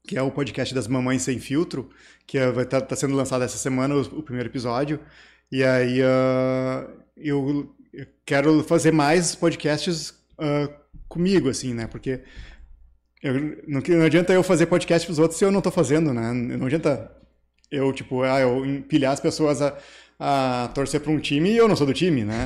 que 0.07 0.17
é 0.17 0.21
o 0.23 0.31
podcast 0.31 0.73
das 0.73 0.87
Mamães 0.87 1.21
Sem 1.21 1.39
Filtro, 1.39 1.89
que 2.25 2.39
é, 2.39 2.51
vai 2.51 2.63
estar 2.63 2.81
tá, 2.81 2.87
tá 2.87 2.95
sendo 2.95 3.15
lançado 3.15 3.43
essa 3.43 3.57
semana, 3.57 3.95
o, 3.95 4.01
o 4.19 4.23
primeiro 4.23 4.49
episódio. 4.49 4.99
E 5.51 5.63
aí 5.63 6.01
uh, 6.01 6.91
eu, 7.15 7.75
eu 7.93 8.07
quero 8.25 8.63
fazer 8.63 8.91
mais 8.91 9.35
podcasts 9.35 10.09
uh, 10.39 10.73
comigo, 11.07 11.49
assim, 11.49 11.75
né? 11.75 11.85
Porque 11.85 12.21
eu, 13.25 13.33
não, 13.67 13.81
não, 13.81 14.05
adianta 14.05 14.31
eu 14.31 14.43
fazer 14.43 14.67
podcast 14.67 15.07
pros 15.07 15.17
outros 15.17 15.39
se 15.39 15.43
eu 15.43 15.51
não 15.51 15.59
tô 15.59 15.71
fazendo, 15.71 16.13
né? 16.13 16.31
Não 16.31 16.67
adianta 16.67 17.11
eu, 17.71 17.91
tipo, 17.91 18.21
ah, 18.21 18.39
eu 18.39 18.63
empilhar 18.63 19.13
as 19.13 19.19
pessoas 19.19 19.63
a, 19.63 19.75
a 20.19 20.69
torcer 20.75 21.01
para 21.01 21.11
um 21.11 21.19
time 21.19 21.49
e 21.49 21.57
eu 21.57 21.67
não 21.67 21.75
sou 21.75 21.87
do 21.87 21.93
time, 21.93 22.23
né? 22.23 22.45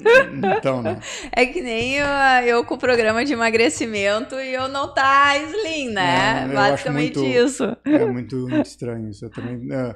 então, 0.56 0.80
né? 0.80 0.98
É 1.30 1.44
que 1.44 1.60
nem 1.60 1.98
eu, 1.98 2.06
eu, 2.46 2.64
com 2.64 2.76
o 2.76 2.78
programa 2.78 3.26
de 3.26 3.34
emagrecimento 3.34 4.36
e 4.36 4.54
eu 4.54 4.68
não 4.68 4.94
tá 4.94 5.36
slim, 5.36 5.90
né? 5.90 6.48
É, 6.50 6.54
Basicamente 6.54 7.18
muito, 7.18 7.30
isso. 7.30 7.76
É 7.84 8.06
muito, 8.06 8.48
muito 8.48 8.66
estranho 8.66 9.10
isso. 9.10 9.26
Eu 9.26 9.30
também. 9.30 9.56
Uh, 9.70 9.94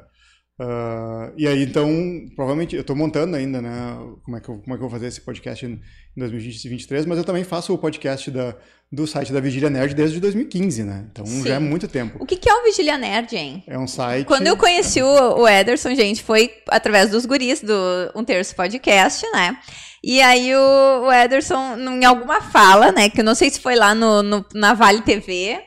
uh, 0.61 1.33
e 1.37 1.47
aí, 1.47 1.63
então, 1.63 1.89
provavelmente, 2.35 2.75
eu 2.77 2.85
tô 2.85 2.95
montando 2.95 3.37
ainda, 3.37 3.61
né? 3.61 3.97
Como 4.25 4.37
é 4.37 4.41
que 4.41 4.49
eu, 4.49 4.59
como 4.59 4.75
é 4.75 4.79
que 4.79 4.85
eu 4.85 4.89
vou 4.89 4.91
fazer 4.91 5.07
esse 5.07 5.21
podcast 5.21 5.67
em 5.67 5.81
2023, 6.17 7.07
mas 7.07 7.19
eu 7.19 7.25
também 7.25 7.45
faço 7.45 7.75
o 7.75 7.79
podcast 7.79 8.31
da, 8.31 8.57
do 8.91 9.07
site 9.07 9.33
da 9.33 9.41
Vigília 9.41 9.69
Nerd 9.69 9.95
desde 9.95 10.19
2015, 10.21 10.85
né? 10.85 11.07
Então 11.11 11.27
Sim. 11.27 11.47
já 11.47 11.55
é 11.55 11.59
muito 11.59 11.87
tempo. 11.89 12.17
O 12.21 12.27
que, 12.27 12.37
que 12.37 12.49
é 12.49 12.55
o 12.55 12.65
Vigília 12.65 12.97
Nerd, 12.97 13.37
hein? 13.37 13.65
É 13.67 13.79
um 13.79 13.87
site. 13.87 14.27
Quando 14.27 14.47
eu 14.47 14.57
conheci 14.57 15.03
o, 15.03 15.41
o 15.41 15.49
Ederson, 15.49 15.95
gente, 15.95 16.23
foi 16.23 16.51
através 16.69 17.11
dos 17.11 17.27
guris 17.27 17.61
do 17.61 17.75
Um 18.15 18.25
Terço 18.25 18.55
Podcast, 18.55 19.27
né? 19.33 19.59
E 20.03 20.23
aí 20.23 20.55
o, 20.55 21.07
o 21.07 21.13
Ederson, 21.13 21.77
em 21.77 22.05
alguma 22.05 22.41
fala, 22.41 22.93
né? 22.93 23.11
Que 23.11 23.21
eu 23.21 23.25
não 23.25 23.35
sei 23.35 23.51
se 23.51 23.61
foi 23.61 23.75
lá 23.75 23.95
no, 23.95 24.23
no, 24.23 24.47
na 24.55 24.73
Vale 24.73 25.03
TV 25.03 25.66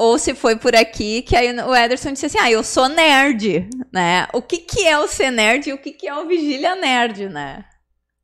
ou 0.00 0.18
se 0.18 0.34
foi 0.34 0.56
por 0.56 0.74
aqui, 0.74 1.20
que 1.20 1.36
aí 1.36 1.54
o 1.60 1.76
Ederson 1.76 2.12
disse 2.12 2.24
assim: 2.24 2.38
Ah, 2.38 2.50
eu 2.50 2.64
sou 2.64 2.88
nerd, 2.88 3.68
né? 3.92 4.26
O 4.32 4.40
que, 4.40 4.56
que 4.56 4.86
é 4.86 4.98
o 4.98 5.06
ser 5.06 5.30
nerd 5.30 5.68
e 5.68 5.74
o 5.74 5.78
que, 5.78 5.92
que 5.92 6.08
é 6.08 6.16
o 6.16 6.26
Vigília 6.26 6.74
Nerd, 6.74 7.28
né? 7.28 7.66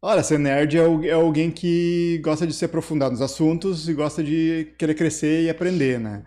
Olha, 0.00 0.22
ser 0.22 0.38
nerd 0.38 0.78
é, 0.78 1.08
é 1.08 1.12
alguém 1.12 1.50
que 1.50 2.18
gosta 2.24 2.46
de 2.46 2.54
se 2.54 2.64
aprofundar 2.64 3.10
nos 3.10 3.20
assuntos 3.20 3.90
e 3.90 3.92
gosta 3.92 4.24
de 4.24 4.74
querer 4.78 4.94
crescer 4.94 5.42
e 5.42 5.50
aprender, 5.50 6.00
né? 6.00 6.22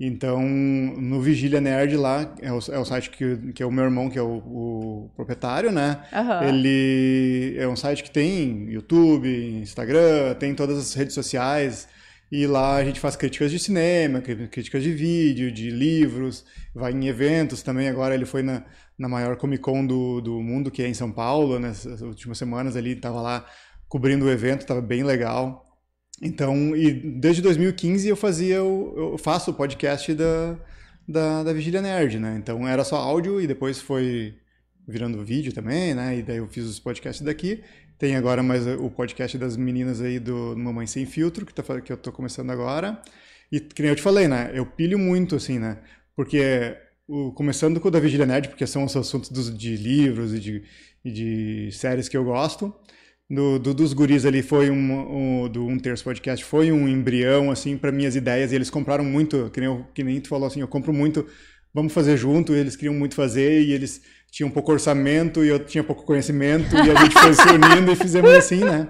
Então, 0.00 0.40
no 0.40 1.20
Vigília 1.20 1.60
Nerd 1.60 1.96
lá, 1.96 2.34
é 2.40 2.50
o, 2.50 2.58
é 2.70 2.78
o 2.78 2.84
site 2.84 3.10
que, 3.10 3.52
que 3.52 3.62
é 3.62 3.66
o 3.66 3.72
meu 3.72 3.84
irmão, 3.84 4.08
que 4.08 4.18
é 4.18 4.22
o, 4.22 4.36
o 4.36 5.10
proprietário, 5.14 5.70
né? 5.70 6.00
Uhum. 6.10 6.48
Ele 6.48 7.56
é 7.58 7.68
um 7.68 7.76
site 7.76 8.02
que 8.02 8.10
tem 8.10 8.70
YouTube, 8.70 9.28
Instagram, 9.60 10.34
tem 10.38 10.54
todas 10.54 10.78
as 10.78 10.94
redes 10.94 11.14
sociais. 11.14 11.86
E 12.30 12.46
lá 12.46 12.76
a 12.76 12.84
gente 12.84 12.98
faz 12.98 13.14
críticas 13.14 13.50
de 13.52 13.58
cinema, 13.58 14.20
críticas 14.20 14.82
de 14.82 14.92
vídeo, 14.92 15.52
de 15.52 15.70
livros, 15.70 16.44
vai 16.74 16.92
em 16.92 17.06
eventos 17.06 17.62
também. 17.62 17.88
Agora 17.88 18.14
ele 18.14 18.26
foi 18.26 18.42
na, 18.42 18.64
na 18.98 19.08
maior 19.08 19.36
Comic 19.36 19.62
Con 19.62 19.86
do, 19.86 20.20
do 20.20 20.42
mundo, 20.42 20.70
que 20.70 20.82
é 20.82 20.88
em 20.88 20.94
São 20.94 21.12
Paulo, 21.12 21.58
nessas 21.60 22.02
últimas 22.02 22.36
semanas 22.36 22.76
ali, 22.76 22.92
estava 22.92 23.20
lá 23.20 23.46
cobrindo 23.88 24.24
o 24.24 24.30
evento, 24.30 24.62
estava 24.62 24.80
bem 24.80 25.04
legal. 25.04 25.64
Então, 26.20 26.74
e 26.74 26.92
desde 26.92 27.42
2015 27.42 28.08
eu 28.08 28.16
fazia, 28.16 28.62
o, 28.64 29.12
eu 29.12 29.18
faço 29.18 29.50
o 29.50 29.54
podcast 29.54 30.12
da, 30.14 30.58
da, 31.06 31.42
da 31.44 31.52
Vigília 31.52 31.82
Nerd, 31.82 32.18
né? 32.18 32.36
Então 32.38 32.66
era 32.66 32.82
só 32.84 32.96
áudio 32.96 33.40
e 33.40 33.46
depois 33.46 33.80
foi 33.80 34.34
virando 34.88 35.24
vídeo 35.24 35.52
também, 35.52 35.94
né? 35.94 36.18
E 36.18 36.22
daí 36.22 36.38
eu 36.38 36.48
fiz 36.48 36.64
os 36.64 36.80
podcasts 36.80 37.24
daqui. 37.24 37.62
Tem 37.98 38.14
agora 38.14 38.42
mais 38.42 38.66
o 38.66 38.90
podcast 38.90 39.38
das 39.38 39.56
meninas 39.56 40.02
aí 40.02 40.18
do 40.18 40.54
Mamãe 40.56 40.86
Sem 40.86 41.06
Filtro, 41.06 41.46
que, 41.46 41.54
tá, 41.54 41.80
que 41.80 41.90
eu 41.90 41.96
tô 41.96 42.12
começando 42.12 42.50
agora. 42.50 43.00
E 43.50 43.58
que 43.58 43.80
nem 43.80 43.90
eu 43.90 43.96
te 43.96 44.02
falei, 44.02 44.28
né? 44.28 44.50
Eu 44.52 44.66
pilho 44.66 44.98
muito, 44.98 45.36
assim, 45.36 45.58
né? 45.58 45.78
Porque 46.14 46.76
o, 47.08 47.32
começando 47.32 47.80
com 47.80 47.88
o 47.88 47.90
da 47.90 48.00
Vigília 48.00 48.26
Nerd, 48.26 48.48
porque 48.48 48.66
são 48.66 48.84
os 48.84 48.94
assuntos 48.96 49.30
dos, 49.30 49.56
de 49.56 49.76
livros 49.76 50.34
e 50.34 50.40
de, 50.40 50.64
e 51.04 51.10
de 51.10 51.72
séries 51.72 52.08
que 52.08 52.16
eu 52.16 52.24
gosto. 52.24 52.74
Do, 53.28 53.58
do, 53.58 53.74
dos 53.74 53.92
guris 53.92 54.24
ali 54.24 54.42
foi 54.42 54.70
um, 54.70 55.44
um, 55.44 55.48
do 55.48 55.66
Um 55.66 55.78
Terço 55.78 56.04
Podcast, 56.04 56.44
foi 56.44 56.70
um 56.70 56.86
embrião, 56.86 57.50
assim, 57.50 57.76
para 57.76 57.90
minhas 57.90 58.14
ideias, 58.14 58.52
e 58.52 58.54
eles 58.54 58.70
compraram 58.70 59.04
muito, 59.04 59.50
que 59.50 59.58
nem, 59.58 59.68
eu, 59.68 59.84
que 59.94 60.04
nem 60.04 60.20
tu 60.20 60.28
falou 60.28 60.46
assim, 60.46 60.60
eu 60.60 60.68
compro 60.68 60.92
muito, 60.92 61.26
vamos 61.76 61.92
fazer 61.92 62.16
junto, 62.16 62.54
eles 62.54 62.74
queriam 62.74 62.94
muito 62.94 63.14
fazer, 63.14 63.60
e 63.60 63.72
eles 63.72 64.00
tinham 64.32 64.50
pouco 64.50 64.72
orçamento, 64.72 65.44
e 65.44 65.48
eu 65.48 65.58
tinha 65.58 65.84
pouco 65.84 66.04
conhecimento, 66.04 66.74
e 66.74 66.90
a 66.90 66.94
gente 67.02 67.12
foi 67.12 67.34
se 67.34 67.48
unindo 67.48 67.92
e 67.92 67.96
fizemos 67.96 68.30
assim, 68.30 68.64
né? 68.64 68.88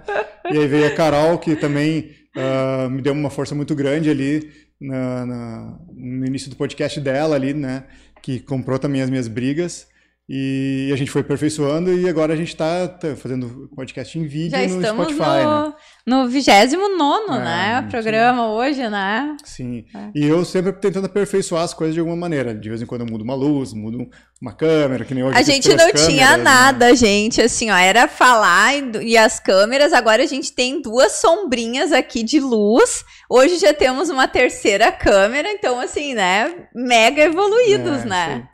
E 0.51 0.57
aí 0.57 0.67
veio 0.67 0.87
a 0.87 0.91
Carol, 0.91 1.39
que 1.39 1.57
também 1.57 2.13
uh, 2.37 2.89
me 2.89 3.03
deu 3.03 3.13
uma 3.13 3.31
força 3.31 3.55
muito 3.55 3.75
grande 3.75 4.09
ali, 4.09 4.51
na, 4.81 5.27
na, 5.27 5.79
no 5.95 6.27
início 6.27 6.49
do 6.49 6.57
podcast 6.57 7.01
dela 7.01 7.35
ali, 7.35 7.53
né? 7.53 7.85
que 8.27 8.41
comprou 8.41 8.77
também 8.77 9.03
as 9.03 9.09
minhas 9.09 9.29
brigas. 9.29 9.87
E 10.29 10.91
a 10.93 10.97
gente 10.97 11.13
foi 11.13 11.21
aperfeiçoando 11.21 11.97
e 11.97 12.09
agora 12.09 12.33
a 12.33 12.37
gente 12.37 12.49
está 12.49 12.89
tá 12.89 13.15
fazendo 13.15 13.71
podcast 13.77 14.19
em 14.19 14.27
vídeo 14.27 14.51
Já 14.51 14.67
no 14.67 14.85
Spotify, 14.85 15.45
no, 15.45 15.69
né? 15.69 15.75
No 16.07 16.29
29 16.29 16.85
É, 16.85 17.39
né? 17.41 17.83
sim. 17.83 17.89
Programa 17.91 18.53
hoje, 18.53 18.89
né? 18.89 19.37
Sim. 19.43 19.85
É. 19.93 20.11
E 20.15 20.25
eu 20.25 20.45
sempre 20.45 20.73
tentando 20.73 21.07
aperfeiçoar 21.07 21.65
as 21.65 21.75
coisas 21.75 21.95
de 21.95 22.01
alguma 22.01 22.17
maneira. 22.17 22.55
De 22.55 22.69
vez 22.69 22.81
em 22.81 22.87
quando 22.87 23.01
eu 23.01 23.07
mudo 23.09 23.25
uma 23.25 23.35
luz, 23.35 23.73
mudo 23.73 24.09
uma 24.41 24.53
câmera, 24.53 25.05
que 25.05 25.13
nem 25.15 25.25
hoje. 25.25 25.37
A 25.37 25.43
gente 25.43 25.69
não 25.71 25.93
tinha 25.93 26.29
câmeras, 26.29 26.39
né? 26.39 26.43
nada, 26.45 26.95
gente. 26.95 27.43
Assim, 27.43 27.71
ó, 27.71 27.77
era 27.77 28.07
falar 28.07 28.77
e, 28.77 29.09
e 29.09 29.19
as 29.19 29.41
câmeras. 29.41 29.93
Agora 29.93 30.23
a 30.23 30.27
gente 30.27 30.53
tem 30.53 30.81
duas 30.81 31.13
sombrinhas 31.13 31.91
aqui 31.91 32.23
de 32.23 32.39
luz. 32.39 33.05
Hoje 33.29 33.59
já 33.59 33.75
temos 33.75 34.09
uma 34.09 34.29
terceira 34.29 34.93
câmera. 34.93 35.51
Então, 35.51 35.81
assim, 35.81 36.15
né? 36.15 36.69
Mega 36.73 37.23
evoluídos, 37.23 38.03
É, 38.03 38.07
né? 38.07 38.49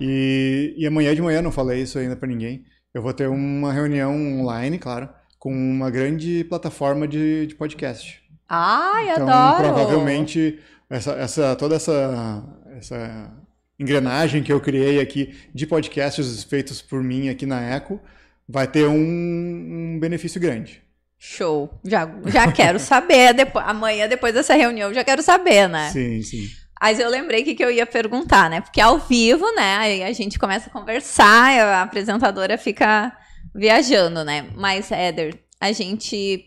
E, 0.00 0.74
e 0.78 0.86
amanhã 0.86 1.14
de 1.14 1.22
manhã, 1.22 1.42
não 1.42 1.52
falei 1.52 1.82
isso 1.82 1.98
ainda 1.98 2.16
pra 2.16 2.26
ninguém, 2.28 2.64
eu 2.92 3.02
vou 3.02 3.12
ter 3.12 3.28
uma 3.28 3.72
reunião 3.72 4.12
online, 4.40 4.78
claro, 4.78 5.08
com 5.44 5.52
uma 5.52 5.90
grande 5.90 6.42
plataforma 6.44 7.06
de, 7.06 7.46
de 7.48 7.54
podcast. 7.54 8.18
Ai, 8.48 9.10
Então, 9.10 9.28
adoro. 9.28 9.62
provavelmente, 9.62 10.58
essa, 10.88 11.12
essa, 11.12 11.54
toda 11.54 11.76
essa, 11.76 12.42
essa 12.78 13.30
engrenagem 13.78 14.42
que 14.42 14.50
eu 14.50 14.58
criei 14.58 14.98
aqui 14.98 15.36
de 15.54 15.66
podcasts 15.66 16.42
feitos 16.44 16.80
por 16.80 17.02
mim 17.02 17.28
aqui 17.28 17.44
na 17.44 17.60
Eco 17.60 18.00
vai 18.48 18.66
ter 18.66 18.86
um, 18.86 18.94
um 18.96 19.98
benefício 20.00 20.40
grande. 20.40 20.82
Show. 21.18 21.78
Já, 21.84 22.08
já 22.24 22.50
quero 22.50 22.78
saber. 22.80 23.34
Depois, 23.34 23.66
amanhã, 23.68 24.08
depois 24.08 24.32
dessa 24.32 24.54
reunião, 24.54 24.94
já 24.94 25.04
quero 25.04 25.22
saber, 25.22 25.68
né? 25.68 25.90
Sim, 25.90 26.22
sim. 26.22 26.46
Mas 26.80 26.98
eu 26.98 27.10
lembrei 27.10 27.44
que, 27.44 27.54
que 27.54 27.62
eu 27.62 27.70
ia 27.70 27.84
perguntar, 27.84 28.48
né? 28.48 28.62
Porque 28.62 28.80
ao 28.80 28.98
vivo, 28.98 29.44
né? 29.54 29.76
Aí 29.76 30.02
a 30.02 30.12
gente 30.14 30.38
começa 30.38 30.70
a 30.70 30.72
conversar, 30.72 31.50
a 31.60 31.82
apresentadora 31.82 32.56
fica 32.56 33.14
viajando, 33.54 34.24
né? 34.24 34.50
Mas, 34.56 34.90
Éder, 34.90 35.38
a 35.60 35.72
gente. 35.72 36.46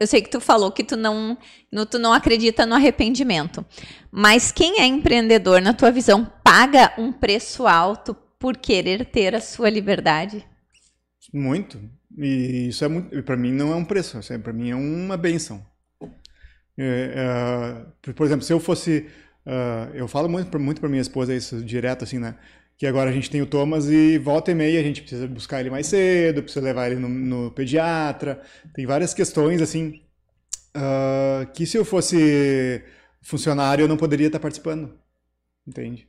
Eu 0.00 0.06
sei 0.06 0.22
que 0.22 0.30
tu 0.30 0.40
falou 0.40 0.72
que 0.72 0.84
tu 0.84 0.96
não, 0.96 1.38
no- 1.72 1.86
tu 1.86 1.98
não 1.98 2.12
acredita 2.12 2.66
no 2.66 2.74
arrependimento. 2.74 3.64
Mas 4.10 4.52
quem 4.52 4.80
é 4.80 4.86
empreendedor, 4.86 5.60
na 5.62 5.74
tua 5.74 5.90
visão, 5.92 6.24
paga 6.44 6.92
um 6.98 7.12
preço 7.12 7.66
alto 7.66 8.14
por 8.38 8.56
querer 8.56 9.06
ter 9.06 9.34
a 9.34 9.40
sua 9.40 9.70
liberdade? 9.70 10.44
Muito. 11.32 11.78
E 12.16 12.68
isso 12.68 12.84
é 12.84 12.88
muito. 12.88 13.22
Para 13.24 13.36
mim 13.36 13.52
não 13.52 13.72
é 13.72 13.76
um 13.76 13.84
preço, 13.84 14.18
é, 14.32 14.38
para 14.38 14.52
mim 14.52 14.70
é 14.70 14.74
uma 14.76 15.16
benção. 15.16 15.64
É, 16.78 17.84
é, 18.06 18.12
por- 18.12 18.26
exemplo, 18.26 18.44
se 18.44 18.52
eu 18.52 18.60
fosse. 18.60 19.08
ah, 19.46 19.90
eu 19.94 20.08
falo 20.08 20.28
muito, 20.28 20.58
muito 20.58 20.80
para 20.80 20.88
minha 20.88 21.00
esposa 21.02 21.34
isso 21.34 21.62
direto, 21.64 22.04
assim, 22.04 22.18
né? 22.18 22.36
Que 22.80 22.86
agora 22.86 23.10
a 23.10 23.12
gente 23.12 23.28
tem 23.28 23.42
o 23.42 23.46
Thomas 23.46 23.90
e 23.90 24.16
volta 24.16 24.50
e 24.50 24.54
meia 24.54 24.80
a 24.80 24.82
gente 24.82 25.02
precisa 25.02 25.28
buscar 25.28 25.60
ele 25.60 25.68
mais 25.68 25.86
cedo, 25.86 26.42
precisa 26.42 26.64
levar 26.64 26.90
ele 26.90 26.98
no, 26.98 27.10
no 27.10 27.50
pediatra. 27.50 28.40
Tem 28.74 28.86
várias 28.86 29.12
questões, 29.12 29.60
assim, 29.60 30.00
ah, 30.74 31.46
que 31.52 31.66
se 31.66 31.76
eu 31.76 31.84
fosse 31.84 32.82
funcionário 33.20 33.82
eu 33.82 33.88
não 33.88 33.98
poderia 33.98 34.28
estar 34.28 34.40
participando. 34.40 34.98
Entende? 35.68 36.08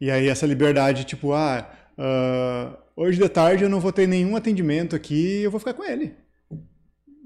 E 0.00 0.10
aí 0.10 0.26
essa 0.26 0.44
liberdade, 0.44 1.04
tipo, 1.04 1.32
ah, 1.34 1.70
ah, 1.96 2.76
hoje 2.96 3.16
de 3.16 3.28
tarde 3.28 3.62
eu 3.62 3.70
não 3.70 3.78
vou 3.78 3.92
ter 3.92 4.08
nenhum 4.08 4.34
atendimento 4.34 4.96
aqui, 4.96 5.42
eu 5.42 5.52
vou 5.52 5.60
ficar 5.60 5.74
com 5.74 5.84
ele. 5.84 6.16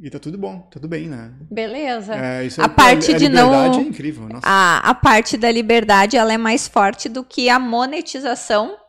E 0.03 0.11
tá 0.11 0.19
tudo 0.19 0.37
bom, 0.37 0.69
tudo 0.71 0.87
bem, 0.87 1.09
né? 1.09 1.33
Beleza. 1.51 2.15
É, 2.15 2.45
isso 2.45 2.61
A 2.61 2.67
é, 2.67 2.69
parte 2.69 3.15
a 3.15 3.17
de 3.17 3.31
não- 3.31 3.53
liberdade 3.53 3.79
é 3.79 3.89
incrível. 3.89 4.29
A, 4.43 4.91
a 4.91 4.95
parte 4.95 5.39
da 5.39 5.51
liberdade 5.51 6.19
ela 6.19 6.35
é 6.35 6.37
mais 6.37 6.69
forte 6.69 7.09
do 7.09 7.25
que 7.25 7.49
a 7.49 7.59
monetização. 7.59 8.82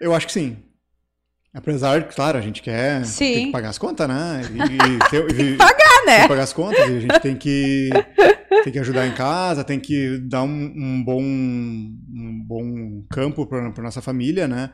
Eu 0.00 0.14
acho 0.14 0.26
que 0.26 0.32
sim. 0.32 0.56
Apesar, 1.52 2.06
claro, 2.08 2.38
a 2.38 2.40
gente 2.40 2.62
quer 2.62 3.02
tem 3.18 3.46
que 3.46 3.52
pagar 3.52 3.70
as 3.70 3.78
contas, 3.78 4.06
né? 4.06 4.42
E, 4.52 4.60
e 4.96 5.10
ter- 5.10 5.30
e- 5.30 5.56
tem 5.56 5.66
né? 6.06 6.22
que 6.22 6.28
pagar 6.28 6.42
as 6.42 6.52
contas, 6.52 6.78
e 6.88 6.96
a 6.96 7.00
gente 7.00 7.20
tem 7.20 7.36
que, 7.36 7.90
tem 8.64 8.72
que 8.72 8.78
ajudar 8.78 9.06
em 9.06 9.14
casa, 9.14 9.64
tem 9.64 9.78
que 9.80 10.18
dar 10.18 10.42
um, 10.42 10.48
um 10.48 11.04
bom, 11.04 11.22
um 11.22 12.44
bom 12.46 13.04
campo 13.10 13.46
para 13.46 13.82
nossa 13.82 14.00
família, 14.00 14.46
né? 14.46 14.70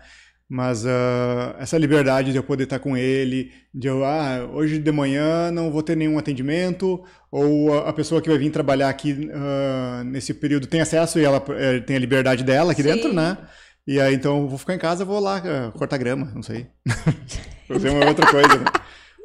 Mas 0.48 0.84
ah, 0.86 1.56
essa 1.58 1.78
liberdade 1.78 2.30
de 2.30 2.36
eu 2.36 2.42
poder 2.42 2.64
estar 2.64 2.78
com 2.78 2.96
ele, 2.96 3.50
de 3.72 3.88
eu, 3.88 4.04
ah, 4.04 4.46
hoje 4.52 4.78
de 4.78 4.92
manhã 4.92 5.50
não 5.50 5.70
vou 5.72 5.82
ter 5.82 5.96
nenhum 5.96 6.18
atendimento, 6.18 7.02
ou 7.30 7.76
a, 7.78 7.92
pessoa 7.92 8.20
que 8.20 8.28
vai 8.28 8.38
vir 8.38 8.50
trabalhar 8.50 8.88
aqui 8.88 9.30
ah, 9.32 10.02
nesse 10.04 10.34
período 10.34 10.66
tem 10.66 10.80
acesso 10.80 11.18
e 11.18 11.24
ela 11.24 11.42
eh, 11.56 11.80
tem 11.80 11.96
a 11.96 11.98
liberdade 11.98 12.44
dela 12.44 12.72
aqui 12.72 12.82
Sim. 12.82 12.88
dentro, 12.88 13.12
né? 13.12 13.38
E 13.86 14.00
aí 14.00 14.14
então 14.14 14.42
eu 14.42 14.48
vou 14.48 14.58
ficar 14.58 14.74
em 14.74 14.78
casa, 14.78 15.04
vou 15.04 15.20
lá 15.20 15.42
ah, 15.44 15.72
cortar 15.72 15.98
grama, 15.98 16.32
não 16.34 16.42
sei. 16.42 16.66
Fazer 17.68 17.90
uma 17.90 18.06
outra 18.06 18.26
coisa, 18.30 18.58
né? 18.58 18.64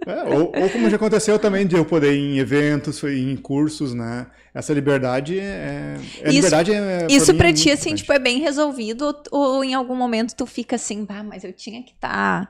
É, 0.07 0.23
ou, 0.23 0.51
ou 0.55 0.69
como 0.69 0.89
já 0.89 0.95
aconteceu 0.95 1.37
também 1.37 1.67
de 1.67 1.75
eu 1.75 1.83
poder 1.83 2.13
ir 2.13 2.35
em 2.35 2.39
eventos, 2.39 3.03
em 3.03 3.35
cursos, 3.35 3.93
né? 3.93 4.27
Essa 4.53 4.73
liberdade 4.73 5.37
é. 5.39 5.97
é 6.21 6.29
Isso- 6.29 6.35
liberdade 6.35 6.73
é, 6.73 7.07
Isso 7.09 7.31
mim, 7.33 7.37
pra 7.37 7.49
é 7.49 7.53
ti, 7.53 7.69
assim, 7.69 7.95
tipo, 7.95 8.11
é 8.13 8.19
bem 8.19 8.39
resolvido, 8.39 9.13
ou, 9.31 9.55
ou 9.55 9.63
em 9.63 9.73
algum 9.73 9.95
momento 9.95 10.35
tu 10.35 10.45
fica 10.45 10.77
assim, 10.77 11.03
bah, 11.03 11.23
mas 11.23 11.43
eu 11.43 11.51
tinha 11.51 11.83
que 11.83 11.91
estar. 11.91 12.49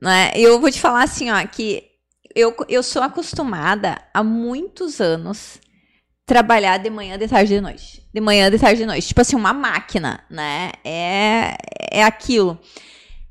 Né? 0.00 0.32
Eu 0.36 0.60
vou 0.60 0.70
te 0.70 0.80
falar 0.80 1.02
assim, 1.02 1.30
ó, 1.30 1.44
que 1.46 1.82
eu, 2.34 2.54
eu 2.68 2.82
sou 2.82 3.02
acostumada 3.02 4.00
há 4.14 4.22
muitos 4.22 5.00
anos 5.00 5.58
trabalhar 6.24 6.78
de 6.78 6.90
manhã, 6.90 7.18
de 7.18 7.26
tarde, 7.26 7.54
de 7.54 7.60
noite. 7.60 8.05
De 8.16 8.20
manhã, 8.22 8.50
de 8.50 8.58
tarde, 8.58 8.80
de 8.80 8.86
noite. 8.86 9.08
Tipo 9.08 9.20
assim, 9.20 9.36
uma 9.36 9.52
máquina, 9.52 10.24
né? 10.30 10.72
É, 10.82 11.54
é 11.90 12.02
aquilo. 12.02 12.58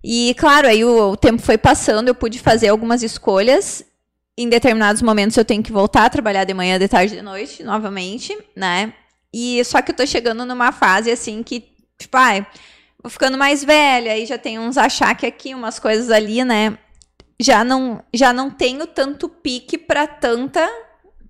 E, 0.04 0.36
claro, 0.38 0.68
aí 0.68 0.86
o, 0.86 1.14
o 1.14 1.18
tempo 1.18 1.42
foi 1.42 1.58
passando, 1.58 2.08
eu 2.08 2.14
pude 2.14 2.38
fazer 2.38 2.68
algumas 2.68 3.02
escolhas. 3.02 3.84
Em 4.38 4.48
determinados 4.48 5.02
momentos 5.02 5.36
eu 5.38 5.44
tenho 5.44 5.64
que 5.64 5.72
voltar 5.72 6.06
a 6.06 6.10
trabalhar 6.12 6.44
de 6.44 6.54
manhã, 6.54 6.78
de 6.78 6.88
tarde, 6.88 7.16
de 7.16 7.24
noite, 7.24 7.64
novamente, 7.64 8.38
né? 8.56 8.94
E 9.34 9.64
só 9.66 9.82
que 9.82 9.90
eu 9.90 9.96
tô 9.96 10.06
chegando 10.06 10.46
numa 10.46 10.72
fase 10.72 11.10
assim 11.10 11.42
que, 11.42 11.68
tipo, 11.98 12.16
ai, 12.16 12.46
vou 13.02 13.10
ficando 13.10 13.40
mais 13.40 13.64
velha, 13.64 14.12
aí 14.12 14.28
já 14.28 14.38
tem 14.38 14.60
uns 14.60 14.78
achaque 14.78 15.26
aqui, 15.26 15.56
umas 15.56 15.80
coisas 15.80 16.12
ali, 16.12 16.44
né? 16.44 16.78
Já 17.40 17.64
não, 17.64 18.04
já 18.14 18.32
não 18.32 18.52
tenho 18.52 18.86
tanto 18.86 19.28
pique 19.28 19.80
pra 19.80 20.06
tanta 20.06 20.70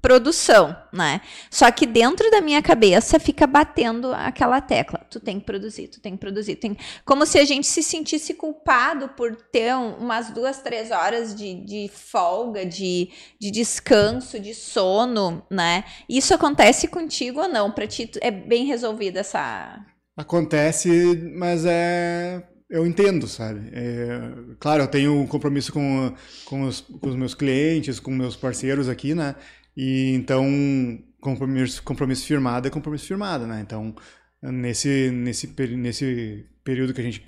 produção, 0.05 0.75
né? 0.93 1.19
Só 1.49 1.71
que 1.71 1.87
dentro 1.87 2.29
da 2.29 2.39
minha 2.39 2.61
cabeça 2.61 3.19
fica 3.19 3.47
batendo 3.47 4.13
aquela 4.13 4.61
tecla. 4.61 4.99
Tu 5.09 5.19
tem 5.19 5.39
que 5.39 5.47
produzir, 5.47 5.87
tu 5.87 5.99
tem 5.99 6.13
que 6.13 6.19
produzir. 6.19 6.57
Tem... 6.57 6.77
Como 7.03 7.25
se 7.25 7.39
a 7.39 7.43
gente 7.43 7.65
se 7.65 7.81
sentisse 7.81 8.35
culpado 8.35 9.09
por 9.17 9.35
ter 9.35 9.75
um- 9.75 9.95
umas 9.95 10.29
duas, 10.29 10.59
três 10.59 10.91
horas 10.91 11.33
de, 11.33 11.55
de 11.65 11.89
folga, 11.91 12.63
de, 12.63 13.09
de 13.41 13.49
descanso, 13.49 14.39
de 14.39 14.53
sono, 14.53 15.43
né? 15.49 15.83
Isso 16.07 16.35
acontece 16.35 16.87
contigo 16.87 17.41
ou 17.41 17.47
não? 17.47 17.71
Pra 17.71 17.87
ti 17.87 18.07
é 18.21 18.29
bem 18.29 18.65
resolvida 18.65 19.21
essa. 19.21 19.83
Acontece, 20.15 20.87
mas 21.35 21.65
é. 21.65 22.43
Eu 22.67 22.85
entendo, 22.87 23.27
sabe? 23.27 23.69
É, 23.73 24.55
claro, 24.59 24.81
eu 24.81 24.87
tenho 24.87 25.13
um 25.13 25.27
compromisso 25.27 25.71
com, 25.71 26.11
com, 26.45 26.63
os, 26.63 26.81
com 26.81 27.09
os 27.09 27.15
meus 27.15 27.35
clientes, 27.35 27.99
com 27.99 28.09
meus 28.09 28.35
parceiros 28.35 28.89
aqui, 28.89 29.13
né? 29.13 29.35
E 29.75 30.13
então, 30.13 30.45
compromisso, 31.19 31.83
compromisso 31.83 32.25
firmado 32.25 32.67
é 32.67 32.71
compromisso 32.71 33.07
firmado, 33.07 33.45
né? 33.45 33.61
Então, 33.61 33.95
nesse, 34.41 35.11
nesse, 35.11 35.47
nesse 35.75 36.45
período 36.63 36.93
que 36.93 37.01
a 37.01 37.03
gente 37.03 37.21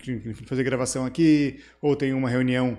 fazer 0.46 0.64
gravação 0.64 1.06
aqui, 1.06 1.62
ou 1.82 1.96
tem 1.96 2.14
uma 2.14 2.30
reunião 2.30 2.78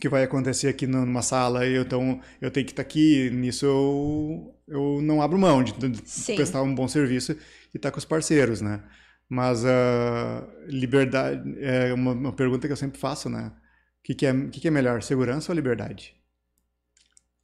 que 0.00 0.08
vai 0.08 0.24
acontecer 0.24 0.68
aqui 0.68 0.86
numa 0.86 1.22
sala, 1.22 1.66
eu, 1.66 1.82
então 1.82 2.20
eu 2.40 2.50
tenho 2.50 2.66
que 2.66 2.72
estar 2.72 2.82
aqui, 2.82 3.30
nisso 3.30 3.64
eu, 3.66 4.54
eu 4.68 5.00
não 5.02 5.22
abro 5.22 5.38
mão 5.38 5.62
de, 5.62 5.72
Sim. 6.04 6.36
prestar 6.36 6.62
um 6.62 6.74
bom 6.74 6.86
serviço 6.86 7.32
e 7.32 7.76
estar 7.76 7.90
com 7.90 7.98
os 7.98 8.04
parceiros, 8.04 8.60
né? 8.60 8.82
Mas 9.28 9.64
a 9.64 10.46
liberdade 10.66 11.56
é 11.58 11.92
uma, 11.92 12.12
uma 12.12 12.32
pergunta 12.32 12.66
que 12.66 12.72
eu 12.72 12.76
sempre 12.76 12.98
faço, 13.00 13.28
né? 13.28 13.52
O 14.00 14.02
que, 14.04 14.14
que, 14.14 14.26
é, 14.26 14.32
que, 14.48 14.60
que 14.60 14.68
é 14.68 14.70
melhor, 14.70 15.02
segurança 15.02 15.50
ou 15.50 15.56
liberdade? 15.56 16.14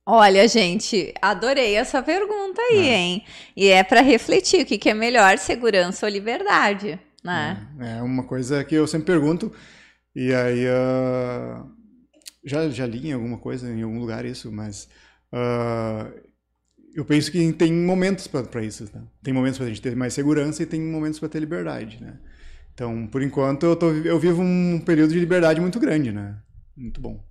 Olha, 0.04 0.48
gente, 0.48 1.14
adorei 1.22 1.74
essa 1.74 2.02
pergunta 2.02 2.60
aí, 2.60 2.88
É. 2.88 2.96
hein? 2.96 3.24
E 3.56 3.68
é 3.68 3.84
pra 3.84 4.00
refletir 4.00 4.62
o 4.62 4.66
que, 4.66 4.76
que 4.76 4.90
é 4.90 4.94
melhor, 4.94 5.38
segurança 5.38 6.06
ou 6.06 6.12
liberdade, 6.12 6.98
né? 7.22 7.68
É, 7.78 7.98
é 7.98 8.02
uma 8.02 8.24
coisa 8.24 8.64
que 8.64 8.74
eu 8.74 8.86
sempre 8.86 9.06
pergunto, 9.06 9.52
e 10.14 10.34
aí 10.34 10.66
ah, 10.68 11.64
já, 12.44 12.68
já 12.68 12.84
li 12.84 13.08
em 13.08 13.12
alguma 13.12 13.38
coisa, 13.38 13.70
em 13.70 13.82
algum 13.82 14.00
lugar 14.00 14.24
isso, 14.24 14.50
mas 14.50 14.88
ah, 15.32 16.10
eu 16.94 17.04
penso 17.04 17.30
que 17.30 17.52
tem 17.52 17.72
momentos 17.72 18.26
para 18.26 18.62
isso. 18.62 18.84
Né? 18.92 19.02
Tem 19.22 19.32
momentos 19.32 19.58
para 19.58 19.66
a 19.66 19.68
gente 19.68 19.80
ter 19.80 19.96
mais 19.96 20.12
segurança 20.12 20.62
e 20.62 20.66
tem 20.66 20.80
momentos 20.80 21.18
para 21.18 21.28
ter 21.28 21.40
liberdade, 21.40 21.98
né? 22.00 22.18
Então, 22.74 23.06
por 23.06 23.22
enquanto, 23.22 23.64
eu, 23.64 23.76
tô, 23.76 23.90
eu 23.90 24.18
vivo 24.18 24.42
um 24.42 24.80
período 24.80 25.12
de 25.12 25.20
liberdade 25.20 25.60
muito 25.60 25.78
grande, 25.78 26.10
né? 26.10 26.36
Muito 26.76 27.00
bom. 27.00 27.22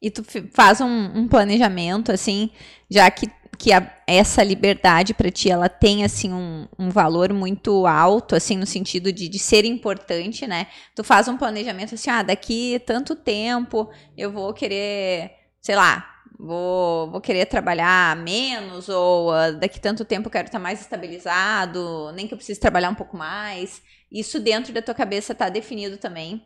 E 0.00 0.10
tu 0.10 0.24
faz 0.52 0.80
um, 0.80 1.18
um 1.18 1.28
planejamento, 1.28 2.10
assim, 2.10 2.50
já 2.90 3.10
que 3.10 3.26
que 3.60 3.74
a, 3.74 3.94
essa 4.06 4.42
liberdade 4.42 5.12
para 5.12 5.30
ti 5.30 5.50
ela 5.50 5.68
tem 5.68 6.02
assim 6.02 6.32
um, 6.32 6.66
um, 6.78 6.88
valor 6.88 7.30
muito 7.30 7.86
alto, 7.86 8.34
assim 8.34 8.56
no 8.56 8.64
sentido 8.64 9.12
de, 9.12 9.28
de 9.28 9.38
ser 9.38 9.66
importante, 9.66 10.46
né? 10.46 10.66
Tu 10.94 11.04
faz 11.04 11.28
um 11.28 11.36
planejamento 11.36 11.94
assim, 11.94 12.08
ah, 12.08 12.22
daqui 12.22 12.82
tanto 12.86 13.14
tempo 13.14 13.90
eu 14.16 14.32
vou 14.32 14.54
querer, 14.54 15.32
sei 15.60 15.76
lá, 15.76 16.10
vou, 16.38 17.10
vou 17.10 17.20
querer 17.20 17.44
trabalhar 17.44 18.16
menos 18.16 18.88
ou 18.88 19.30
uh, 19.30 19.52
daqui 19.52 19.78
tanto 19.78 20.06
tempo 20.06 20.28
eu 20.28 20.32
quero 20.32 20.46
estar 20.46 20.58
mais 20.58 20.80
estabilizado, 20.80 22.12
nem 22.14 22.26
que 22.26 22.32
eu 22.32 22.38
precise 22.38 22.58
trabalhar 22.58 22.88
um 22.88 22.94
pouco 22.94 23.14
mais. 23.14 23.82
Isso 24.10 24.40
dentro 24.40 24.72
da 24.72 24.80
tua 24.80 24.94
cabeça 24.94 25.32
está 25.32 25.50
definido 25.50 25.98
também. 25.98 26.42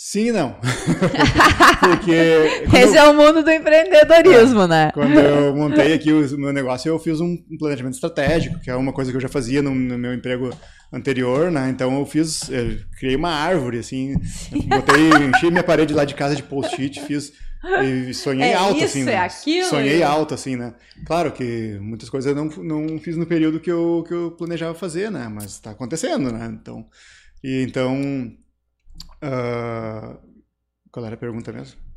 Sim 0.00 0.28
e 0.28 0.32
não. 0.32 0.54
Porque. 1.82 2.12
Esse 2.12 2.96
eu, 2.96 3.02
é 3.02 3.08
o 3.10 3.14
mundo 3.14 3.42
do 3.42 3.50
empreendedorismo, 3.50 4.62
é, 4.62 4.68
né? 4.68 4.90
Quando 4.94 5.18
eu 5.18 5.50
montei 5.58 5.92
aqui 5.92 6.12
o 6.12 6.38
meu 6.38 6.52
negócio, 6.52 6.88
eu 6.88 7.00
fiz 7.00 7.20
um 7.20 7.36
planejamento 7.58 7.94
estratégico, 7.94 8.60
que 8.60 8.70
é 8.70 8.76
uma 8.76 8.92
coisa 8.92 9.10
que 9.10 9.16
eu 9.16 9.20
já 9.20 9.28
fazia 9.28 9.60
no, 9.60 9.74
no 9.74 9.98
meu 9.98 10.14
emprego 10.14 10.56
anterior, 10.92 11.50
né? 11.50 11.68
Então 11.68 11.98
eu 11.98 12.06
fiz, 12.06 12.48
eu 12.48 12.78
criei 12.96 13.16
uma 13.16 13.30
árvore, 13.30 13.80
assim, 13.80 14.14
botei, 14.68 15.08
enchi 15.26 15.50
minha 15.50 15.64
parede 15.64 15.92
lá 15.92 16.04
de 16.04 16.14
casa 16.14 16.36
de 16.36 16.44
post-it, 16.44 17.00
fiz 17.00 17.32
e 17.82 18.14
sonhei 18.14 18.50
é 18.50 18.54
alto, 18.54 18.76
isso, 18.76 18.84
assim. 18.84 19.02
Né? 19.02 19.12
É 19.14 19.18
aquilo, 19.18 19.68
sonhei 19.68 20.02
alto, 20.04 20.32
assim, 20.32 20.54
né? 20.54 20.74
Claro 21.06 21.32
que 21.32 21.76
muitas 21.80 22.08
coisas 22.08 22.30
eu 22.30 22.36
não, 22.36 22.48
não 22.62 23.00
fiz 23.00 23.16
no 23.16 23.26
período 23.26 23.58
que 23.58 23.70
eu, 23.72 24.04
que 24.06 24.14
eu 24.14 24.30
planejava 24.30 24.76
fazer, 24.76 25.10
né? 25.10 25.26
Mas 25.28 25.46
está 25.46 25.72
acontecendo, 25.72 26.30
né? 26.30 26.48
Então, 26.52 26.86
e 27.42 27.64
então 27.64 28.00
Uh, 29.22 30.18
qual 30.90 31.04
era 31.04 31.14
a 31.14 31.18
pergunta 31.18 31.52
mesmo? 31.52 31.78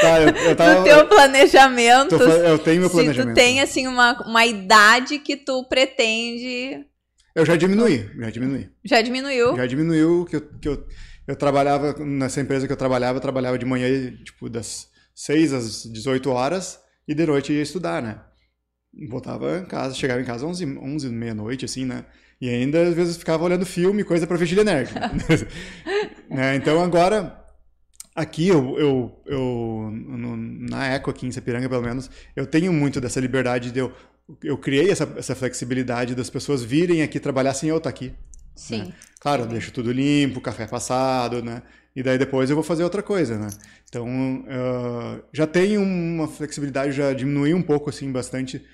tá, 0.00 0.20
eu, 0.20 0.28
eu 0.28 0.56
tava, 0.56 0.78
no 0.78 0.84
teu 0.84 1.06
planejamento. 1.08 2.18
Tô, 2.18 2.24
eu 2.24 2.58
tenho 2.58 2.80
meu 2.80 2.90
planejamento. 2.90 3.28
Se 3.28 3.34
tu 3.34 3.34
tem, 3.34 3.60
assim, 3.60 3.86
uma, 3.86 4.20
uma 4.26 4.46
idade 4.46 5.18
que 5.18 5.36
tu 5.36 5.64
pretende... 5.64 6.86
Eu 7.34 7.46
já 7.46 7.56
diminui, 7.56 8.10
já 8.18 8.30
diminui. 8.30 8.70
Já 8.84 9.00
diminuiu? 9.00 9.56
Já 9.56 9.66
diminuiu, 9.66 10.26
que 10.26 10.36
eu, 10.36 10.40
que 10.58 10.68
eu, 10.68 10.86
eu 11.26 11.36
trabalhava, 11.36 11.94
nessa 11.98 12.40
empresa 12.40 12.66
que 12.66 12.72
eu 12.72 12.76
trabalhava, 12.76 13.16
eu 13.16 13.22
trabalhava 13.22 13.58
de 13.58 13.64
manhã, 13.64 13.88
tipo, 14.22 14.50
das 14.50 14.88
6 15.14 15.52
às 15.52 15.82
18 15.84 16.30
horas, 16.30 16.78
e 17.08 17.14
de 17.14 17.26
noite 17.26 17.52
ia 17.52 17.62
estudar, 17.62 18.02
né? 18.02 18.20
Voltava 19.08 19.58
em 19.58 19.64
casa, 19.64 19.94
chegava 19.94 20.20
em 20.20 20.24
casa 20.24 20.46
11, 20.46 20.78
11 20.78 21.08
meia-noite, 21.08 21.64
assim, 21.64 21.86
né? 21.86 22.04
E 22.42 22.48
ainda, 22.48 22.82
às 22.82 22.92
vezes, 22.92 23.16
ficava 23.16 23.44
olhando 23.44 23.64
filme, 23.64 24.02
coisa 24.02 24.26
para 24.26 24.36
Vigília 24.36 24.64
Nerd. 24.64 24.90
né? 26.28 26.56
Então, 26.56 26.82
agora, 26.82 27.40
aqui, 28.16 28.48
eu, 28.48 28.76
eu, 28.80 29.22
eu 29.26 29.90
no, 29.92 30.36
na 30.36 30.88
Eco, 30.88 31.08
aqui 31.08 31.24
em 31.24 31.30
Sapiranga, 31.30 31.68
pelo 31.68 31.82
menos, 31.82 32.10
eu 32.34 32.44
tenho 32.44 32.72
muito 32.72 33.00
dessa 33.00 33.20
liberdade 33.20 33.70
de 33.70 33.78
eu... 33.78 33.92
Eu 34.42 34.58
criei 34.58 34.90
essa, 34.90 35.08
essa 35.16 35.36
flexibilidade 35.36 36.16
das 36.16 36.30
pessoas 36.30 36.64
virem 36.64 37.02
aqui 37.02 37.20
trabalhar 37.20 37.54
sem 37.54 37.68
eu 37.68 37.76
estar 37.76 37.90
aqui. 37.90 38.12
Sim. 38.56 38.78
Né? 38.78 38.92
Claro, 39.20 39.42
eu 39.42 39.46
deixo 39.46 39.70
tudo 39.70 39.92
limpo, 39.92 40.40
café 40.40 40.66
passado, 40.66 41.44
né? 41.44 41.62
E 41.94 42.02
daí 42.02 42.18
depois 42.18 42.50
eu 42.50 42.56
vou 42.56 42.64
fazer 42.64 42.82
outra 42.82 43.02
coisa, 43.02 43.38
né? 43.38 43.50
Então, 43.88 44.06
uh, 44.08 45.22
já 45.32 45.46
tenho 45.46 45.80
uma 45.80 46.26
flexibilidade, 46.26 46.92
já 46.92 47.12
diminui 47.12 47.54
um 47.54 47.62
pouco, 47.62 47.90
assim, 47.90 48.10
bastante 48.10 48.64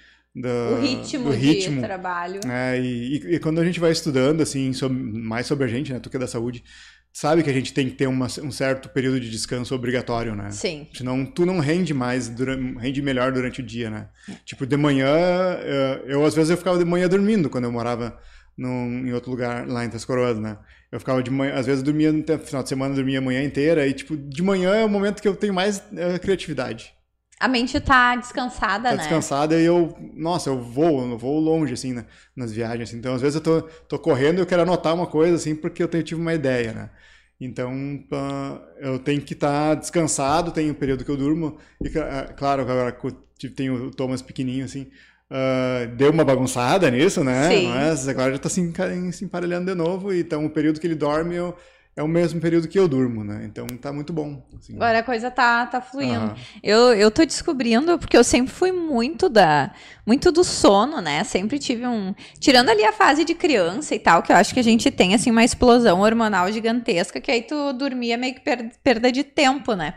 do, 0.40 0.48
o 0.48 0.80
ritmo, 0.80 1.24
do 1.24 1.30
ritmo 1.30 1.76
de 1.76 1.82
trabalho. 1.82 2.40
É, 2.48 2.80
e, 2.80 3.34
e, 3.34 3.38
quando 3.38 3.60
a 3.60 3.64
gente 3.64 3.80
vai 3.80 3.90
estudando, 3.90 4.40
assim, 4.40 4.72
sobre, 4.72 4.96
mais 4.96 5.46
sobre 5.46 5.64
a 5.64 5.68
gente, 5.68 5.92
né, 5.92 5.98
tu 5.98 6.08
que 6.08 6.16
é 6.16 6.20
da 6.20 6.26
saúde, 6.26 6.62
sabe 7.12 7.42
que 7.42 7.50
a 7.50 7.52
gente 7.52 7.72
tem 7.72 7.88
que 7.88 7.96
ter 7.96 8.06
uma, 8.06 8.26
um 8.42 8.50
certo 8.50 8.88
período 8.88 9.18
de 9.18 9.28
descanso 9.30 9.74
obrigatório, 9.74 10.34
né? 10.34 10.50
Sim. 10.50 10.86
Senão 10.94 11.24
tu 11.26 11.44
não 11.44 11.58
rende 11.58 11.92
mais, 11.92 12.28
durante, 12.28 12.78
rende 12.78 13.02
melhor 13.02 13.32
durante 13.32 13.60
o 13.60 13.64
dia, 13.64 13.90
né? 13.90 14.08
É. 14.28 14.32
Tipo, 14.44 14.66
de 14.66 14.76
manhã, 14.76 15.08
eu, 16.06 16.08
eu, 16.08 16.24
às 16.24 16.34
vezes 16.34 16.50
eu 16.50 16.56
ficava 16.56 16.78
de 16.78 16.84
manhã 16.84 17.08
dormindo 17.08 17.50
quando 17.50 17.64
eu 17.64 17.72
morava 17.72 18.18
num, 18.56 19.06
em 19.06 19.12
outro 19.12 19.30
lugar 19.30 19.66
lá 19.66 19.84
em 19.84 19.90
Coroas, 19.90 20.38
né? 20.38 20.58
Eu 20.90 20.98
ficava 20.98 21.22
de 21.22 21.30
manhã, 21.30 21.54
às 21.54 21.66
vezes 21.66 21.82
dormia 21.82 22.12
no 22.12 22.24
final 22.38 22.62
de 22.62 22.68
semana, 22.68 22.94
dormia 22.94 23.18
a 23.18 23.22
manhã 23.22 23.42
inteira 23.42 23.86
e 23.86 23.92
tipo, 23.92 24.16
de 24.16 24.42
manhã 24.42 24.74
é 24.74 24.84
o 24.84 24.88
momento 24.88 25.20
que 25.20 25.28
eu 25.28 25.36
tenho 25.36 25.52
mais 25.52 25.78
uh, 25.78 26.18
criatividade. 26.20 26.94
A 27.40 27.46
mente 27.46 27.78
tá 27.80 28.16
descansada, 28.16 28.88
tá 28.88 28.96
né? 28.96 28.96
descansada 28.96 29.58
e 29.58 29.64
eu, 29.64 29.96
nossa, 30.14 30.50
eu 30.50 30.60
vou, 30.60 31.08
eu 31.08 31.16
vou 31.16 31.38
longe, 31.38 31.72
assim, 31.72 32.02
nas 32.34 32.52
viagens. 32.52 32.88
Assim. 32.88 32.98
Então, 32.98 33.14
às 33.14 33.20
vezes 33.20 33.36
eu 33.36 33.40
tô, 33.40 33.62
tô 33.62 33.98
correndo 33.98 34.38
e 34.38 34.40
eu 34.40 34.46
quero 34.46 34.62
anotar 34.62 34.94
uma 34.94 35.06
coisa, 35.06 35.36
assim, 35.36 35.54
porque 35.54 35.82
eu 35.82 35.88
tenho, 35.88 36.02
tive 36.02 36.20
uma 36.20 36.34
ideia, 36.34 36.72
né? 36.72 36.90
Então, 37.40 37.72
uh, 37.72 38.60
eu 38.80 38.98
tenho 38.98 39.20
que 39.20 39.34
estar 39.34 39.68
tá 39.68 39.74
descansado, 39.76 40.50
tem 40.50 40.70
um 40.70 40.74
período 40.74 41.04
que 41.04 41.10
eu 41.10 41.16
durmo. 41.16 41.58
E, 41.80 41.86
uh, 41.88 42.34
claro, 42.36 42.62
agora 42.62 42.96
tem 43.54 43.70
o 43.70 43.92
Thomas 43.92 44.20
pequenininho, 44.20 44.64
assim, 44.64 44.90
uh, 45.30 45.94
deu 45.96 46.10
uma 46.10 46.24
bagunçada 46.24 46.90
nisso, 46.90 47.22
né? 47.22 47.48
Sim. 47.48 47.68
Mas 47.68 48.08
agora 48.08 48.32
já 48.32 48.38
tá 48.38 48.48
se, 48.48 48.72
se 49.12 49.24
emparelhando 49.24 49.70
de 49.70 49.74
novo. 49.76 50.12
Então, 50.12 50.44
o 50.44 50.50
período 50.50 50.80
que 50.80 50.86
ele 50.88 50.96
dorme, 50.96 51.36
eu 51.36 51.54
é 51.98 52.02
o 52.02 52.06
mesmo 52.06 52.40
período 52.40 52.68
que 52.68 52.78
eu 52.78 52.86
durmo, 52.86 53.24
né? 53.24 53.42
Então 53.44 53.66
tá 53.66 53.92
muito 53.92 54.12
bom. 54.12 54.40
Assim. 54.56 54.76
Agora 54.76 55.00
a 55.00 55.02
coisa 55.02 55.32
tá, 55.32 55.66
tá 55.66 55.80
fluindo. 55.80 56.26
Uhum. 56.26 56.34
Eu, 56.62 56.94
eu 56.94 57.10
tô 57.10 57.24
descobrindo, 57.24 57.98
porque 57.98 58.16
eu 58.16 58.22
sempre 58.22 58.52
fui 58.52 58.70
muito 58.70 59.28
da 59.28 59.72
muito 60.06 60.30
do 60.30 60.44
sono, 60.44 61.00
né? 61.00 61.24
Sempre 61.24 61.58
tive 61.58 61.84
um. 61.88 62.14
Tirando 62.38 62.68
ali 62.68 62.84
a 62.84 62.92
fase 62.92 63.24
de 63.24 63.34
criança 63.34 63.96
e 63.96 63.98
tal, 63.98 64.22
que 64.22 64.30
eu 64.30 64.36
acho 64.36 64.54
que 64.54 64.60
a 64.60 64.64
gente 64.64 64.92
tem 64.92 65.12
assim 65.12 65.32
uma 65.32 65.42
explosão 65.42 66.00
hormonal 66.00 66.52
gigantesca, 66.52 67.20
que 67.20 67.32
aí 67.32 67.42
tu 67.42 67.72
dormia 67.72 68.16
meio 68.16 68.34
que 68.34 68.40
per 68.42 68.70
perda 68.80 69.10
de 69.10 69.24
tempo, 69.24 69.74
né? 69.74 69.94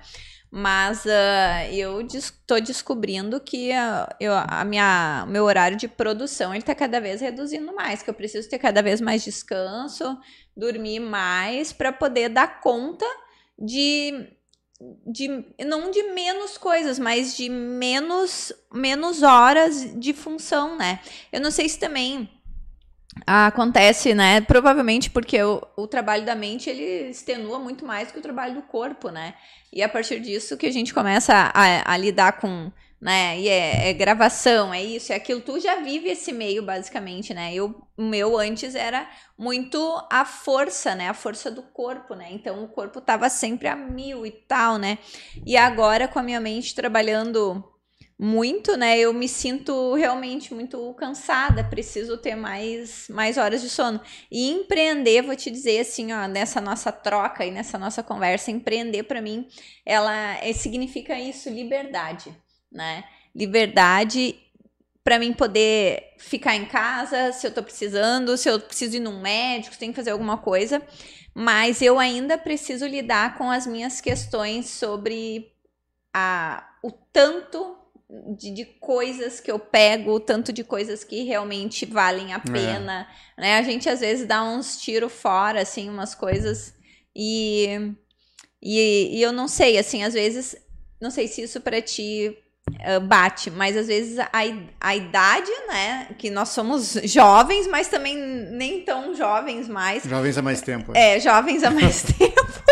Mas 0.53 1.05
uh, 1.05 1.71
eu 1.71 2.01
estou 2.01 2.59
des 2.59 2.67
descobrindo 2.67 3.39
que 3.39 3.71
uh, 3.71 4.13
eu, 4.19 4.33
a 4.35 4.65
minha, 4.65 5.25
meu 5.29 5.45
horário 5.45 5.77
de 5.77 5.87
produção 5.87 6.53
está 6.53 6.75
cada 6.75 6.99
vez 6.99 7.21
reduzindo 7.21 7.73
mais, 7.73 8.03
que 8.03 8.09
eu 8.09 8.13
preciso 8.13 8.49
ter 8.49 8.59
cada 8.59 8.83
vez 8.83 8.99
mais 8.99 9.23
descanso, 9.23 10.17
dormir 10.55 10.99
mais 10.99 11.71
para 11.71 11.93
poder 11.93 12.27
dar 12.27 12.59
conta 12.59 13.05
de, 13.57 14.27
de 15.07 15.29
não 15.65 15.89
de 15.89 16.03
menos 16.11 16.57
coisas, 16.57 16.99
mas 16.99 17.37
de 17.37 17.47
menos 17.47 18.51
menos 18.73 19.23
horas 19.23 19.97
de 19.97 20.13
função, 20.13 20.75
né? 20.75 20.99
Eu 21.31 21.39
não 21.39 21.49
sei 21.49 21.69
se 21.69 21.79
também 21.79 22.29
acontece, 23.25 24.13
né? 24.13 24.41
Provavelmente 24.41 25.09
porque 25.09 25.41
o, 25.41 25.61
o 25.75 25.87
trabalho 25.87 26.25
da 26.25 26.35
mente 26.35 26.69
ele 26.69 27.09
extenua 27.09 27.59
muito 27.59 27.85
mais 27.85 28.11
que 28.11 28.19
o 28.19 28.21
trabalho 28.21 28.55
do 28.55 28.61
corpo, 28.61 29.09
né? 29.09 29.35
E 29.71 29.81
a 29.81 29.89
partir 29.89 30.19
disso 30.19 30.57
que 30.57 30.65
a 30.65 30.71
gente 30.71 30.93
começa 30.93 31.51
a, 31.53 31.93
a 31.93 31.97
lidar 31.97 32.33
com, 32.33 32.71
né? 32.99 33.39
E 33.39 33.49
é, 33.49 33.89
é, 33.89 33.93
gravação, 33.93 34.73
é 34.73 34.81
isso, 34.81 35.11
é 35.11 35.15
aquilo. 35.15 35.41
Tu 35.41 35.59
já 35.59 35.77
vive 35.81 36.09
esse 36.09 36.31
meio, 36.31 36.63
basicamente, 36.63 37.33
né? 37.33 37.53
Eu, 37.53 37.81
o 37.97 38.03
meu 38.03 38.37
antes 38.37 38.75
era 38.75 39.09
muito 39.37 39.77
a 40.09 40.23
força, 40.23 40.95
né? 40.95 41.09
A 41.09 41.13
força 41.13 41.51
do 41.51 41.61
corpo, 41.61 42.15
né? 42.15 42.27
Então 42.31 42.63
o 42.63 42.67
corpo 42.67 43.01
tava 43.01 43.29
sempre 43.29 43.67
a 43.67 43.75
mil 43.75 44.25
e 44.25 44.31
tal, 44.31 44.77
né? 44.77 44.97
E 45.45 45.57
agora 45.57 46.07
com 46.07 46.19
a 46.19 46.23
minha 46.23 46.39
mente 46.39 46.75
trabalhando 46.75 47.63
muito, 48.23 48.77
né? 48.77 48.99
Eu 48.99 49.11
me 49.11 49.27
sinto 49.27 49.95
realmente 49.95 50.53
muito 50.53 50.93
cansada, 50.93 51.63
preciso 51.63 52.19
ter 52.19 52.35
mais, 52.35 53.07
mais 53.09 53.35
horas 53.35 53.63
de 53.63 53.69
sono. 53.69 53.99
E 54.29 54.51
empreender, 54.51 55.23
vou 55.23 55.35
te 55.35 55.49
dizer 55.49 55.79
assim, 55.79 56.13
ó, 56.13 56.27
nessa 56.27 56.61
nossa 56.61 56.91
troca 56.91 57.43
e 57.43 57.49
nessa 57.49 57.79
nossa 57.79 58.03
conversa, 58.03 58.51
empreender 58.51 59.03
para 59.03 59.23
mim, 59.23 59.47
ela 59.83 60.37
é, 60.37 60.53
significa 60.53 61.19
isso, 61.19 61.49
liberdade, 61.49 62.31
né? 62.71 63.03
Liberdade 63.35 64.37
para 65.03 65.17
mim 65.17 65.33
poder 65.33 66.13
ficar 66.19 66.55
em 66.55 66.67
casa, 66.67 67.31
se 67.31 67.47
eu 67.47 67.51
tô 67.51 67.63
precisando, 67.63 68.37
se 68.37 68.47
eu 68.47 68.59
preciso 68.59 68.97
ir 68.97 68.99
num 68.99 69.19
médico, 69.19 69.75
tem 69.75 69.89
que 69.89 69.95
fazer 69.95 70.11
alguma 70.11 70.37
coisa, 70.37 70.79
mas 71.33 71.81
eu 71.81 71.97
ainda 71.97 72.37
preciso 72.37 72.85
lidar 72.85 73.35
com 73.35 73.49
as 73.49 73.65
minhas 73.65 73.99
questões 73.99 74.69
sobre 74.69 75.51
a, 76.13 76.69
o 76.83 76.91
tanto 76.91 77.80
de, 78.37 78.53
de, 78.53 78.65
coisas 78.65 79.39
que 79.39 79.49
eu 79.49 79.57
pego, 79.57 80.19
tanto 80.19 80.51
de 80.51 80.63
coisas 80.63 81.03
que 81.03 81.23
realmente 81.23 81.85
valem 81.85 82.33
a 82.33 82.37
é. 82.37 82.39
pena, 82.39 83.07
é. 83.37 83.41
né? 83.41 83.57
A 83.57 83.63
gente 83.63 83.89
às 83.89 84.01
vezes 84.01 84.27
dá 84.27 84.43
uns 84.43 84.81
tiros 84.81 85.13
fora, 85.13 85.61
assim, 85.61 85.89
umas 85.89 86.13
coisas 86.13 86.73
e, 87.15 87.93
e, 88.61 89.17
e, 89.17 89.21
eu 89.21 89.31
não 89.31 89.47
sei, 89.47 89.77
assim, 89.77 90.03
às 90.03 90.13
vezes, 90.13 90.55
não 90.99 91.09
sei 91.09 91.27
se 91.27 91.41
isso 91.41 91.61
para 91.61 91.81
ti 91.81 92.37
uh, 92.69 92.99
bate, 93.01 93.49
mas 93.49 93.75
às 93.77 93.87
vezes 93.87 94.19
a, 94.19 94.29
a 94.79 94.95
idade, 94.95 95.51
né, 95.67 96.07
que 96.17 96.29
nós 96.29 96.49
somos 96.49 96.93
jovens, 97.03 97.67
mas 97.67 97.87
também 97.87 98.17
nem 98.17 98.83
tão 98.83 99.13
jovens 99.13 99.67
mais. 99.67 100.03
Jovens 100.03 100.37
há 100.37 100.41
mais 100.41 100.61
tempo. 100.61 100.91
É, 100.95 101.17
é 101.17 101.19
jovens 101.19 101.63
há 101.63 101.71
mais 101.71 102.03
tempo. 102.17 102.63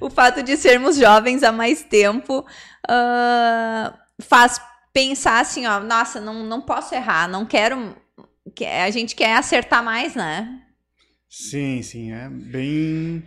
o 0.00 0.10
fato 0.10 0.42
de 0.42 0.56
sermos 0.56 0.96
jovens 0.96 1.42
há 1.42 1.52
mais 1.52 1.82
tempo 1.82 2.40
uh, 2.40 4.01
faz 4.22 4.60
pensar 4.92 5.40
assim, 5.40 5.66
ó, 5.66 5.80
nossa, 5.80 6.20
não, 6.20 6.44
não 6.44 6.60
posso 6.60 6.94
errar, 6.94 7.28
não 7.28 7.46
quero. 7.46 7.96
A 8.82 8.90
gente 8.90 9.14
quer 9.14 9.36
acertar 9.36 9.82
mais, 9.82 10.14
né? 10.14 10.60
Sim, 11.28 11.80
sim, 11.82 12.12
é 12.12 12.28
bem, 12.28 13.22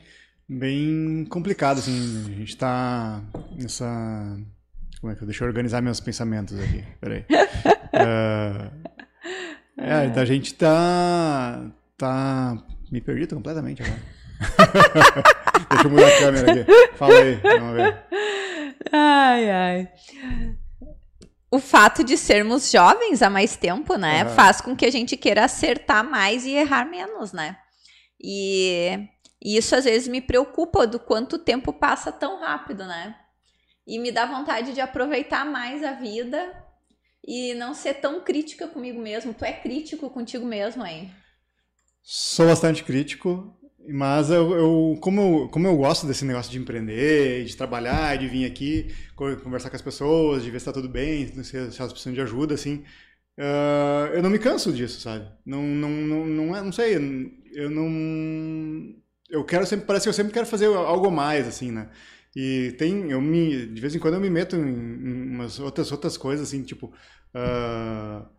bem 0.47 1.25
complicado, 1.27 1.79
assim, 1.79 2.25
a 2.27 2.37
gente 2.37 2.55
tá 2.55 3.23
nessa, 3.59 4.37
Como 5.01 5.11
é 5.11 5.15
que 5.15 5.23
eu 5.23 5.25
deixa 5.25 5.43
eu 5.43 5.47
organizar 5.47 5.81
meus 5.81 5.99
pensamentos 5.99 6.59
aqui? 6.59 6.83
Peraí. 7.01 7.25
uh, 7.93 8.71
é, 9.81 10.19
a 10.19 10.25
gente 10.25 10.53
tá. 10.53 11.65
tá. 11.97 12.57
Me 12.91 13.01
perdi 13.01 13.25
completamente 13.25 13.81
agora. 13.81 13.99
Deixa 15.71 15.87
eu 15.87 15.89
mudar 15.89 16.07
a 16.07 16.19
câmera 16.19 16.51
aqui. 16.51 16.97
Fala 16.97 17.15
aí, 17.15 17.35
vamos 17.41 17.75
ver. 17.75 18.03
Ai, 18.91 19.49
ai. 19.49 19.89
O 21.55 21.59
fato 21.59 22.03
de 22.03 22.17
sermos 22.17 22.69
jovens 22.69 23.21
há 23.21 23.29
mais 23.29 23.55
tempo, 23.55 23.95
né, 23.95 24.25
uhum. 24.25 24.29
faz 24.31 24.59
com 24.59 24.75
que 24.75 24.85
a 24.85 24.91
gente 24.91 25.15
queira 25.15 25.45
acertar 25.45 26.03
mais 26.03 26.45
e 26.45 26.51
errar 26.51 26.83
menos, 26.83 27.31
né? 27.31 27.57
E, 28.21 29.07
e 29.41 29.55
isso 29.55 29.73
às 29.73 29.85
vezes 29.85 30.09
me 30.09 30.19
preocupa 30.19 30.85
do 30.85 30.99
quanto 30.99 31.37
o 31.37 31.39
tempo 31.39 31.71
passa 31.71 32.11
tão 32.11 32.41
rápido, 32.41 32.85
né? 32.85 33.15
E 33.87 33.97
me 33.97 34.11
dá 34.11 34.25
vontade 34.25 34.73
de 34.73 34.81
aproveitar 34.81 35.45
mais 35.45 35.81
a 35.81 35.93
vida 35.93 36.53
e 37.25 37.53
não 37.53 37.73
ser 37.73 37.93
tão 37.95 38.19
crítica 38.19 38.67
comigo 38.67 38.99
mesmo. 38.99 39.33
Tu 39.33 39.45
é 39.45 39.53
crítico 39.53 40.09
contigo 40.09 40.45
mesmo, 40.45 40.85
hein? 40.85 41.09
Sou 42.03 42.47
bastante 42.47 42.83
crítico. 42.83 43.57
Mas 43.87 44.29
eu, 44.29 44.51
eu, 44.53 44.97
como 44.99 45.21
eu, 45.43 45.49
como 45.49 45.67
eu 45.67 45.77
gosto 45.77 46.07
desse 46.07 46.25
negócio 46.25 46.51
de 46.51 46.57
empreender, 46.57 47.45
de 47.45 47.55
trabalhar, 47.55 48.17
de 48.17 48.27
vir 48.27 48.45
aqui, 48.45 48.93
conversar 49.15 49.69
com 49.69 49.75
as 49.75 49.81
pessoas, 49.81 50.43
de 50.43 50.49
ver 50.49 50.59
se 50.59 50.63
está 50.63 50.73
tudo 50.73 50.89
bem, 50.89 51.27
se, 51.43 51.55
elas 51.57 51.91
precisam 51.91 52.13
de 52.13 52.21
ajuda, 52.21 52.55
assim, 52.55 52.83
uh, 53.37 54.13
eu 54.13 54.23
não 54.23 54.29
me 54.29 54.39
canso 54.39 54.73
disso, 54.73 54.99
sabe? 55.01 55.27
Não, 55.45 55.61
não, 55.61 55.89
não, 55.89 56.25
não, 56.25 56.55
é, 56.55 56.61
não 56.61 56.71
sei, 56.71 56.95
eu 57.53 57.69
não... 57.69 58.95
Eu 59.29 59.43
quero 59.43 59.65
sempre, 59.65 59.85
parece 59.85 60.05
que 60.05 60.09
eu 60.09 60.13
sempre 60.13 60.33
quero 60.33 60.45
fazer 60.45 60.67
algo 60.67 61.11
mais, 61.11 61.47
assim, 61.47 61.71
né? 61.71 61.89
E 62.35 62.73
tem, 62.77 63.11
eu 63.11 63.21
me, 63.21 63.67
de 63.67 63.81
vez 63.81 63.95
em 63.95 63.99
quando 63.99 64.15
eu 64.15 64.19
me 64.21 64.29
meto 64.29 64.55
em, 64.55 64.59
em 64.59 65.29
umas 65.31 65.59
outras, 65.59 65.91
outras 65.91 66.17
coisas, 66.17 66.47
assim, 66.47 66.63
tipo... 66.63 66.93
Uh, 67.35 68.34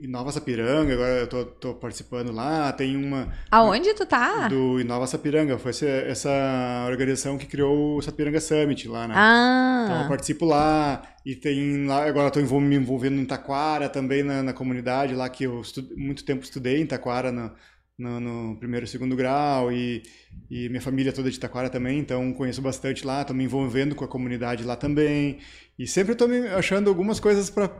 Inova 0.00 0.30
Sapiranga, 0.30 0.92
agora 0.92 1.20
eu 1.20 1.26
tô, 1.26 1.44
tô, 1.44 1.74
participando 1.74 2.30
lá, 2.30 2.72
tem 2.72 2.96
uma... 2.96 3.32
Aonde 3.50 3.94
tu 3.94 4.04
tá? 4.04 4.48
Do 4.48 4.78
Inova 4.78 5.06
Sapiranga, 5.06 5.58
foi 5.58 5.70
essa, 5.70 5.86
essa 5.86 6.86
organização 6.88 7.38
que 7.38 7.46
criou 7.46 7.96
o 7.96 8.02
Sapiranga 8.02 8.40
Summit 8.40 8.88
lá, 8.88 9.08
né? 9.08 9.14
Ah! 9.16 9.84
Então 9.84 10.02
eu 10.02 10.08
participo 10.08 10.44
lá, 10.44 11.02
e 11.24 11.34
tem 11.34 11.86
lá, 11.86 12.06
agora 12.06 12.28
estou 12.28 12.60
me 12.60 12.76
envolvendo 12.76 13.20
em 13.20 13.24
Taquara 13.24 13.88
também, 13.88 14.22
na, 14.22 14.42
na 14.42 14.52
comunidade 14.52 15.14
lá, 15.14 15.28
que 15.28 15.44
eu 15.44 15.62
muito 15.96 16.24
tempo 16.24 16.44
estudei 16.44 16.80
em 16.80 16.86
Taquara, 16.86 17.32
no, 17.32 17.52
no, 17.98 18.20
no, 18.20 18.56
primeiro 18.56 18.84
e 18.84 18.88
segundo 18.88 19.16
grau, 19.16 19.72
e, 19.72 20.02
e 20.50 20.68
minha 20.68 20.82
família 20.82 21.12
toda 21.12 21.30
de 21.30 21.40
Taquara 21.40 21.70
também, 21.70 21.98
então 21.98 22.32
conheço 22.34 22.60
bastante 22.60 23.06
lá, 23.06 23.22
estou 23.22 23.34
me 23.34 23.44
envolvendo 23.44 23.94
com 23.94 24.04
a 24.04 24.08
comunidade 24.08 24.62
lá 24.62 24.76
também, 24.76 25.38
e 25.78 25.86
sempre 25.86 26.12
estou 26.12 26.28
me 26.28 26.46
achando 26.48 26.88
algumas 26.88 27.18
coisas 27.18 27.48
para 27.48 27.66
uh, 27.66 27.70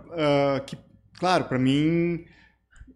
ah, 0.57 0.61
que 0.61 0.77
claro, 1.19 1.45
para 1.45 1.59
mim 1.59 2.25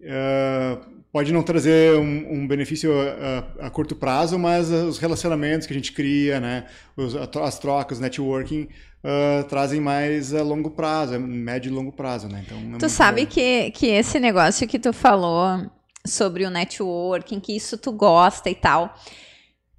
uh, 0.01 0.85
pode 1.13 1.33
não 1.33 1.43
trazer 1.43 1.97
um, 1.97 2.43
um 2.43 2.47
benefício 2.47 2.93
a, 2.93 3.67
a, 3.67 3.71
curto 3.71 3.97
prazo, 3.97 4.39
mas 4.39 4.71
os 4.71 4.99
relacionamentos 4.99 5.67
que 5.67 5.73
a 5.73 5.77
gente 5.77 5.93
cria, 5.93 6.39
né, 6.39 6.67
os, 6.97 7.15
as 7.17 7.59
trocas, 7.59 7.99
o 7.99 8.03
networking 8.03 8.69
uh, 9.05 9.45
trazem 9.49 9.81
mais 9.81 10.33
a 10.35 10.43
longo 10.43 10.71
prazo, 10.71 11.19
médio 11.19 11.71
e 11.71 11.75
longo 11.75 11.93
prazo, 11.93 12.29
né? 12.29 12.45
Então, 12.47 12.77
é 12.77 12.79
tu 12.79 12.89
sabe 12.89 13.27
que, 13.27 13.71
que 13.73 13.87
esse 13.87 14.21
negócio 14.21 14.69
que 14.69 14.79
tu 14.79 14.93
falou 14.93 15.67
sobre 16.07 16.45
o 16.45 16.51
networking, 16.51 17.41
que 17.41 17.57
isso 17.57 17.77
tu 17.77 17.93
gosta 17.93 18.49
e 18.49 18.55
tal, 18.55 18.95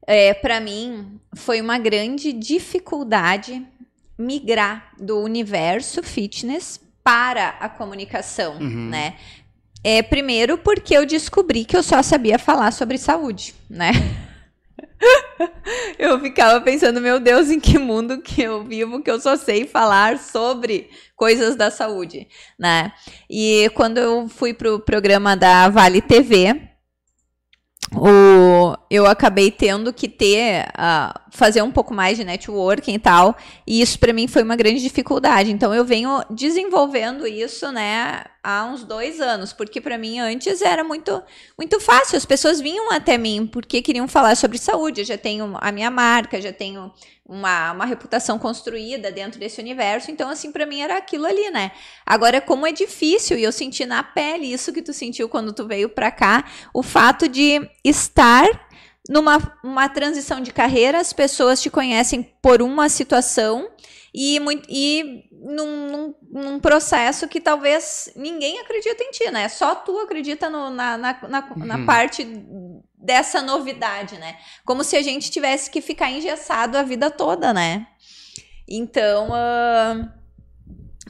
é, 0.05 0.33
para 0.33 0.59
mim 0.59 1.19
foi 1.35 1.61
uma 1.61 1.77
grande 1.77 2.33
dificuldade 2.33 3.65
migrar 4.17 4.91
do 4.99 5.19
universo 5.19 6.03
fitness 6.03 6.80
para 7.03 7.49
a 7.59 7.69
comunicação, 7.69 8.57
uhum. 8.57 8.89
né? 8.89 9.15
É, 9.83 10.01
primeiro 10.03 10.57
porque 10.57 10.95
eu 10.95 11.05
descobri 11.05 11.65
que 11.65 11.75
eu 11.75 11.81
só 11.81 12.03
sabia 12.03 12.37
falar 12.37 12.71
sobre 12.71 12.97
saúde, 12.97 13.55
né? 13.69 13.91
eu 15.97 16.19
ficava 16.19 16.61
pensando, 16.61 17.01
meu 17.01 17.19
Deus, 17.19 17.49
em 17.49 17.59
que 17.59 17.79
mundo 17.79 18.21
que 18.21 18.43
eu 18.43 18.63
vivo 18.63 19.01
que 19.01 19.09
eu 19.09 19.19
só 19.19 19.35
sei 19.35 19.65
falar 19.65 20.19
sobre 20.19 20.89
coisas 21.15 21.55
da 21.55 21.71
saúde, 21.71 22.27
né? 22.59 22.91
E 23.29 23.69
quando 23.73 23.97
eu 23.97 24.27
fui 24.27 24.53
pro 24.53 24.79
programa 24.79 25.35
da 25.35 25.67
Vale 25.69 26.01
TV, 26.01 26.70
o, 27.93 28.77
eu 28.89 29.05
acabei 29.05 29.51
tendo 29.51 29.91
que 29.91 30.07
ter, 30.07 30.65
uh, 30.69 31.19
fazer 31.29 31.61
um 31.61 31.71
pouco 31.71 31.93
mais 31.93 32.17
de 32.17 32.23
networking 32.23 32.93
e 32.93 32.99
tal, 32.99 33.35
e 33.67 33.81
isso 33.81 33.99
para 33.99 34.13
mim 34.13 34.27
foi 34.27 34.43
uma 34.43 34.55
grande 34.55 34.81
dificuldade. 34.81 35.51
Então 35.51 35.73
eu 35.73 35.83
venho 35.83 36.23
desenvolvendo 36.29 37.27
isso, 37.27 37.69
né, 37.71 38.23
há 38.41 38.65
uns 38.65 38.83
dois 38.85 39.19
anos, 39.19 39.51
porque 39.51 39.81
para 39.81 39.97
mim 39.97 40.19
antes 40.19 40.61
era 40.61 40.83
muito, 40.83 41.21
muito 41.57 41.79
fácil. 41.79 42.17
As 42.17 42.25
pessoas 42.25 42.61
vinham 42.61 42.91
até 42.91 43.17
mim 43.17 43.45
porque 43.45 43.81
queriam 43.81 44.07
falar 44.07 44.35
sobre 44.35 44.57
saúde. 44.57 45.01
Eu 45.01 45.05
já 45.05 45.17
tenho 45.17 45.57
a 45.59 45.71
minha 45.71 45.91
marca, 45.91 46.41
já 46.41 46.53
tenho 46.53 46.91
uma, 47.25 47.71
uma 47.71 47.85
reputação 47.85 48.37
construída 48.37 49.11
dentro 49.11 49.39
desse 49.39 49.61
universo. 49.61 50.11
Então, 50.11 50.29
assim, 50.29 50.51
para 50.51 50.65
mim 50.65 50.81
era 50.81 50.97
aquilo 50.97 51.25
ali, 51.25 51.49
né? 51.49 51.71
Agora, 52.05 52.41
como 52.41 52.67
é 52.67 52.71
difícil, 52.71 53.37
e 53.37 53.43
eu 53.43 53.51
senti 53.51 53.85
na 53.85 54.03
pele 54.03 54.51
isso 54.51 54.73
que 54.73 54.81
tu 54.81 54.93
sentiu 54.93 55.29
quando 55.29 55.53
tu 55.53 55.65
veio 55.65 55.89
para 55.89 56.11
cá, 56.11 56.45
o 56.73 56.83
fato 56.83 57.27
de 57.27 57.69
estar 57.83 58.47
numa 59.09 59.57
uma 59.63 59.89
transição 59.89 60.41
de 60.41 60.51
carreira, 60.51 60.99
as 60.99 61.11
pessoas 61.11 61.61
te 61.61 61.69
conhecem 61.69 62.21
por 62.41 62.61
uma 62.61 62.87
situação 62.87 63.69
e, 64.13 64.37
e 64.69 65.23
num, 65.31 65.89
num, 65.89 66.15
num, 66.29 66.59
processo 66.59 67.27
que 67.27 67.39
talvez 67.39 68.11
ninguém 68.15 68.59
acredita 68.59 69.03
em 69.03 69.11
ti, 69.11 69.31
né? 69.31 69.47
Só 69.47 69.73
tu 69.73 69.97
acredita 69.99 70.49
no, 70.49 70.69
na, 70.69 70.97
na, 70.97 71.27
na, 71.27 71.49
uhum. 71.55 71.65
na 71.65 71.85
parte 71.85 72.23
dessa 73.01 73.41
novidade, 73.41 74.17
né? 74.17 74.37
Como 74.63 74.83
se 74.83 74.95
a 74.95 75.01
gente 75.01 75.31
tivesse 75.31 75.69
que 75.69 75.81
ficar 75.81 76.11
engessado 76.11 76.77
a 76.77 76.83
vida 76.83 77.09
toda, 77.09 77.53
né? 77.53 77.87
Então, 78.67 79.29
uh, 79.29 80.09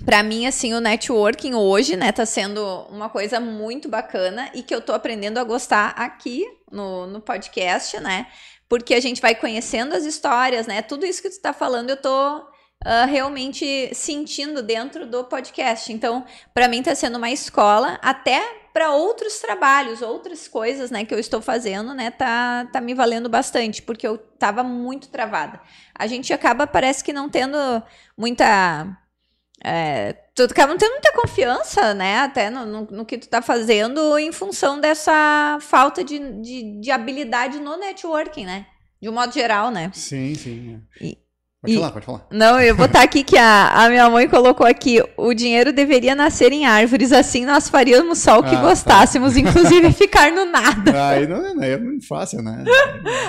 para 0.05 0.23
mim, 0.23 0.47
assim, 0.47 0.73
o 0.73 0.79
networking 0.79 1.53
hoje, 1.53 1.95
né, 1.95 2.11
tá 2.11 2.25
sendo 2.25 2.63
uma 2.89 3.09
coisa 3.09 3.39
muito 3.39 3.87
bacana 3.87 4.49
e 4.53 4.63
que 4.63 4.73
eu 4.73 4.81
tô 4.81 4.93
aprendendo 4.93 5.37
a 5.37 5.43
gostar 5.43 5.89
aqui 5.89 6.45
no, 6.71 7.05
no 7.05 7.21
podcast, 7.21 7.99
né? 7.99 8.27
Porque 8.67 8.93
a 8.93 8.99
gente 8.99 9.21
vai 9.21 9.35
conhecendo 9.35 9.93
as 9.93 10.05
histórias, 10.05 10.65
né? 10.65 10.81
Tudo 10.81 11.05
isso 11.05 11.21
que 11.21 11.29
tu 11.29 11.41
tá 11.41 11.53
falando, 11.53 11.89
eu 11.89 11.97
tô 11.97 12.49
Uh, 12.83 13.05
realmente 13.07 13.93
sentindo 13.93 14.63
dentro 14.63 15.05
do 15.05 15.23
podcast. 15.25 15.93
Então, 15.93 16.25
para 16.51 16.67
mim 16.67 16.79
está 16.79 16.95
sendo 16.95 17.19
uma 17.19 17.29
escola 17.29 17.99
até 18.01 18.41
para 18.73 18.91
outros 18.91 19.39
trabalhos, 19.39 20.01
outras 20.01 20.47
coisas, 20.47 20.89
né, 20.91 21.05
que 21.05 21.13
eu 21.13 21.19
estou 21.19 21.41
fazendo, 21.41 21.93
né, 21.93 22.09
tá, 22.11 22.67
tá 22.71 22.79
me 22.79 22.93
valendo 22.93 23.29
bastante, 23.29 23.81
porque 23.81 24.07
eu 24.07 24.17
tava 24.17 24.63
muito 24.63 25.09
travada. 25.09 25.59
A 25.93 26.07
gente 26.07 26.33
acaba, 26.33 26.65
parece 26.65 27.03
que 27.03 27.13
não 27.13 27.29
tendo 27.29 27.57
muita. 28.17 28.97
É, 29.63 30.13
tu 30.33 30.43
acaba 30.43 30.71
não 30.71 30.77
tendo 30.77 30.93
muita 30.93 31.11
confiança, 31.13 31.93
né, 31.93 32.19
até 32.19 32.49
no, 32.49 32.65
no, 32.65 32.81
no, 32.89 33.05
que 33.05 33.17
tu 33.17 33.27
tá 33.27 33.41
fazendo, 33.41 34.17
em 34.17 34.31
função 34.31 34.79
dessa 34.79 35.59
falta 35.61 36.03
de, 36.03 36.17
de, 36.41 36.81
de, 36.81 36.91
habilidade 36.91 37.59
no 37.59 37.77
networking, 37.77 38.45
né, 38.45 38.65
de 38.99 39.07
um 39.07 39.13
modo 39.13 39.31
geral, 39.31 39.69
né. 39.69 39.91
Sim, 39.93 40.33
sim. 40.33 40.81
É. 40.99 41.05
E, 41.05 41.20
Pode 41.61 41.73
e, 41.73 41.77
falar, 41.77 41.91
pode 41.91 42.05
falar. 42.07 42.27
Não, 42.31 42.59
eu 42.59 42.75
vou 42.75 42.87
botar 42.87 43.03
aqui 43.03 43.23
que 43.23 43.37
a, 43.37 43.85
a 43.85 43.87
minha 43.87 44.09
mãe 44.09 44.27
colocou 44.27 44.65
aqui: 44.65 44.99
o 45.15 45.31
dinheiro 45.31 45.71
deveria 45.71 46.15
nascer 46.15 46.51
em 46.51 46.65
árvores, 46.65 47.11
assim 47.11 47.45
nós 47.45 47.69
faríamos 47.69 48.17
só 48.17 48.39
o 48.39 48.43
que 48.43 48.55
ah, 48.55 48.57
tá. 48.57 48.61
gostássemos, 48.61 49.33
tá. 49.35 49.39
inclusive 49.39 49.91
ficar 49.93 50.31
no 50.31 50.45
nada. 50.45 51.09
Aí 51.09 51.27
não, 51.27 51.53
não, 51.53 51.63
é 51.63 51.77
muito 51.77 52.07
fácil, 52.07 52.41
né? 52.41 52.63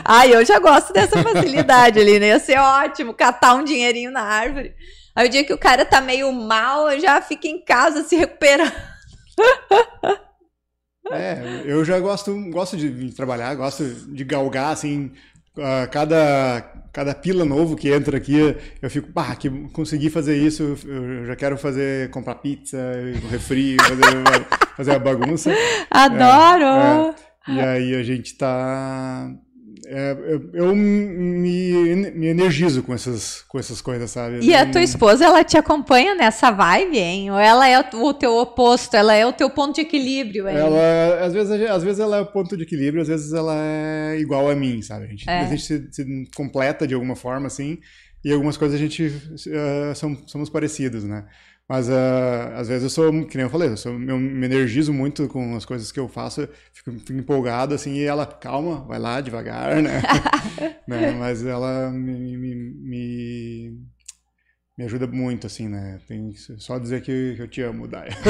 Ai, 0.03 0.35
eu 0.35 0.43
já 0.47 0.59
gosto 0.59 0.95
dessa 0.95 1.23
facilidade 1.23 2.01
ali, 2.01 2.19
né? 2.19 2.29
Ia 2.29 2.39
ser 2.39 2.59
ótimo 2.59 3.13
catar 3.13 3.55
um 3.55 3.65
dinheirinho 3.65 4.11
na 4.11 4.23
árvore. 4.23 4.75
Aí 5.15 5.29
o 5.29 5.31
dia 5.31 5.45
que 5.45 5.53
o 5.53 5.59
cara 5.59 5.85
tá 5.85 6.01
meio 6.01 6.33
mal, 6.33 6.91
eu 6.91 6.99
já 6.99 7.21
fico 7.21 7.47
em 7.47 7.63
casa 7.63 8.03
se 8.03 8.17
recuperando. 8.17 8.73
É, 11.11 11.63
eu 11.67 11.85
já 11.85 11.99
gosto, 11.99 12.35
gosto 12.51 12.77
de 12.77 13.13
trabalhar, 13.13 13.55
gosto 13.55 13.85
de 13.85 14.25
galgar, 14.25 14.73
assim, 14.73 15.13
cada, 15.91 16.63
cada 16.93 17.15
pila 17.15 17.45
novo 17.45 17.77
que 17.77 17.91
entra 17.91 18.17
aqui, 18.17 18.57
eu 18.81 18.91
fico, 18.91 19.13
pá, 19.13 19.35
que 19.37 19.51
consegui 19.71 20.09
fazer 20.11 20.37
isso, 20.37 20.79
eu 20.87 21.27
já 21.27 21.37
quero 21.37 21.57
fazer, 21.57 22.11
comprar 22.11 22.37
pizza, 22.37 22.79
refri, 23.31 23.77
fazer, 23.81 24.47
fazer 24.77 24.95
a 24.95 24.99
bagunça. 24.99 25.53
Adoro! 25.91 27.15
É, 27.49 27.51
é. 27.51 27.55
E 27.55 27.61
aí 27.61 27.95
a 27.95 28.03
gente 28.03 28.35
tá 28.37 29.31
é, 29.95 30.17
eu, 30.27 30.51
eu 30.55 30.75
me, 30.75 32.11
me, 32.13 32.27
energizo 32.27 32.83
com 32.83 32.95
essas, 32.95 33.43
com 33.43 33.59
essas 33.59 33.83
coisas, 33.83 34.11
sabe? 34.11 34.39
E 34.41 34.55
a 34.55 34.65
tua 34.65 34.83
esposa, 34.83 35.27
ela 35.27 35.45
te 35.45 35.59
acompanha 35.59 36.15
nessa 36.15 36.51
vibe, 36.51 36.99
hein? 36.99 37.31
Ou 37.31 37.39
ela 37.39 37.69
é 37.69 37.79
o 37.79 38.15
teu 38.15 38.35
oposto, 38.37 38.95
ela 38.97 39.15
é 39.15 39.27
o 39.27 39.35
teu 39.35 39.51
ponto 39.51 39.75
de 39.75 39.83
equilíbrio, 39.83 40.49
hein? 40.49 40.57
Ela, 40.57 41.27
às 41.27 41.35
vezes, 41.35 41.71
às 41.71 41.83
vezes 41.83 42.01
ela 42.01 42.17
é 42.17 42.21
o 42.23 42.27
ponto 42.27 42.57
de 42.57 42.63
equilíbrio, 42.63 43.03
às 43.03 43.09
vezes 43.09 43.35
ela 43.35 43.55
é 43.55 44.19
igual 44.19 44.49
a 44.49 44.55
mim, 44.55 44.81
sabe? 44.81 45.05
A 45.05 45.09
gente, 45.09 45.29
é. 45.29 45.41
a 45.41 45.45
gente 45.45 45.63
se, 45.63 45.89
se 45.93 46.31
completa 46.35 46.87
de 46.87 46.95
alguma 46.95 47.15
forma, 47.15 47.47
assim. 47.47 47.79
e 48.25 48.33
algumas 48.33 48.57
coisas 48.57 48.81
a 48.81 48.83
gente 48.83 49.05
uh, 49.05 49.95
são, 49.95 50.17
somos 50.27 50.49
parecidos, 50.49 51.05
né? 51.05 51.27
Mas 51.73 51.89
uh, 51.89 52.53
às 52.55 52.69
vezes 52.69 52.83
eu 52.83 52.91
sou, 52.91 53.25
que 53.25 53.35
nem 53.39 53.45
eu 53.45 53.51
falei, 53.51 53.71
eu, 53.71 53.79
sou, 53.79 53.93
eu 53.93 54.19
me 54.19 54.45
energizo 54.45 54.93
muito 54.93 55.27
com 55.27 55.57
as 55.57 55.65
coisas 55.65 55.91
que 55.91 55.99
eu 55.99 56.07
faço, 56.07 56.47
fico, 56.71 56.93
fico 56.99 57.15
empolgado 57.15 57.75
assim, 57.75 57.95
e 57.95 58.05
ela, 58.05 58.27
calma, 58.27 58.85
vai 58.85 58.99
lá 58.99 59.23
devagar, 59.23 59.83
né? 59.83 60.03
né? 60.87 61.13
Mas 61.13 61.43
ela 61.43 61.91
me, 61.91 62.37
me, 62.37 62.55
me, 62.55 63.81
me, 64.77 64.85
ajuda 64.85 65.07
muito, 65.07 65.47
assim, 65.47 65.67
né? 65.67 65.99
Tem 66.07 66.35
só 66.59 66.79
dizer 66.79 67.01
que, 67.01 67.37
que 67.37 67.41
eu 67.41 67.49
te 67.49 67.63
amo, 67.63 67.89
Daya. 67.89 68.13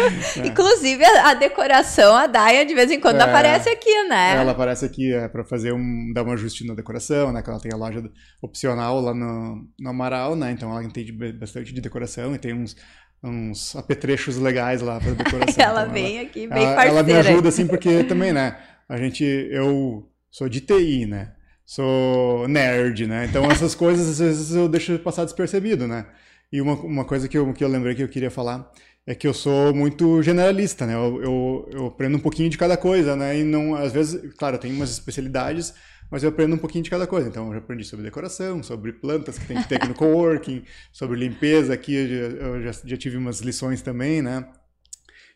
Inclusive, 0.44 1.04
a, 1.04 1.34
decoração, 1.34 2.14
a 2.14 2.26
Daya, 2.26 2.64
de 2.64 2.74
vez 2.74 2.90
em 2.90 3.00
quando 3.00 3.20
é, 3.20 3.22
aparece 3.22 3.68
aqui, 3.68 4.04
né? 4.04 4.36
Ela 4.36 4.52
aparece 4.52 4.84
aqui 4.84 5.12
é, 5.12 5.28
para 5.28 5.44
fazer 5.44 5.72
um. 5.72 6.12
dar 6.12 6.24
um 6.24 6.32
ajuste 6.32 6.66
na 6.66 6.74
decoração, 6.74 7.32
né? 7.32 7.42
Que 7.42 7.50
ela 7.50 7.60
tem 7.60 7.72
a 7.72 7.76
loja 7.76 8.02
opcional 8.40 9.00
lá 9.00 9.14
no, 9.14 9.66
no 9.78 9.90
Amaral, 9.90 10.36
né? 10.36 10.52
Então 10.52 10.70
ela 10.70 10.84
entende 10.84 11.12
bastante 11.32 11.72
de 11.72 11.80
decoração 11.80 12.34
e 12.34 12.38
tem 12.38 12.54
uns, 12.54 12.76
uns 13.22 13.76
apetrechos 13.76 14.36
legais 14.38 14.82
lá 14.82 15.00
para 15.00 15.12
decoração. 15.12 15.54
ela 15.64 15.82
então, 15.82 15.92
vem 15.92 16.18
ela, 16.18 16.26
aqui, 16.26 16.46
bem 16.46 16.64
ela, 16.64 16.74
parceira. 16.74 16.98
Ela 16.98 17.02
me 17.02 17.12
ajuda, 17.12 17.48
assim, 17.48 17.66
porque 17.66 18.04
também, 18.04 18.32
né? 18.32 18.56
A 18.88 18.96
gente. 18.96 19.24
Eu 19.24 20.08
sou 20.30 20.48
de 20.48 20.60
TI, 20.60 21.06
né? 21.06 21.32
Sou 21.64 22.48
nerd, 22.48 23.06
né? 23.06 23.26
Então 23.26 23.50
essas 23.50 23.74
coisas 23.74 24.08
às 24.08 24.18
vezes 24.18 24.54
eu 24.54 24.68
deixo 24.68 24.98
passar 24.98 25.24
despercebido, 25.24 25.86
né? 25.86 26.06
E 26.52 26.60
uma, 26.60 26.74
uma 26.74 27.04
coisa 27.04 27.26
que 27.26 27.38
eu, 27.38 27.50
que 27.54 27.64
eu 27.64 27.68
lembrei 27.68 27.94
que 27.94 28.02
eu 28.02 28.08
queria 28.08 28.30
falar 28.30 28.70
é 29.06 29.14
que 29.14 29.26
eu 29.26 29.34
sou 29.34 29.74
muito 29.74 30.22
generalista, 30.22 30.86
né? 30.86 30.94
Eu, 30.94 31.22
eu, 31.22 31.70
eu, 31.72 31.86
aprendo 31.86 32.16
um 32.16 32.20
pouquinho 32.20 32.48
de 32.48 32.56
cada 32.56 32.76
coisa, 32.76 33.16
né? 33.16 33.38
E 33.38 33.42
não, 33.42 33.74
às 33.74 33.92
vezes, 33.92 34.32
claro, 34.34 34.58
tem 34.58 34.72
umas 34.72 34.90
especialidades, 34.90 35.74
mas 36.10 36.22
eu 36.22 36.28
aprendo 36.28 36.54
um 36.54 36.58
pouquinho 36.58 36.84
de 36.84 36.90
cada 36.90 37.06
coisa. 37.06 37.28
Então, 37.28 37.46
eu 37.48 37.52
já 37.54 37.58
aprendi 37.58 37.84
sobre 37.84 38.04
decoração, 38.04 38.62
sobre 38.62 38.92
plantas 38.92 39.38
que 39.38 39.46
tem 39.46 39.60
que 39.60 39.68
ter 39.68 39.76
aqui 39.76 39.88
no 39.88 39.94
coworking, 39.94 40.62
sobre 40.92 41.18
limpeza 41.18 41.74
aqui, 41.74 41.94
eu 41.94 42.62
já, 42.62 42.72
já 42.84 42.96
tive 42.96 43.16
umas 43.16 43.40
lições 43.40 43.82
também, 43.82 44.22
né? 44.22 44.46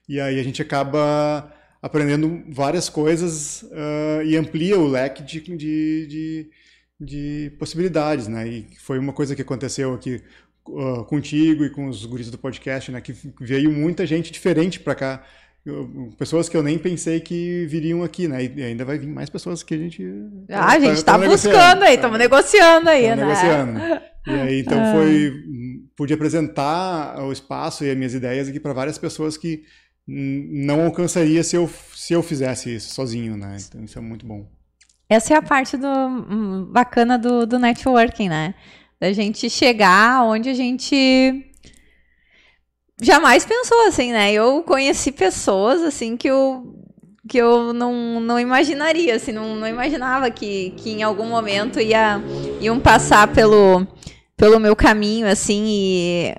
E 0.09 0.21
aí 0.21 0.39
a 0.39 0.43
gente 0.43 0.62
acaba 0.62 1.53
aprendendo 1.83 2.45
várias 2.49 2.89
coisas 2.89 3.62
uh, 3.62 4.23
e 4.25 4.37
amplia 4.37 4.79
o 4.79 4.87
leque 4.87 5.23
de, 5.23 5.41
de, 5.41 6.07
de, 6.07 6.51
de 7.01 7.53
possibilidades, 7.59 8.29
né? 8.29 8.47
E 8.47 8.67
foi 8.79 8.99
uma 8.99 9.12
coisa 9.12 9.35
que 9.35 9.43
aconteceu 9.43 9.93
aqui 9.93 10.23
uh, 10.69 11.05
contigo 11.05 11.64
e 11.64 11.71
com 11.71 11.87
os 11.89 12.05
guris 12.05 12.31
do 12.31 12.39
podcast, 12.39 12.91
né? 12.91 13.01
Que 13.01 13.14
veio 13.41 13.71
muita 13.73 14.07
gente 14.07 14.33
diferente 14.33 14.81
para 14.81 14.95
cá. 14.95 15.23
pessoas 16.19 16.49
que 16.49 16.57
eu 16.57 16.62
nem 16.62 16.79
pensei 16.79 17.21
que 17.21 17.67
viriam 17.67 18.03
aqui, 18.03 18.29
né? 18.29 18.45
E 18.45 18.62
ainda 18.62 18.85
vai 18.85 18.99
vir 18.99 19.09
mais 19.09 19.31
pessoas 19.31 19.62
que 19.62 19.75
a 19.75 19.79
gente. 19.79 20.05
Ah, 20.51 20.59
tá, 20.59 20.67
a 20.67 20.81
gente 20.81 21.05
tá, 21.05 21.19
tá 21.19 21.29
buscando 21.29 21.83
aí, 21.83 21.95
estamos 21.95 22.19
negociando 22.19 22.91
aí, 22.91 23.09
né? 23.09 23.17
Negociando. 23.17 23.81
E 24.27 24.31
aí, 24.31 24.61
então 24.61 24.79
ah. 24.81 24.93
foi. 24.93 25.33
Pude 25.97 26.12
apresentar 26.12 27.19
o 27.25 27.33
espaço 27.33 27.85
e 27.85 27.91
as 27.91 27.97
minhas 27.97 28.12
ideias 28.12 28.49
aqui 28.49 28.61
para 28.61 28.75
várias 28.75 28.99
pessoas 28.99 29.37
que 29.37 29.64
não 30.07 30.85
alcançaria 30.85 31.43
se 31.43 31.57
eu, 31.57 31.69
se 31.95 32.12
eu 32.12 32.23
fizesse 32.23 32.75
isso 32.75 32.95
sozinho, 32.95 33.37
né? 33.37 33.57
Então 33.67 33.83
isso 33.83 33.99
é 33.99 34.03
muito 34.03 34.27
bom. 34.27 34.47
Essa 35.09 35.35
é 35.35 35.37
a 35.37 35.43
parte 35.43 35.77
do 35.77 35.87
hum, 35.87 36.69
bacana 36.71 37.19
do, 37.19 37.47
do 37.47 37.59
networking, 37.59 38.29
né? 38.29 38.55
Da 39.01 39.12
gente 39.12 39.51
chegar 39.51 40.24
onde 40.24 40.49
a 40.49 40.55
gente 40.55 41.53
jamais 43.01 43.44
pensou 43.44 43.86
assim, 43.86 44.12
né? 44.12 44.32
Eu 44.32 44.62
conheci 44.62 45.12
pessoas 45.12 45.82
assim 45.82 46.16
que 46.16 46.28
eu 46.28 46.74
que 47.28 47.38
eu 47.38 47.72
não, 47.72 48.20
não 48.20 48.38
imaginaria, 48.38 49.16
assim, 49.16 49.32
não, 49.32 49.57
não 49.57 49.66
imaginava 49.66 50.30
que, 50.30 50.70
que 50.76 50.92
em 50.92 51.03
algum 51.03 51.26
momento 51.26 51.80
ia, 51.80 52.20
iam 52.61 52.78
passar 52.78 53.26
pelo, 53.26 53.86
pelo 54.36 54.61
meu 54.61 54.76
caminho, 54.76 55.26
assim, 55.26 55.64
e, 55.66 56.34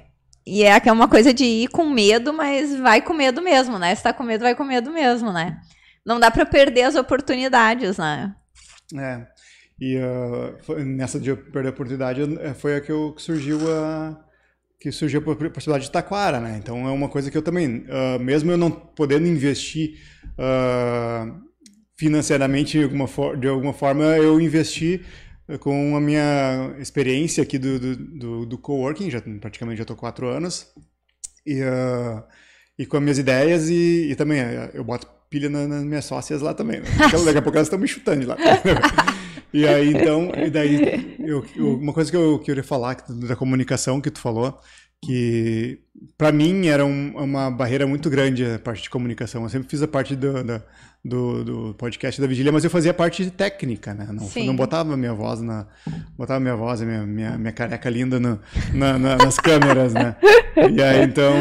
e 0.45 0.63
é, 0.63 0.81
é 0.83 0.91
uma 0.91 1.07
coisa 1.09 1.33
de 1.33 1.43
ir 1.43 1.67
com 1.67 1.89
medo, 1.89 2.31
mas 2.31 2.73
vai 2.79 3.01
com 3.01 3.13
medo 3.13 3.41
mesmo, 3.41 3.77
né? 3.77 3.93
Se 3.93 4.03
tá 4.03 4.13
com 4.13 4.23
medo, 4.23 4.43
vai 4.43 4.55
com 4.55 4.63
medo 4.63 4.89
mesmo, 4.89 5.33
né? 5.33 5.59
Não 6.05 6.19
dá 6.19 6.31
para 6.31 6.45
perder 6.45 6.83
as 6.83 6.95
oportunidades, 6.95 7.97
né? 7.97 8.33
É. 8.97 9.27
E 9.79 9.97
uh, 9.97 10.79
nessa 10.83 11.19
de 11.19 11.35
perder 11.35 11.69
a 11.69 11.71
oportunidade 11.71 12.21
eh, 12.39 12.53
foi 12.53 12.77
a 12.77 12.81
que, 12.81 12.91
eu, 12.91 13.13
que 13.13 13.21
surgiu 13.21 13.59
a 13.71 14.23
que 14.79 14.91
surgiu 14.91 15.19
a 15.19 15.49
possibilidade 15.49 15.85
de 15.85 15.91
Taquara, 15.91 16.39
né? 16.39 16.59
Então 16.61 16.87
é 16.87 16.91
uma 16.91 17.09
coisa 17.09 17.31
que 17.31 17.37
eu 17.37 17.41
também, 17.41 17.85
uh, 17.87 18.19
mesmo 18.19 18.51
eu 18.51 18.57
não 18.57 18.69
podendo 18.69 19.25
investir 19.25 19.97
uh, 20.33 21.35
financeiramente 21.95 22.77
de 22.77 22.83
alguma, 22.83 23.07
de 23.37 23.47
alguma 23.47 23.73
forma, 23.73 24.03
eu 24.03 24.39
investi 24.39 25.03
com 25.59 25.95
a 25.95 26.01
minha 26.01 26.75
experiência 26.77 27.41
aqui 27.41 27.57
do, 27.57 27.79
do, 27.79 27.95
do, 27.95 28.45
do 28.45 28.57
coworking, 28.57 29.09
já, 29.09 29.21
praticamente 29.41 29.77
já 29.77 29.83
estou 29.83 29.95
quatro 29.95 30.27
anos, 30.27 30.67
e, 31.45 31.61
uh, 31.61 32.23
e 32.77 32.85
com 32.85 32.97
as 32.97 33.03
minhas 33.03 33.17
ideias 33.17 33.69
e, 33.69 34.09
e 34.11 34.15
também 34.15 34.39
eu 34.73 34.83
boto 34.83 35.07
pilha 35.29 35.49
nas, 35.49 35.67
nas 35.67 35.83
minhas 35.83 36.05
sócias 36.05 36.41
lá 36.41 36.53
também. 36.53 36.81
Né? 36.81 36.87
Daqui 37.25 37.37
a 37.37 37.41
pouco 37.41 37.57
elas 37.57 37.67
estão 37.67 37.79
me 37.79 37.87
chutando 37.87 38.21
de 38.21 38.25
lá. 38.27 38.37
E 39.57 39.67
aí, 39.67 39.89
então, 39.89 40.31
e 40.35 40.51
daí, 40.51 41.17
eu, 41.19 41.43
eu, 41.55 41.79
uma 41.79 41.91
coisa 41.91 42.11
que 42.11 42.15
eu 42.15 42.37
queria 42.37 42.63
falar 42.63 42.95
da 43.09 43.35
comunicação 43.35 43.99
que 43.99 44.11
tu 44.11 44.19
falou, 44.19 44.59
que 45.03 45.79
para 46.15 46.31
mim 46.31 46.67
era 46.67 46.85
um, 46.85 47.17
uma 47.17 47.49
barreira 47.49 47.87
muito 47.87 48.07
grande 48.07 48.45
a 48.45 48.59
parte 48.59 48.83
de 48.83 48.89
comunicação. 48.91 49.41
Eu 49.41 49.49
sempre 49.49 49.67
fiz 49.67 49.81
a 49.81 49.87
parte 49.87 50.15
do, 50.15 50.43
da, 50.43 50.61
do, 51.03 51.43
do, 51.43 51.73
podcast 51.75 52.19
da 52.19 52.27
Vigília, 52.27 52.51
mas 52.51 52.63
eu 52.63 52.69
fazia 52.69 52.93
parte 52.93 53.29
técnica, 53.31 53.93
né? 53.93 54.07
Não, 54.11 54.45
não 54.45 54.55
botava 54.55 54.97
minha 54.97 55.13
voz 55.13 55.41
na. 55.41 55.67
Botava 56.17 56.39
minha 56.39 56.55
voz, 56.55 56.81
minha, 56.81 57.05
minha, 57.05 57.37
minha 57.37 57.53
careca 57.53 57.89
linda 57.89 58.19
no, 58.19 58.39
na, 58.73 58.97
na, 58.97 59.15
nas 59.17 59.37
câmeras, 59.39 59.93
né? 59.93 60.15
E 60.73 60.81
aí, 60.81 61.03
então, 61.03 61.33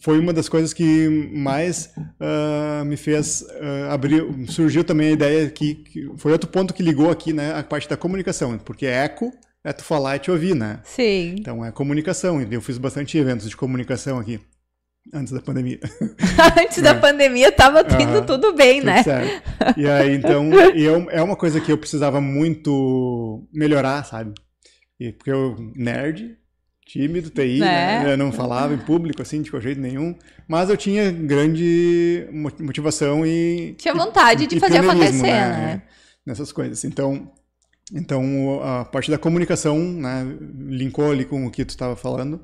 foi 0.00 0.18
uma 0.18 0.32
das 0.32 0.48
coisas 0.48 0.72
que 0.72 1.08
mais 1.32 1.90
uh, 1.96 2.84
me 2.84 2.96
fez 2.96 3.42
uh, 3.42 3.90
abrir. 3.90 4.24
Surgiu 4.48 4.84
também 4.84 5.08
a 5.08 5.12
ideia 5.12 5.48
que, 5.48 5.76
que, 5.76 6.10
foi 6.16 6.32
outro 6.32 6.48
ponto 6.48 6.74
que 6.74 6.82
ligou 6.82 7.10
aqui, 7.10 7.32
né? 7.32 7.54
A 7.54 7.62
parte 7.62 7.88
da 7.88 7.96
comunicação, 7.96 8.58
porque 8.58 8.86
eco 8.86 9.32
é 9.64 9.72
tu 9.72 9.84
falar 9.84 10.16
e 10.16 10.18
te 10.20 10.30
ouvir, 10.30 10.54
né? 10.54 10.80
Sim. 10.84 11.36
Então 11.38 11.64
é 11.64 11.72
comunicação. 11.72 12.40
Eu 12.50 12.60
fiz 12.60 12.78
bastante 12.78 13.16
eventos 13.16 13.48
de 13.48 13.56
comunicação 13.56 14.18
aqui. 14.18 14.40
Antes 15.12 15.32
da 15.32 15.40
pandemia. 15.40 15.78
Antes 16.60 16.82
da 16.82 16.90
é. 16.90 16.94
pandemia 16.94 17.52
tava 17.52 17.80
indo 18.00 18.22
tudo 18.26 18.54
bem, 18.54 18.80
tudo 18.80 18.86
né? 18.86 19.02
Certo. 19.02 19.78
E 19.78 19.88
aí, 19.88 20.14
então, 20.14 20.52
eu, 20.74 21.08
é 21.10 21.22
uma 21.22 21.36
coisa 21.36 21.60
que 21.60 21.70
eu 21.70 21.78
precisava 21.78 22.20
muito 22.20 23.46
melhorar, 23.52 24.04
sabe? 24.04 24.34
E, 24.98 25.12
porque 25.12 25.30
eu, 25.30 25.56
nerd, 25.74 26.36
tímido, 26.86 27.30
TI, 27.30 27.60
né? 27.60 28.04
né? 28.04 28.12
Eu 28.12 28.16
não 28.16 28.32
falava 28.32 28.74
em 28.74 28.78
público, 28.78 29.22
assim, 29.22 29.42
de 29.42 29.50
jeito 29.60 29.80
nenhum. 29.80 30.14
Mas 30.48 30.70
eu 30.70 30.76
tinha 30.76 31.10
grande 31.10 32.28
motivação 32.60 33.26
e... 33.26 33.74
Tinha 33.78 33.94
vontade 33.94 34.44
e, 34.44 34.46
de 34.46 34.56
e 34.56 34.60
fazer 34.60 34.78
acontecer, 34.78 35.22
né? 35.22 35.48
né? 35.48 35.82
Nessas 36.24 36.50
coisas. 36.50 36.84
Então, 36.84 37.30
então, 37.92 38.60
a 38.62 38.84
parte 38.84 39.10
da 39.10 39.18
comunicação, 39.18 39.78
né? 39.78 40.26
Linkou 40.68 41.10
ali 41.10 41.24
com 41.24 41.46
o 41.46 41.50
que 41.50 41.64
tu 41.64 41.70
estava 41.70 41.94
falando. 41.94 42.42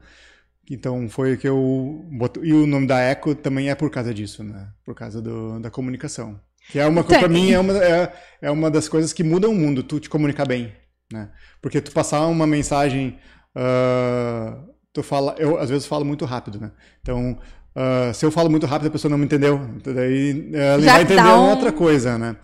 Então 0.71 1.09
foi 1.09 1.37
que 1.37 1.49
eu 1.49 2.07
boto... 2.13 2.45
e 2.45 2.53
o 2.53 2.67
nome 2.67 2.87
da 2.87 3.01
Eco 3.01 3.35
também 3.35 3.71
é 3.71 3.75
por 3.75 3.91
causa 3.91 4.15
disso, 4.15 4.45
né? 4.45 4.69
Por 4.85 4.95
causa 4.95 5.21
do, 5.21 5.59
da 5.59 5.71
comunicação. 5.71 6.41
Que 6.71 6.79
é 6.79 6.87
uma 6.87 7.03
para 7.03 7.29
mim 7.29 7.51
é 7.51 7.59
uma, 7.59 7.77
é, 7.77 8.13
é 8.41 8.51
uma 8.51 8.71
das 8.71 8.89
coisas 8.89 9.13
que 9.13 9.25
muda 9.25 9.49
o 9.49 9.55
mundo, 9.55 9.83
tu 9.83 9.99
te 9.99 10.09
comunicar 10.09 10.47
bem, 10.47 10.73
né? 11.13 11.31
Porque 11.61 11.81
tu 11.81 11.91
passar 11.91 12.27
uma 12.27 12.47
mensagem, 12.47 13.19
uh, 13.57 14.73
tu 14.93 15.03
fala, 15.03 15.35
eu 15.39 15.59
às 15.59 15.69
vezes 15.69 15.87
falo 15.87 16.05
muito 16.05 16.25
rápido, 16.25 16.61
né? 16.61 16.71
Então 17.01 17.39
uh, 17.77 18.15
se 18.15 18.25
eu 18.25 18.31
falo 18.31 18.49
muito 18.49 18.65
rápido 18.65 18.87
a 18.89 18.93
pessoa 18.93 19.11
não 19.11 19.19
me 19.19 19.25
entendeu, 19.25 19.61
daí 19.85 20.51
ela 20.55 20.83
Já 20.83 20.93
vai 20.93 21.03
entender 21.03 21.23
um... 21.23 21.51
outra 21.51 21.73
coisa, 21.73 22.17
né? 22.17 22.37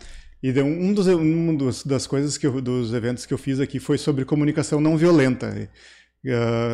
E 0.42 0.52
um 0.60 0.92
dos, 0.92 1.06
um 1.06 1.56
dos 1.56 1.84
das 1.84 2.06
coisas 2.06 2.36
que 2.36 2.46
eu, 2.46 2.60
dos 2.60 2.92
eventos 2.92 3.26
que 3.26 3.34
eu 3.34 3.38
fiz 3.38 3.58
aqui 3.58 3.80
foi 3.80 3.98
sobre 3.98 4.24
comunicação 4.24 4.80
não 4.80 4.96
violenta 4.96 5.68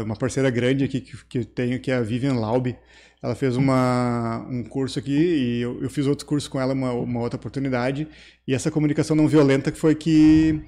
uma 0.05 0.17
parceira 0.17 0.51
grande 0.51 0.85
aqui 0.85 1.01
que, 1.01 1.17
que 1.27 1.45
tenho, 1.45 1.81
que 1.81 1.91
é 1.91 1.95
a 1.95 2.03
Vivian 2.03 2.35
Laub. 2.35 2.75
Ela 3.23 3.35
fez 3.35 3.57
uma, 3.57 4.47
um 4.51 4.65
curso 4.65 4.99
aqui 4.99 5.13
e 5.13 5.63
eu, 5.63 5.83
eu 5.83 5.89
fiz 5.89 6.07
outro 6.07 6.27
curso 6.27 6.51
com 6.51 6.61
ela, 6.61 6.75
uma, 6.75 6.93
uma, 6.93 7.21
outra 7.21 7.39
oportunidade. 7.39 8.07
E 8.47 8.55
essa 8.55 8.71
comunicação 8.71 9.17
não 9.17 9.27
violenta 9.27 9.73
que 9.73 9.79
foi 9.79 9.95
que 9.95 10.63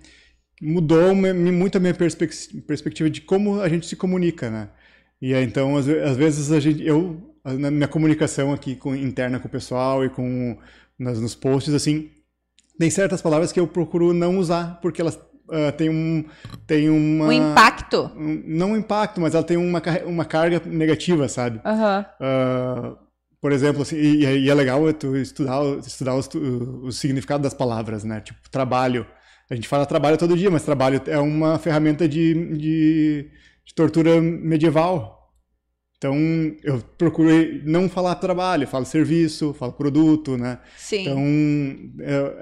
mudou 0.61 1.15
muito 1.15 1.77
a 1.77 1.81
minha 1.81 1.95
perspectiva 1.95 3.11
de 3.11 3.21
como 3.21 3.61
a 3.61 3.69
gente 3.69 3.87
se 3.87 3.95
comunica, 3.95 4.51
né? 4.51 4.71
E 5.21 5.35
então, 5.35 5.77
às, 5.77 5.87
às, 5.89 6.17
vezes, 6.17 6.51
a 6.51 6.61
gente, 6.61 6.83
eu, 6.83 7.21
na 7.45 7.71
minha 7.71 7.89
comunicação 7.89 8.53
aqui 8.53 8.75
com, 8.77 8.95
interna 8.95 9.39
com 9.39 9.49
o 9.49 9.51
pessoal 9.51 10.05
e 10.05 10.11
com 10.11 10.57
nas, 10.99 11.21
nos 11.21 11.35
posts, 11.35 11.75
assim, 11.75 12.11
tem 12.79 12.91
certas 12.91 13.23
palavras 13.23 13.53
que 13.53 13.61
eu 13.61 13.67
procuro 13.67 14.13
não 14.13 14.39
usar, 14.39 14.81
porque 14.81 15.01
elas 15.01 15.19
uh, 15.49 15.73
tem 15.77 15.89
um 15.89 16.25
tem 16.67 16.89
uma 16.89 17.27
um 17.27 17.33
impacto 17.33 18.11
um, 18.17 18.43
não 18.47 18.73
um 18.73 18.77
impacto 18.77 19.21
mas 19.21 19.35
ela 19.35 19.45
tem 19.45 19.57
uma 19.57 19.83
uma 20.05 20.25
carga 20.25 20.61
negativa 20.67 21.29
sabe 21.29 21.61
uhum. 21.65 22.01
uh, 22.01 22.97
por 23.41 23.53
exemplo 23.53 23.83
assim, 23.83 23.97
e, 23.97 24.25
e, 24.25 24.51
é 24.51 24.55
legal 24.55 24.93
tu 24.93 25.17
estudar 25.17 25.63
estudar 25.79 26.15
os, 26.15 26.29
o 26.35 26.91
significado 26.91 27.43
das 27.43 27.55
palavras 27.55 28.05
né 28.05 28.21
tipo 28.21 28.49
trabalho 28.51 29.07
A 29.49 29.55
gente 29.55 29.69
fala 29.69 29.87
trabalho 29.87 30.19
todo 30.19 30.37
dia, 30.37 30.51
mas 30.51 30.65
trabalho 30.65 31.01
é 31.07 31.19
uma 31.19 31.59
ferramenta 31.59 32.09
de, 32.09 32.35
de, 32.57 33.31
de 33.65 33.75
tortura 33.75 34.21
medieval. 34.21 35.16
Então, 35.99 36.15
eu 36.63 36.83
procuro 36.99 37.31
não 37.65 37.89
falar 37.89 38.17
trabalho, 38.17 38.67
falo 38.67 38.85
serviço, 38.85 39.55
falo 39.55 39.73
produto, 39.73 40.37
né? 40.37 40.59
Sim. 40.77 41.01
Então, 41.01 42.07
eu, 42.07 42.35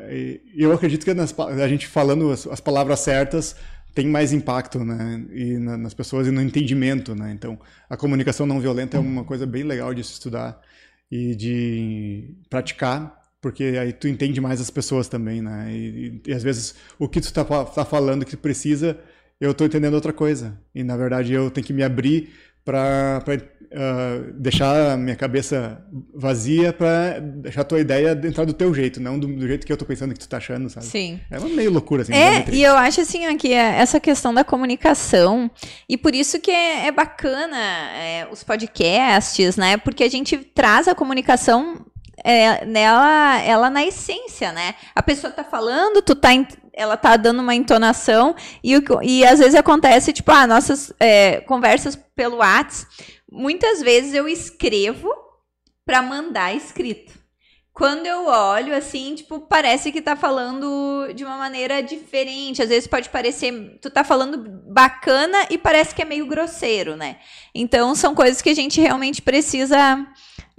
eu 0.57 0.73
acredito 0.73 1.05
que 1.05 1.15
nas, 1.15 1.33
a 1.39 1.69
gente 1.69 1.87
falando 1.87 2.33
as, 2.33 2.49
as, 2.49 2.59
palavras 2.59 2.99
certas 3.01 3.55
tem 3.95 4.09
mais 4.09 4.33
impacto, 4.33 4.85
né? 4.85 5.25
E 5.33 5.57
na, 5.57 5.77
nas 5.77 5.95
pessoas 5.95 6.27
e 6.27 6.33
no 6.33 6.43
entendimento, 6.43 7.15
né? 7.15 7.31
Então, 7.33 7.57
a 7.89 7.97
comunicação 7.97 8.45
não 8.45 8.59
violenta 8.59 8.97
é 8.97 9.01
uma 9.01 9.23
coisa 9.23 9.47
bem 9.47 9.63
legal 9.63 9.95
de 9.95 10.03
se 10.03 10.15
estudar 10.15 10.61
e 11.09 11.37
de 11.37 12.35
praticar, 12.51 13.23
porque 13.41 13.63
aí 13.81 13.93
tu 13.93 14.09
entende 14.09 14.41
mais 14.41 14.61
as 14.61 14.71
pessoas 14.71 15.07
também, 15.07 15.41
né? 15.41 15.69
E, 15.71 16.21
e, 16.27 16.31
e 16.31 16.33
às 16.33 16.43
vezes 16.43 16.75
o 16.99 17.09
que 17.09 17.21
tu 17.21 17.33
tá, 17.33 17.45
tá 17.45 17.85
falando 17.85 18.25
que 18.25 18.33
tu 18.33 18.39
precisa, 18.39 18.99
eu 19.41 19.53
estou 19.53 19.65
entendendo 19.65 19.95
outra 19.95 20.13
coisa. 20.13 20.61
E 20.75 20.83
na 20.83 20.97
verdade 20.97 21.33
eu 21.33 21.53
tenho 21.53 21.65
que 21.65 21.73
me 21.73 21.85
abrir 21.85 22.31
para 22.65 23.23
uh, 23.75 24.33
deixar 24.35 24.93
a 24.93 24.97
minha 24.97 25.17
cabeça 25.17 25.85
vazia 26.15 26.73
para 26.73 27.19
deixar 27.21 27.63
a 27.63 27.65
tua 27.65 27.81
ideia 27.81 28.19
entrar 28.25 28.45
do 28.45 28.53
teu 28.53 28.73
jeito, 28.73 29.01
não 29.01 29.19
do, 29.19 29.27
do, 29.27 29.47
jeito 29.47 29.67
que 29.67 29.73
eu 29.73 29.77
tô 29.77 29.85
pensando 29.85 30.13
que 30.15 30.21
tu 30.21 30.29
tá 30.29 30.37
achando, 30.37 30.71
sabe? 30.71 30.87
Sim. 30.87 31.21
É 31.31 31.39
uma 31.39 31.49
meio 31.49 31.71
loucura, 31.71 32.03
assim. 32.03 32.15
É, 32.15 32.47
e 32.51 32.63
eu 32.63 32.77
acho, 32.77 33.01
assim, 33.01 33.27
aqui, 33.27 33.53
essa 33.53 34.01
questão 34.01 34.33
da 34.33 34.45
comunicação, 34.45 35.51
e 35.89 35.97
por 35.97 36.15
isso 36.15 36.41
que 36.41 36.51
é, 36.51 36.87
é 36.87 36.93
bacana 36.93 37.59
é, 37.59 38.29
os 38.31 38.43
podcasts, 38.43 39.57
né? 39.57 39.77
Porque 39.77 40.05
a 40.05 40.11
gente 40.11 40.39
traz 40.39 40.89
a 40.89 40.95
comunicação 40.95 41.85
é, 42.23 42.65
nela, 42.65 43.41
ela 43.43 43.71
na 43.71 43.85
essência, 43.85 44.53
né? 44.53 44.75
A 44.95 45.03
pessoa 45.03 45.33
tá 45.33 45.45
falando, 45.45 46.01
tu 46.01 46.15
tá 46.15 46.31
ela 46.77 46.97
tá 46.97 47.17
dando 47.17 47.41
uma 47.41 47.55
entonação 47.55 48.35
e, 48.63 48.75
e 49.03 49.25
às 49.25 49.39
vezes 49.39 49.55
acontece, 49.55 50.13
tipo, 50.13 50.31
ah, 50.33 50.47
nossas 50.47 50.93
é, 50.99 51.41
conversas 51.43 51.97
pelo 52.15 52.37
WhatsApp, 52.37 52.93
muitas 53.31 53.81
vezes 53.81 54.15
eu 54.15 54.29
escrevo 54.29 55.11
para 55.85 56.03
mandar 56.03 56.55
escrito. 56.55 57.25
Quando 57.73 58.07
eu 58.07 58.27
olho, 58.27 58.73
assim, 58.73 59.17
tipo, 59.17 59.41
parece 59.41 59.91
que 59.91 60.01
tá 60.01 60.15
falando 60.15 61.13
de 61.13 61.25
uma 61.25 61.37
maneira 61.37 61.83
diferente. 61.83 62.63
Às 62.63 62.69
vezes 62.69 62.87
pode 62.87 63.09
parecer, 63.09 63.81
tu 63.83 63.91
tá 63.91 64.05
falando 64.05 64.39
bacana 64.73 65.39
e 65.51 65.59
parece 65.59 65.93
que 65.93 66.01
é 66.01 66.05
meio 66.05 66.25
grosseiro, 66.25 66.95
né? 66.95 67.17
Então, 67.53 67.97
são 67.97 68.15
coisas 68.15 68.41
que 68.41 68.51
a 68.51 68.55
gente 68.55 68.81
realmente 68.81 69.21
precisa 69.21 70.07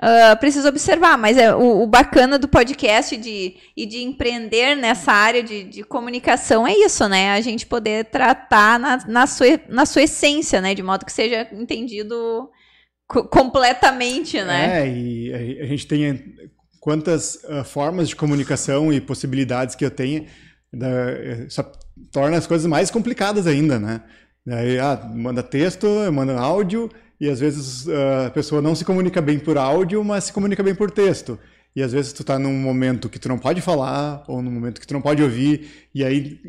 Uh, 0.01 0.37
preciso 0.39 0.67
observar, 0.67 1.17
mas 1.17 1.37
é 1.37 1.55
o, 1.55 1.83
o, 1.83 1.87
bacana 1.87 2.37
do 2.37 2.49
podcast 2.49 3.15
de, 3.15 3.55
e 3.77 3.85
de 3.85 4.03
empreender 4.03 4.75
nessa 4.75 5.13
área 5.13 5.41
de, 5.41 5.63
de, 5.63 5.83
comunicação 5.83 6.67
é 6.67 6.73
isso, 6.73 7.07
né? 7.07 7.31
A 7.31 7.39
gente 7.39 7.65
poder 7.65 8.03
tratar 8.05 8.77
na, 8.77 8.97
na, 9.07 9.25
sua, 9.25 9.47
na 9.69 9.85
sua 9.85 10.03
essência, 10.03 10.59
né? 10.59 10.75
De 10.75 10.83
modo 10.83 11.05
que 11.05 11.13
seja 11.13 11.47
entendido 11.53 12.49
completamente, 13.07 14.41
né? 14.43 14.81
É, 14.81 14.87
e 14.89 15.61
a 15.61 15.65
gente 15.65 15.87
tem 15.87 16.35
quantas 16.81 17.35
uh, 17.45 17.63
formas 17.63 18.09
de 18.09 18.17
comunicação 18.17 18.91
e 18.91 18.99
possibilidades 18.99 19.75
que 19.75 19.85
eu 19.85 19.91
tenho, 19.91 20.25
da, 20.73 20.89
só 21.47 21.63
torna 22.11 22.35
as 22.35 22.45
coisas 22.45 22.67
mais 22.67 22.91
complicadas 22.91 23.47
ainda, 23.47 23.79
né? 23.79 24.01
Daí, 24.45 24.77
ah, 24.77 25.09
manda 25.15 25.41
texto, 25.41 25.87
manda 26.11 26.37
áudio, 26.37 26.91
e 27.19 27.29
às 27.29 27.39
vezes 27.39 27.87
ah, 27.87 28.27
a 28.27 28.29
pessoa 28.29 28.61
não 28.61 28.75
se 28.75 28.85
comunica 28.85 29.21
bem 29.21 29.39
por 29.39 29.57
áudio, 29.57 30.03
mas 30.03 30.25
se 30.25 30.33
comunica 30.33 30.63
bem 30.63 30.75
por 30.75 30.91
texto. 30.91 31.39
E 31.75 31.83
às 31.83 31.91
vezes 31.91 32.13
tu 32.13 32.23
tá 32.23 32.39
num 32.39 32.53
momento 32.53 33.09
que 33.09 33.19
tu 33.19 33.27
não 33.27 33.37
pode 33.37 33.59
falar, 33.59 34.23
ou 34.29 34.41
num 34.41 34.49
momento 34.49 34.79
que 34.79 34.87
tu 34.87 34.93
não 34.93 35.01
pode 35.01 35.21
ouvir, 35.21 35.89
e 35.93 36.05
aí 36.05 36.39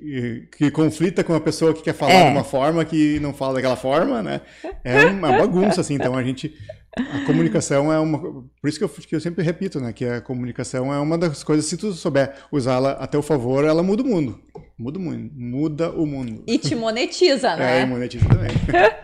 que 0.57 0.71
conflita 0.71 1.25
com 1.25 1.35
a 1.35 1.41
pessoa 1.41 1.75
que 1.75 1.83
quer 1.83 1.95
falar 1.95 2.12
é. 2.12 2.25
de 2.27 2.31
uma 2.31 2.45
forma 2.45 2.85
que 2.85 3.19
não 3.19 3.35
fala 3.35 3.55
daquela 3.55 3.75
forma, 3.75 4.23
né? 4.23 4.41
É 4.85 5.07
uma 5.07 5.33
bagunça, 5.33 5.81
assim. 5.81 5.95
Então 5.95 6.17
a 6.17 6.23
gente 6.23 6.55
a 6.99 7.26
comunicação 7.26 7.92
é 7.92 7.99
uma. 8.01 8.18
Por 8.18 8.68
isso 8.68 8.78
que 8.78 8.84
eu, 8.84 8.88
que 8.88 9.14
eu 9.14 9.20
sempre 9.20 9.44
repito, 9.44 9.78
né? 9.78 9.92
Que 9.92 10.07
a 10.07 10.20
comunicação 10.22 10.92
é 10.92 10.99
uma 10.99 11.18
das 11.18 11.44
coisas, 11.44 11.66
se 11.66 11.76
tu 11.76 11.92
souber 11.92 12.32
usá-la 12.51 12.92
a 12.92 13.07
teu 13.07 13.22
favor, 13.22 13.66
ela 13.66 13.82
muda 13.82 14.03
o 14.03 14.07
mundo. 14.07 14.40
Muda 14.78 14.99
o 14.99 15.03
mundo. 15.03 15.30
Muda 15.34 15.90
o 15.90 16.07
mundo. 16.07 16.42
E 16.47 16.59
te 16.59 16.74
monetiza, 16.74 17.55
né? 17.55 17.66
É, 17.80 17.82
e 17.82 17.86
monetiza 17.86 18.26
também. 18.26 18.51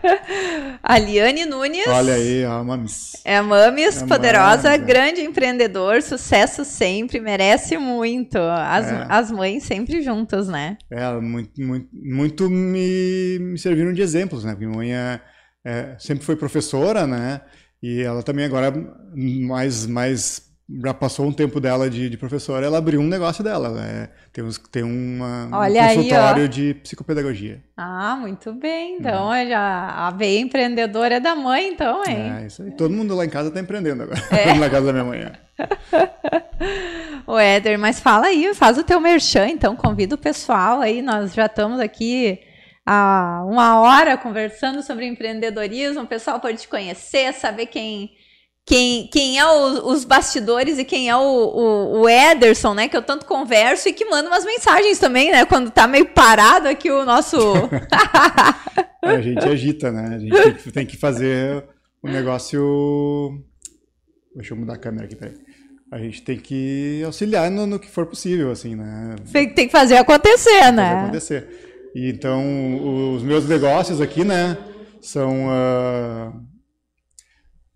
a 0.81 0.97
Liane 0.97 1.45
Nunes. 1.45 1.87
Olha 1.87 2.15
aí, 2.15 2.43
a 2.43 2.63
Mamis. 2.63 3.11
É 3.23 3.37
a 3.37 3.43
Mamis, 3.43 4.01
é 4.01 4.07
poderosa, 4.07 4.69
Mamis, 4.69 4.81
é. 4.81 4.85
grande 4.85 5.21
empreendedor, 5.21 6.01
sucesso 6.01 6.65
sempre, 6.65 7.19
merece 7.19 7.77
muito. 7.77 8.37
As, 8.39 8.87
é. 8.87 9.05
as 9.07 9.31
mães 9.31 9.63
sempre 9.63 10.01
juntas, 10.01 10.47
né? 10.47 10.77
É, 10.89 11.11
muito, 11.19 11.61
muito, 11.61 11.89
muito 11.93 12.49
me, 12.49 13.37
me 13.39 13.59
serviram 13.59 13.93
de 13.93 14.01
exemplos, 14.01 14.43
né? 14.43 14.51
Porque 14.51 14.65
minha 14.65 14.77
mãe 14.77 14.93
é, 14.95 15.21
é, 15.65 15.95
sempre 15.99 16.25
foi 16.25 16.35
professora, 16.35 17.05
né? 17.05 17.41
E 17.83 18.01
ela 18.01 18.23
também 18.23 18.45
agora, 18.45 18.73
mais, 19.13 19.85
mais 19.85 20.53
já 20.81 20.93
passou 20.93 21.27
um 21.27 21.33
tempo 21.33 21.59
dela 21.59 21.89
de, 21.89 22.09
de 22.09 22.15
professora, 22.15 22.65
ela 22.65 22.77
abriu 22.77 23.01
um 23.01 23.07
negócio 23.07 23.43
dela. 23.43 23.69
Né? 23.71 24.07
Tem, 24.31 24.41
uns, 24.41 24.57
tem 24.57 24.83
uma, 24.83 25.49
Olha 25.51 25.83
um 25.83 25.95
consultório 25.95 26.43
aí, 26.43 26.47
de 26.47 26.73
psicopedagogia. 26.75 27.61
Ah, 27.75 28.15
muito 28.15 28.53
bem. 28.53 28.95
Então, 28.97 29.33
é. 29.33 29.49
já 29.49 29.89
a 29.89 30.11
veia 30.11 30.39
empreendedora 30.39 31.15
é 31.15 31.19
da 31.19 31.35
mãe, 31.35 31.73
então, 31.73 32.03
hein? 32.07 32.33
É, 32.41 32.47
isso 32.47 32.63
aí. 32.63 32.71
Todo 32.71 32.93
mundo 32.93 33.13
lá 33.13 33.25
em 33.25 33.29
casa 33.29 33.49
está 33.49 33.59
empreendendo 33.59 34.03
agora. 34.03 34.21
É. 34.31 34.53
na 34.55 34.69
casa 34.69 34.85
da 34.85 34.93
minha 34.93 35.03
mãe. 35.03 35.31
o 37.27 37.37
Éder, 37.37 37.77
mas 37.77 37.99
fala 37.99 38.27
aí, 38.27 38.53
faz 38.53 38.77
o 38.77 38.83
teu 38.83 39.01
merchan, 39.01 39.49
então, 39.49 39.75
convida 39.75 40.15
o 40.15 40.17
pessoal 40.17 40.79
aí. 40.79 41.01
Nós 41.01 41.33
já 41.33 41.47
estamos 41.47 41.81
aqui 41.81 42.39
há 42.85 43.43
uma 43.45 43.81
hora 43.81 44.17
conversando 44.17 44.81
sobre 44.83 45.05
empreendedorismo, 45.05 46.03
o 46.03 46.07
pessoal 46.07 46.39
pode 46.39 46.59
te 46.59 46.67
conhecer, 46.67 47.33
saber 47.33 47.67
quem 47.67 48.11
quem, 48.65 49.07
quem 49.07 49.37
é 49.37 49.45
o, 49.45 49.87
os 49.91 50.05
bastidores 50.05 50.79
e 50.79 50.85
quem 50.85 51.09
é 51.09 51.15
o, 51.15 51.19
o, 51.19 52.01
o, 52.01 52.09
Ederson, 52.09 52.73
né? 52.73 52.87
Que 52.87 52.95
eu 52.95 53.01
tanto 53.01 53.25
converso 53.25 53.89
e 53.89 53.93
que 53.93 54.05
manda 54.05 54.29
umas 54.29 54.45
mensagens 54.45 54.99
também, 54.99 55.31
né? 55.31 55.45
Quando 55.45 55.69
tá 55.69 55.85
meio 55.85 56.07
parado 56.07 56.67
aqui 56.67 56.89
o 56.89 57.03
nosso. 57.03 57.37
a 59.03 59.21
gente 59.21 59.45
agita, 59.45 59.91
né? 59.91 60.15
A 60.15 60.19
gente 60.19 60.71
tem 60.71 60.85
que, 60.85 60.95
fazer 60.95 61.65
o 62.01 62.07
negócio. 62.07 63.37
Deixa 64.33 64.53
eu 64.53 64.57
mudar 64.57 64.75
a 64.75 64.79
câmera 64.79 65.05
aqui, 65.05 65.15
peraí. 65.15 65.35
A 65.91 65.99
gente 65.99 66.23
tem 66.23 66.39
que 66.39 67.03
auxiliar 67.05 67.51
no, 67.51 67.67
no 67.67 67.77
que 67.77 67.87
for 67.87 68.05
possível, 68.05 68.49
assim, 68.49 68.75
né? 68.75 69.15
Tem, 69.31 69.53
que 69.53 69.69
fazer 69.69 69.97
acontecer, 69.97 70.49
tem 70.49 70.71
né? 70.71 70.89
Fazer 70.89 71.01
acontecer. 71.01 71.72
E 71.95 72.09
então, 72.09 73.13
os 73.13 73.23
meus 73.23 73.47
negócios 73.47 74.01
aqui, 74.01 74.23
né, 74.23 74.57
são. 75.01 75.47
Uh, 75.47 76.43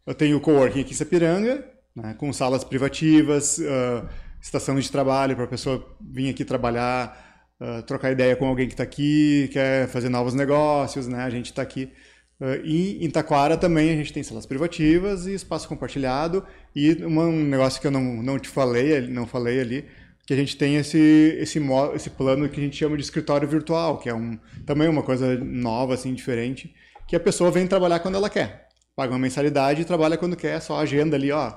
eu 0.05 0.15
tenho 0.15 0.37
o 0.37 0.41
coworking 0.41 0.81
aqui 0.81 0.91
em 0.91 0.95
Sapiranga, 0.95 1.65
né, 1.95 2.15
com 2.17 2.31
salas 2.31 2.63
privativas, 2.63 3.57
uh, 3.59 4.07
estação 4.41 4.79
de 4.79 4.91
trabalho 4.91 5.35
para 5.35 5.45
a 5.45 5.47
pessoa 5.47 5.85
vir 5.99 6.29
aqui 6.29 6.45
trabalhar, 6.45 7.45
uh, 7.59 7.83
trocar 7.83 8.11
ideia 8.11 8.35
com 8.35 8.47
alguém 8.47 8.67
que 8.67 8.73
está 8.73 8.83
aqui, 8.83 9.49
quer 9.51 9.87
fazer 9.87 10.09
novos 10.09 10.33
negócios, 10.33 11.07
né? 11.07 11.23
A 11.23 11.29
gente 11.29 11.47
está 11.47 11.61
aqui. 11.61 11.91
Uh, 12.39 12.63
e 12.63 13.03
em 13.03 13.09
Taquara 13.09 13.57
também 13.57 13.91
a 13.91 13.95
gente 13.95 14.13
tem 14.13 14.23
salas 14.23 14.45
privativas 14.45 15.25
e 15.25 15.33
espaço 15.33 15.67
compartilhado. 15.67 16.45
E 16.75 16.93
uma, 17.03 17.23
um 17.23 17.43
negócio 17.43 17.81
que 17.81 17.87
eu 17.87 17.91
não, 17.91 18.23
não 18.23 18.39
te 18.39 18.47
falei, 18.47 19.01
não 19.07 19.27
falei 19.27 19.59
ali, 19.59 19.85
que 20.27 20.33
a 20.33 20.37
gente 20.37 20.57
tem 20.57 20.75
esse, 20.75 20.99
esse, 21.39 21.57
esse 21.95 22.09
plano 22.09 22.49
que 22.49 22.59
a 22.59 22.63
gente 22.63 22.75
chama 22.75 22.97
de 22.97 23.01
escritório 23.01 23.47
virtual, 23.47 23.97
que 23.97 24.09
é 24.09 24.13
um, 24.13 24.37
também 24.65 24.89
uma 24.89 25.01
coisa 25.01 25.37
nova, 25.37 25.93
assim, 25.93 26.13
diferente, 26.13 26.75
que 27.07 27.15
a 27.15 27.19
pessoa 27.19 27.49
vem 27.49 27.65
trabalhar 27.65 28.01
quando 28.01 28.15
ela 28.15 28.29
quer. 28.29 28.67
Paga 28.93 29.13
uma 29.13 29.19
mensalidade 29.19 29.81
e 29.81 29.85
trabalha 29.85 30.17
quando 30.17 30.35
quer, 30.35 30.59
só 30.59 30.77
agenda 30.77 31.15
ali, 31.15 31.31
ó, 31.31 31.55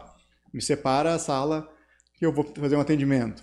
me 0.54 0.62
separa 0.62 1.12
a 1.12 1.18
sala 1.18 1.68
que 2.14 2.24
eu 2.24 2.32
vou 2.32 2.44
fazer 2.44 2.76
um 2.76 2.80
atendimento. 2.80 3.42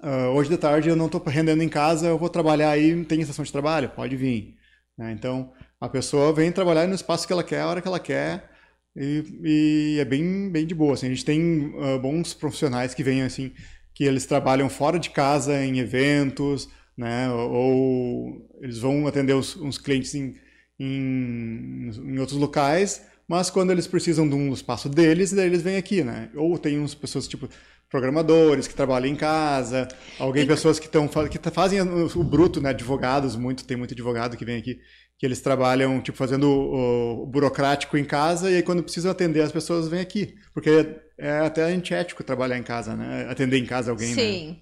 Uh, 0.00 0.30
hoje 0.32 0.48
de 0.48 0.56
tarde 0.56 0.88
eu 0.88 0.96
não 0.96 1.06
estou 1.06 1.20
rendendo 1.26 1.64
em 1.64 1.68
casa, 1.68 2.06
eu 2.06 2.16
vou 2.16 2.28
trabalhar 2.28 2.70
aí, 2.70 3.04
tem 3.04 3.20
estação 3.20 3.44
de 3.44 3.50
trabalho? 3.50 3.90
Pode 3.90 4.14
vir. 4.14 4.54
Né? 4.96 5.10
Então, 5.10 5.52
a 5.80 5.88
pessoa 5.88 6.32
vem 6.32 6.52
trabalhar 6.52 6.86
no 6.86 6.94
espaço 6.94 7.26
que 7.26 7.32
ela 7.32 7.42
quer, 7.42 7.62
a 7.62 7.66
hora 7.66 7.82
que 7.82 7.88
ela 7.88 7.98
quer, 7.98 8.48
e, 8.94 9.24
e 9.42 9.98
é 9.98 10.04
bem, 10.04 10.48
bem 10.52 10.64
de 10.64 10.74
boa. 10.74 10.94
Assim, 10.94 11.06
a 11.06 11.10
gente 11.10 11.24
tem 11.24 11.74
uh, 11.74 11.98
bons 11.98 12.32
profissionais 12.32 12.94
que 12.94 13.02
vêm 13.02 13.22
assim, 13.22 13.52
que 14.00 14.04
eles 14.04 14.24
trabalham 14.24 14.70
fora 14.70 14.98
de 14.98 15.10
casa 15.10 15.62
em 15.62 15.78
eventos, 15.78 16.70
né? 16.96 17.30
Ou 17.30 18.48
eles 18.62 18.78
vão 18.78 19.06
atender 19.06 19.34
os, 19.34 19.54
uns 19.56 19.76
clientes 19.76 20.14
em, 20.14 20.36
em, 20.78 21.90
em, 21.90 22.18
outros 22.18 22.38
locais, 22.38 23.02
mas 23.28 23.50
quando 23.50 23.72
eles 23.72 23.86
precisam 23.86 24.26
de 24.26 24.34
um 24.34 24.54
espaço 24.54 24.88
deles, 24.88 25.34
daí 25.34 25.44
eles 25.44 25.60
vêm 25.60 25.76
aqui, 25.76 26.02
né? 26.02 26.30
Ou 26.34 26.56
tem 26.56 26.80
uns 26.80 26.94
pessoas 26.94 27.28
tipo 27.28 27.46
programadores 27.90 28.66
que 28.66 28.74
trabalham 28.74 29.06
em 29.06 29.16
casa, 29.16 29.86
alguém 30.18 30.46
pessoas 30.46 30.78
que 30.78 30.86
estão 30.86 31.06
que 31.06 31.50
fazem 31.50 31.82
o, 31.82 32.24
bruto, 32.24 32.58
né? 32.58 32.70
Advogados 32.70 33.36
muito, 33.36 33.66
tem 33.66 33.76
muito 33.76 33.92
advogado 33.92 34.34
que 34.34 34.46
vem 34.46 34.56
aqui 34.56 34.80
que 35.20 35.26
eles 35.26 35.42
trabalham 35.42 36.00
tipo 36.00 36.16
fazendo 36.16 36.48
o, 36.48 37.24
o 37.24 37.26
burocrático 37.26 37.98
em 37.98 38.04
casa 38.04 38.50
e 38.50 38.56
aí 38.56 38.62
quando 38.62 38.82
precisam 38.82 39.10
atender 39.10 39.42
as 39.42 39.52
pessoas 39.52 39.86
vêm 39.86 40.00
aqui, 40.00 40.34
porque 40.54 40.96
é 41.20 41.40
até 41.40 41.62
antiético 41.64 42.24
trabalhar 42.24 42.58
em 42.58 42.62
casa, 42.62 42.96
né? 42.96 43.26
Atender 43.28 43.58
em 43.58 43.66
casa 43.66 43.90
alguém, 43.90 44.14
Sim. 44.14 44.48
Né? 44.48 44.56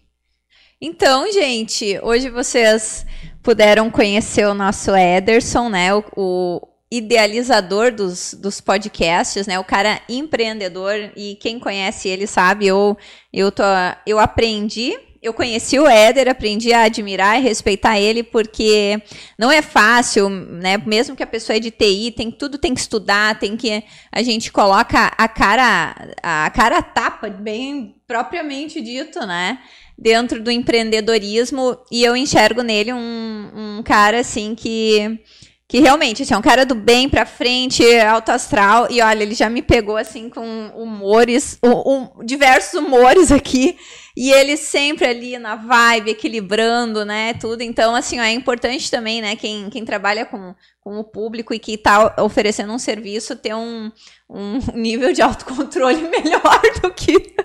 Então, 0.80 1.30
gente, 1.32 1.98
hoje 2.02 2.30
vocês 2.30 3.04
puderam 3.42 3.90
conhecer 3.90 4.46
o 4.46 4.54
nosso 4.54 4.94
Ederson, 4.94 5.68
né? 5.68 5.94
O, 5.94 6.04
o 6.16 6.61
idealizador 6.90 7.92
dos, 7.92 8.34
dos 8.34 8.61
podcasts, 8.61 9.46
né? 9.46 9.59
O 9.59 9.64
cara 9.64 10.00
empreendedor 10.09 10.94
e 11.16 11.36
quem 11.36 11.59
conhece 11.59 12.09
ele 12.09 12.26
sabe, 12.26 12.66
eu 12.66 12.96
eu 13.32 13.52
tô 13.52 13.62
eu 14.06 14.18
aprendi 14.18 14.96
eu 15.22 15.32
conheci 15.32 15.78
o 15.78 15.88
Éder, 15.88 16.28
aprendi 16.28 16.72
a 16.72 16.82
admirar 16.82 17.38
e 17.38 17.42
respeitar 17.42 17.98
ele, 17.98 18.22
porque 18.22 19.00
não 19.36 19.50
é 19.50 19.60
fácil, 19.60 20.28
né? 20.28 20.78
Mesmo 20.86 21.16
que 21.16 21.22
a 21.22 21.26
pessoa 21.26 21.56
é 21.56 21.60
de 21.60 21.70
TI, 21.70 22.12
tem, 22.16 22.30
tudo 22.30 22.56
tem 22.56 22.72
que 22.72 22.80
estudar, 22.80 23.38
tem 23.38 23.56
que. 23.56 23.82
A 24.12 24.22
gente 24.22 24.52
coloca 24.52 25.12
a 25.18 25.28
cara, 25.28 26.14
a 26.22 26.50
cara 26.50 26.80
tapa, 26.82 27.28
bem 27.28 27.96
propriamente 28.06 28.80
dito, 28.80 29.18
né? 29.26 29.58
Dentro 29.96 30.40
do 30.40 30.50
empreendedorismo, 30.50 31.76
e 31.90 32.04
eu 32.04 32.16
enxergo 32.16 32.62
nele 32.62 32.92
um, 32.92 33.78
um 33.78 33.82
cara 33.82 34.20
assim 34.20 34.54
que 34.54 35.20
que 35.68 35.80
realmente, 35.80 36.22
assim, 36.22 36.32
é 36.32 36.38
um 36.38 36.42
cara 36.42 36.64
do 36.64 36.74
bem 36.74 37.10
pra 37.10 37.26
frente, 37.26 37.84
alto 38.00 38.30
astral, 38.30 38.86
e 38.90 39.02
olha, 39.02 39.22
ele 39.22 39.34
já 39.34 39.50
me 39.50 39.60
pegou, 39.60 39.98
assim, 39.98 40.30
com 40.30 40.68
humores, 40.74 41.58
um, 41.62 41.70
um, 41.70 42.24
diversos 42.24 42.80
humores 42.80 43.30
aqui, 43.30 43.76
e 44.16 44.32
ele 44.32 44.56
sempre 44.56 45.06
ali 45.06 45.38
na 45.38 45.56
vibe, 45.56 46.12
equilibrando, 46.12 47.04
né, 47.04 47.34
tudo. 47.34 47.60
Então, 47.60 47.94
assim, 47.94 48.18
ó, 48.18 48.22
é 48.22 48.32
importante 48.32 48.90
também, 48.90 49.20
né, 49.20 49.36
quem, 49.36 49.68
quem 49.68 49.84
trabalha 49.84 50.24
com, 50.24 50.54
com 50.80 50.98
o 50.98 51.04
público 51.04 51.52
e 51.52 51.58
que 51.58 51.74
está 51.74 52.14
oferecendo 52.18 52.72
um 52.72 52.78
serviço, 52.78 53.36
ter 53.36 53.54
um, 53.54 53.92
um 54.26 54.58
nível 54.72 55.12
de 55.12 55.20
autocontrole 55.20 56.00
melhor 56.08 56.62
do 56.80 56.90
que 56.94 57.36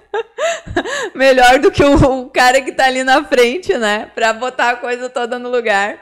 melhor 1.14 1.60
do 1.60 1.70
que 1.70 1.84
o, 1.84 2.22
o 2.22 2.30
cara 2.30 2.62
que 2.62 2.70
está 2.70 2.86
ali 2.86 3.04
na 3.04 3.22
frente, 3.26 3.78
né, 3.78 4.10
para 4.16 4.32
botar 4.32 4.70
a 4.70 4.76
coisa 4.78 5.10
toda 5.10 5.38
no 5.38 5.50
lugar. 5.50 6.00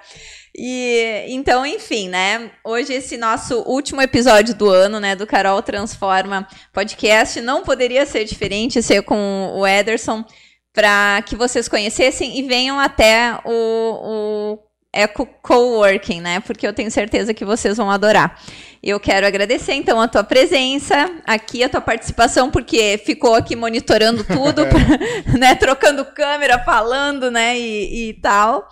E 0.55 1.25
então, 1.29 1.65
enfim, 1.65 2.09
né? 2.09 2.51
Hoje 2.63 2.93
esse 2.93 3.17
nosso 3.17 3.59
último 3.61 4.01
episódio 4.01 4.53
do 4.53 4.69
ano, 4.69 4.99
né, 4.99 5.15
do 5.15 5.25
Carol 5.25 5.61
Transforma 5.61 6.47
podcast, 6.73 7.39
não 7.39 7.63
poderia 7.63 8.05
ser 8.05 8.25
diferente 8.25 8.81
ser 8.83 9.01
com 9.03 9.53
o 9.55 9.65
Ederson 9.65 10.25
para 10.73 11.21
que 11.25 11.35
vocês 11.35 11.67
conhecessem 11.67 12.37
e 12.37 12.43
venham 12.43 12.79
até 12.79 13.37
o, 13.45 13.51
o 13.53 14.59
Eco 14.93 15.25
Coworking, 15.41 16.19
né? 16.19 16.39
Porque 16.41 16.67
eu 16.67 16.73
tenho 16.73 16.91
certeza 16.91 17.33
que 17.33 17.45
vocês 17.45 17.77
vão 17.77 17.89
adorar. 17.89 18.37
Eu 18.83 18.99
quero 18.99 19.25
agradecer 19.25 19.73
então 19.73 20.01
a 20.01 20.07
tua 20.07 20.23
presença 20.23 21.09
aqui, 21.25 21.63
a 21.63 21.69
tua 21.69 21.81
participação, 21.81 22.51
porque 22.51 22.99
ficou 23.05 23.35
aqui 23.35 23.55
monitorando 23.55 24.23
tudo, 24.23 24.63
né? 25.39 25.55
Trocando 25.55 26.03
câmera, 26.05 26.59
falando, 26.59 27.31
né? 27.31 27.57
E, 27.57 28.09
e 28.09 28.13
tal. 28.15 28.67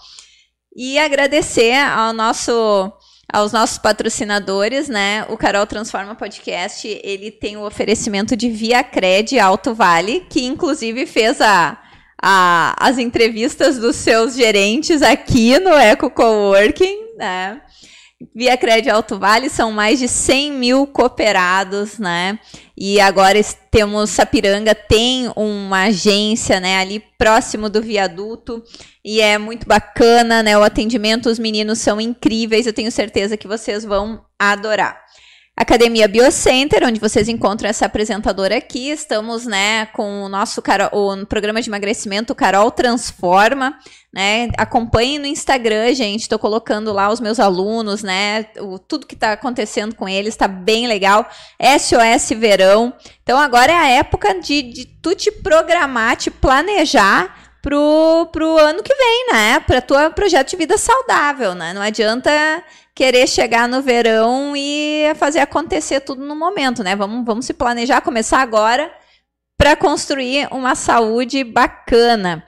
E 0.81 0.97
agradecer 0.97 1.75
ao 1.75 2.13
nosso 2.13 2.89
aos 3.31 3.51
nossos 3.51 3.77
patrocinadores, 3.77 4.87
né? 4.87 5.25
O 5.27 5.35
Carol 5.35 5.67
Transforma 5.67 6.15
Podcast, 6.15 6.87
ele 7.03 7.29
tem 7.29 7.57
o 7.57 7.65
oferecimento 7.65 8.33
de 8.33 8.49
Via 8.49 8.81
Cred 8.81 9.37
Alto 9.37 9.75
Vale, 9.75 10.25
que 10.29 10.45
inclusive 10.45 11.05
fez 11.05 11.41
a, 11.41 11.77
a, 12.21 12.75
as 12.79 12.97
entrevistas 12.97 13.77
dos 13.77 13.97
seus 13.97 14.35
gerentes 14.35 15.01
aqui 15.01 15.59
no 15.59 15.71
Eco 15.71 16.09
Coworking, 16.09 17.17
né? 17.17 17.59
Via 18.35 18.57
Cred 18.57 18.89
Alto 18.89 19.17
Vale 19.17 19.49
são 19.49 19.71
mais 19.71 19.97
de 19.97 20.07
100 20.07 20.51
mil 20.51 20.85
cooperados, 20.85 21.97
né? 21.97 22.37
E 22.77 22.99
agora 22.99 23.39
temos 23.71 24.09
Sapiranga, 24.09 24.75
tem 24.75 25.31
uma 25.37 25.83
agência, 25.83 26.59
né, 26.59 26.79
ali 26.79 27.01
próximo 27.17 27.69
do 27.69 27.81
viaduto, 27.81 28.61
e 29.03 29.21
é 29.21 29.37
muito 29.37 29.65
bacana, 29.65 30.43
né? 30.43 30.57
O 30.57 30.63
atendimento, 30.63 31.29
os 31.29 31.39
meninos 31.39 31.79
são 31.79 31.99
incríveis, 31.99 32.67
eu 32.67 32.73
tenho 32.73 32.91
certeza 32.91 33.37
que 33.37 33.47
vocês 33.47 33.85
vão 33.85 34.21
adorar. 34.37 34.99
Academia 35.59 36.07
Biocenter, 36.07 36.87
onde 36.87 37.01
vocês 37.01 37.27
encontram 37.27 37.69
essa 37.69 37.85
apresentadora 37.85 38.55
aqui. 38.55 38.91
Estamos, 38.91 39.45
né, 39.45 39.87
com 39.87 40.23
o 40.23 40.29
nosso 40.29 40.61
Carol, 40.61 40.89
o 40.93 41.25
programa 41.25 41.61
de 41.61 41.69
emagrecimento 41.69 42.33
Carol 42.33 42.71
Transforma, 42.71 43.77
né? 44.11 44.47
Acompanhe 44.57 45.19
no 45.19 45.25
Instagram, 45.25 45.93
gente. 45.93 46.21
Estou 46.21 46.39
colocando 46.39 46.93
lá 46.93 47.11
os 47.11 47.19
meus 47.19 47.41
alunos, 47.41 48.01
né? 48.01 48.45
O, 48.57 48.79
tudo 48.79 49.05
que 49.05 49.15
está 49.15 49.33
acontecendo 49.33 49.93
com 49.95 50.07
eles 50.07 50.33
está 50.33 50.47
bem 50.47 50.87
legal. 50.87 51.29
SOS 51.61 52.29
Verão. 52.37 52.93
Então 53.21 53.37
agora 53.37 53.73
é 53.73 53.75
a 53.75 53.89
época 53.89 54.39
de, 54.39 54.61
de 54.61 54.85
tu 54.85 55.13
te 55.13 55.29
programar, 55.29 56.15
te 56.15 56.31
planejar 56.31 57.35
pro, 57.61 58.29
pro 58.31 58.57
ano 58.57 58.81
que 58.81 58.95
vem, 58.95 59.27
né? 59.33 59.59
Para 59.59 59.81
tua 59.81 60.09
projeto 60.09 60.51
de 60.51 60.55
vida 60.55 60.77
saudável, 60.77 61.53
né? 61.53 61.73
Não 61.73 61.81
adianta 61.81 62.31
querer 62.99 63.27
chegar 63.27 63.65
no 63.65 63.81
verão 63.81 64.53
e 64.57 65.13
fazer 65.15 65.39
acontecer 65.39 66.01
tudo 66.01 66.21
no 66.25 66.35
momento, 66.35 66.83
né? 66.83 66.97
Vamos, 66.97 67.25
vamos 67.25 67.45
se 67.45 67.53
planejar, 67.53 68.01
começar 68.01 68.41
agora 68.41 68.93
para 69.57 69.73
construir 69.73 70.49
uma 70.51 70.75
saúde 70.75 71.45
bacana. 71.45 72.43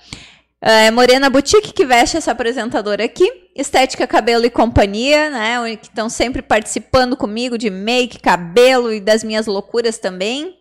É, 0.62 0.92
Morena 0.92 1.30
Boutique, 1.30 1.72
que 1.72 1.86
veste 1.86 2.18
essa 2.18 2.34
apresentadora 2.34 3.06
aqui. 3.06 3.32
Estética 3.56 4.06
Cabelo 4.06 4.46
e 4.46 4.50
Companhia, 4.50 5.30
né? 5.30 5.78
Que 5.78 5.88
estão 5.88 6.10
sempre 6.10 6.42
participando 6.42 7.16
comigo 7.16 7.58
de 7.58 7.70
make, 7.70 8.20
cabelo 8.20 8.92
e 8.92 9.00
das 9.00 9.24
minhas 9.24 9.46
loucuras 9.46 10.00
também. 10.00 10.61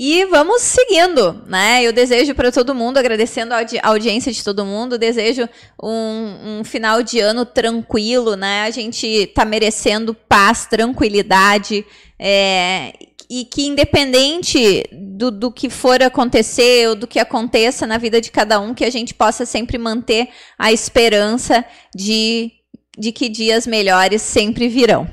E 0.00 0.24
vamos 0.26 0.62
seguindo, 0.62 1.42
né? 1.48 1.82
Eu 1.82 1.92
desejo 1.92 2.32
para 2.32 2.52
todo 2.52 2.72
mundo, 2.72 2.98
agradecendo 2.98 3.52
a 3.52 3.58
audi 3.58 3.80
audiência 3.82 4.30
de 4.30 4.44
todo 4.44 4.64
mundo, 4.64 4.96
desejo 4.96 5.48
um, 5.82 6.60
um, 6.60 6.64
final 6.64 7.02
de 7.02 7.18
ano 7.18 7.44
tranquilo, 7.44 8.36
né? 8.36 8.62
A 8.62 8.70
gente 8.70 9.26
tá 9.34 9.44
merecendo 9.44 10.14
paz, 10.14 10.66
tranquilidade, 10.66 11.84
é, 12.16 12.92
e 13.28 13.44
que 13.44 13.66
independente 13.66 14.84
do, 14.92 15.32
do 15.32 15.50
que 15.50 15.68
for 15.68 16.00
acontecer 16.00 16.90
ou 16.90 16.94
do 16.94 17.08
que 17.08 17.18
aconteça 17.18 17.84
na 17.84 17.98
vida 17.98 18.20
de 18.20 18.30
cada 18.30 18.60
um, 18.60 18.74
que 18.74 18.84
a 18.84 18.90
gente 18.90 19.12
possa 19.12 19.44
sempre 19.44 19.78
manter 19.78 20.28
a 20.56 20.70
esperança 20.70 21.64
de, 21.92 22.52
de 22.96 23.10
que 23.10 23.28
dias 23.28 23.66
melhores 23.66 24.22
sempre 24.22 24.68
virão. 24.68 25.10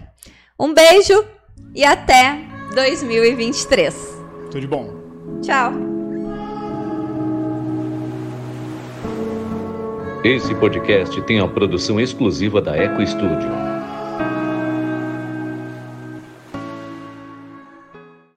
Um 0.59 0.75
beijo 0.75 1.25
e 1.73 1.83
até 1.83 2.37
2023. 2.75 4.14
Tudo 4.55 4.61
de 4.61 4.67
bom. 4.67 4.89
Tchau. 5.41 5.73
Esse 10.23 10.55
podcast 10.55 11.21
tem 11.23 11.41
a 11.41 11.47
produção 11.47 11.99
exclusiva 11.99 12.61
da 12.61 12.73
Eco 12.73 13.05
Studio. 13.05 13.64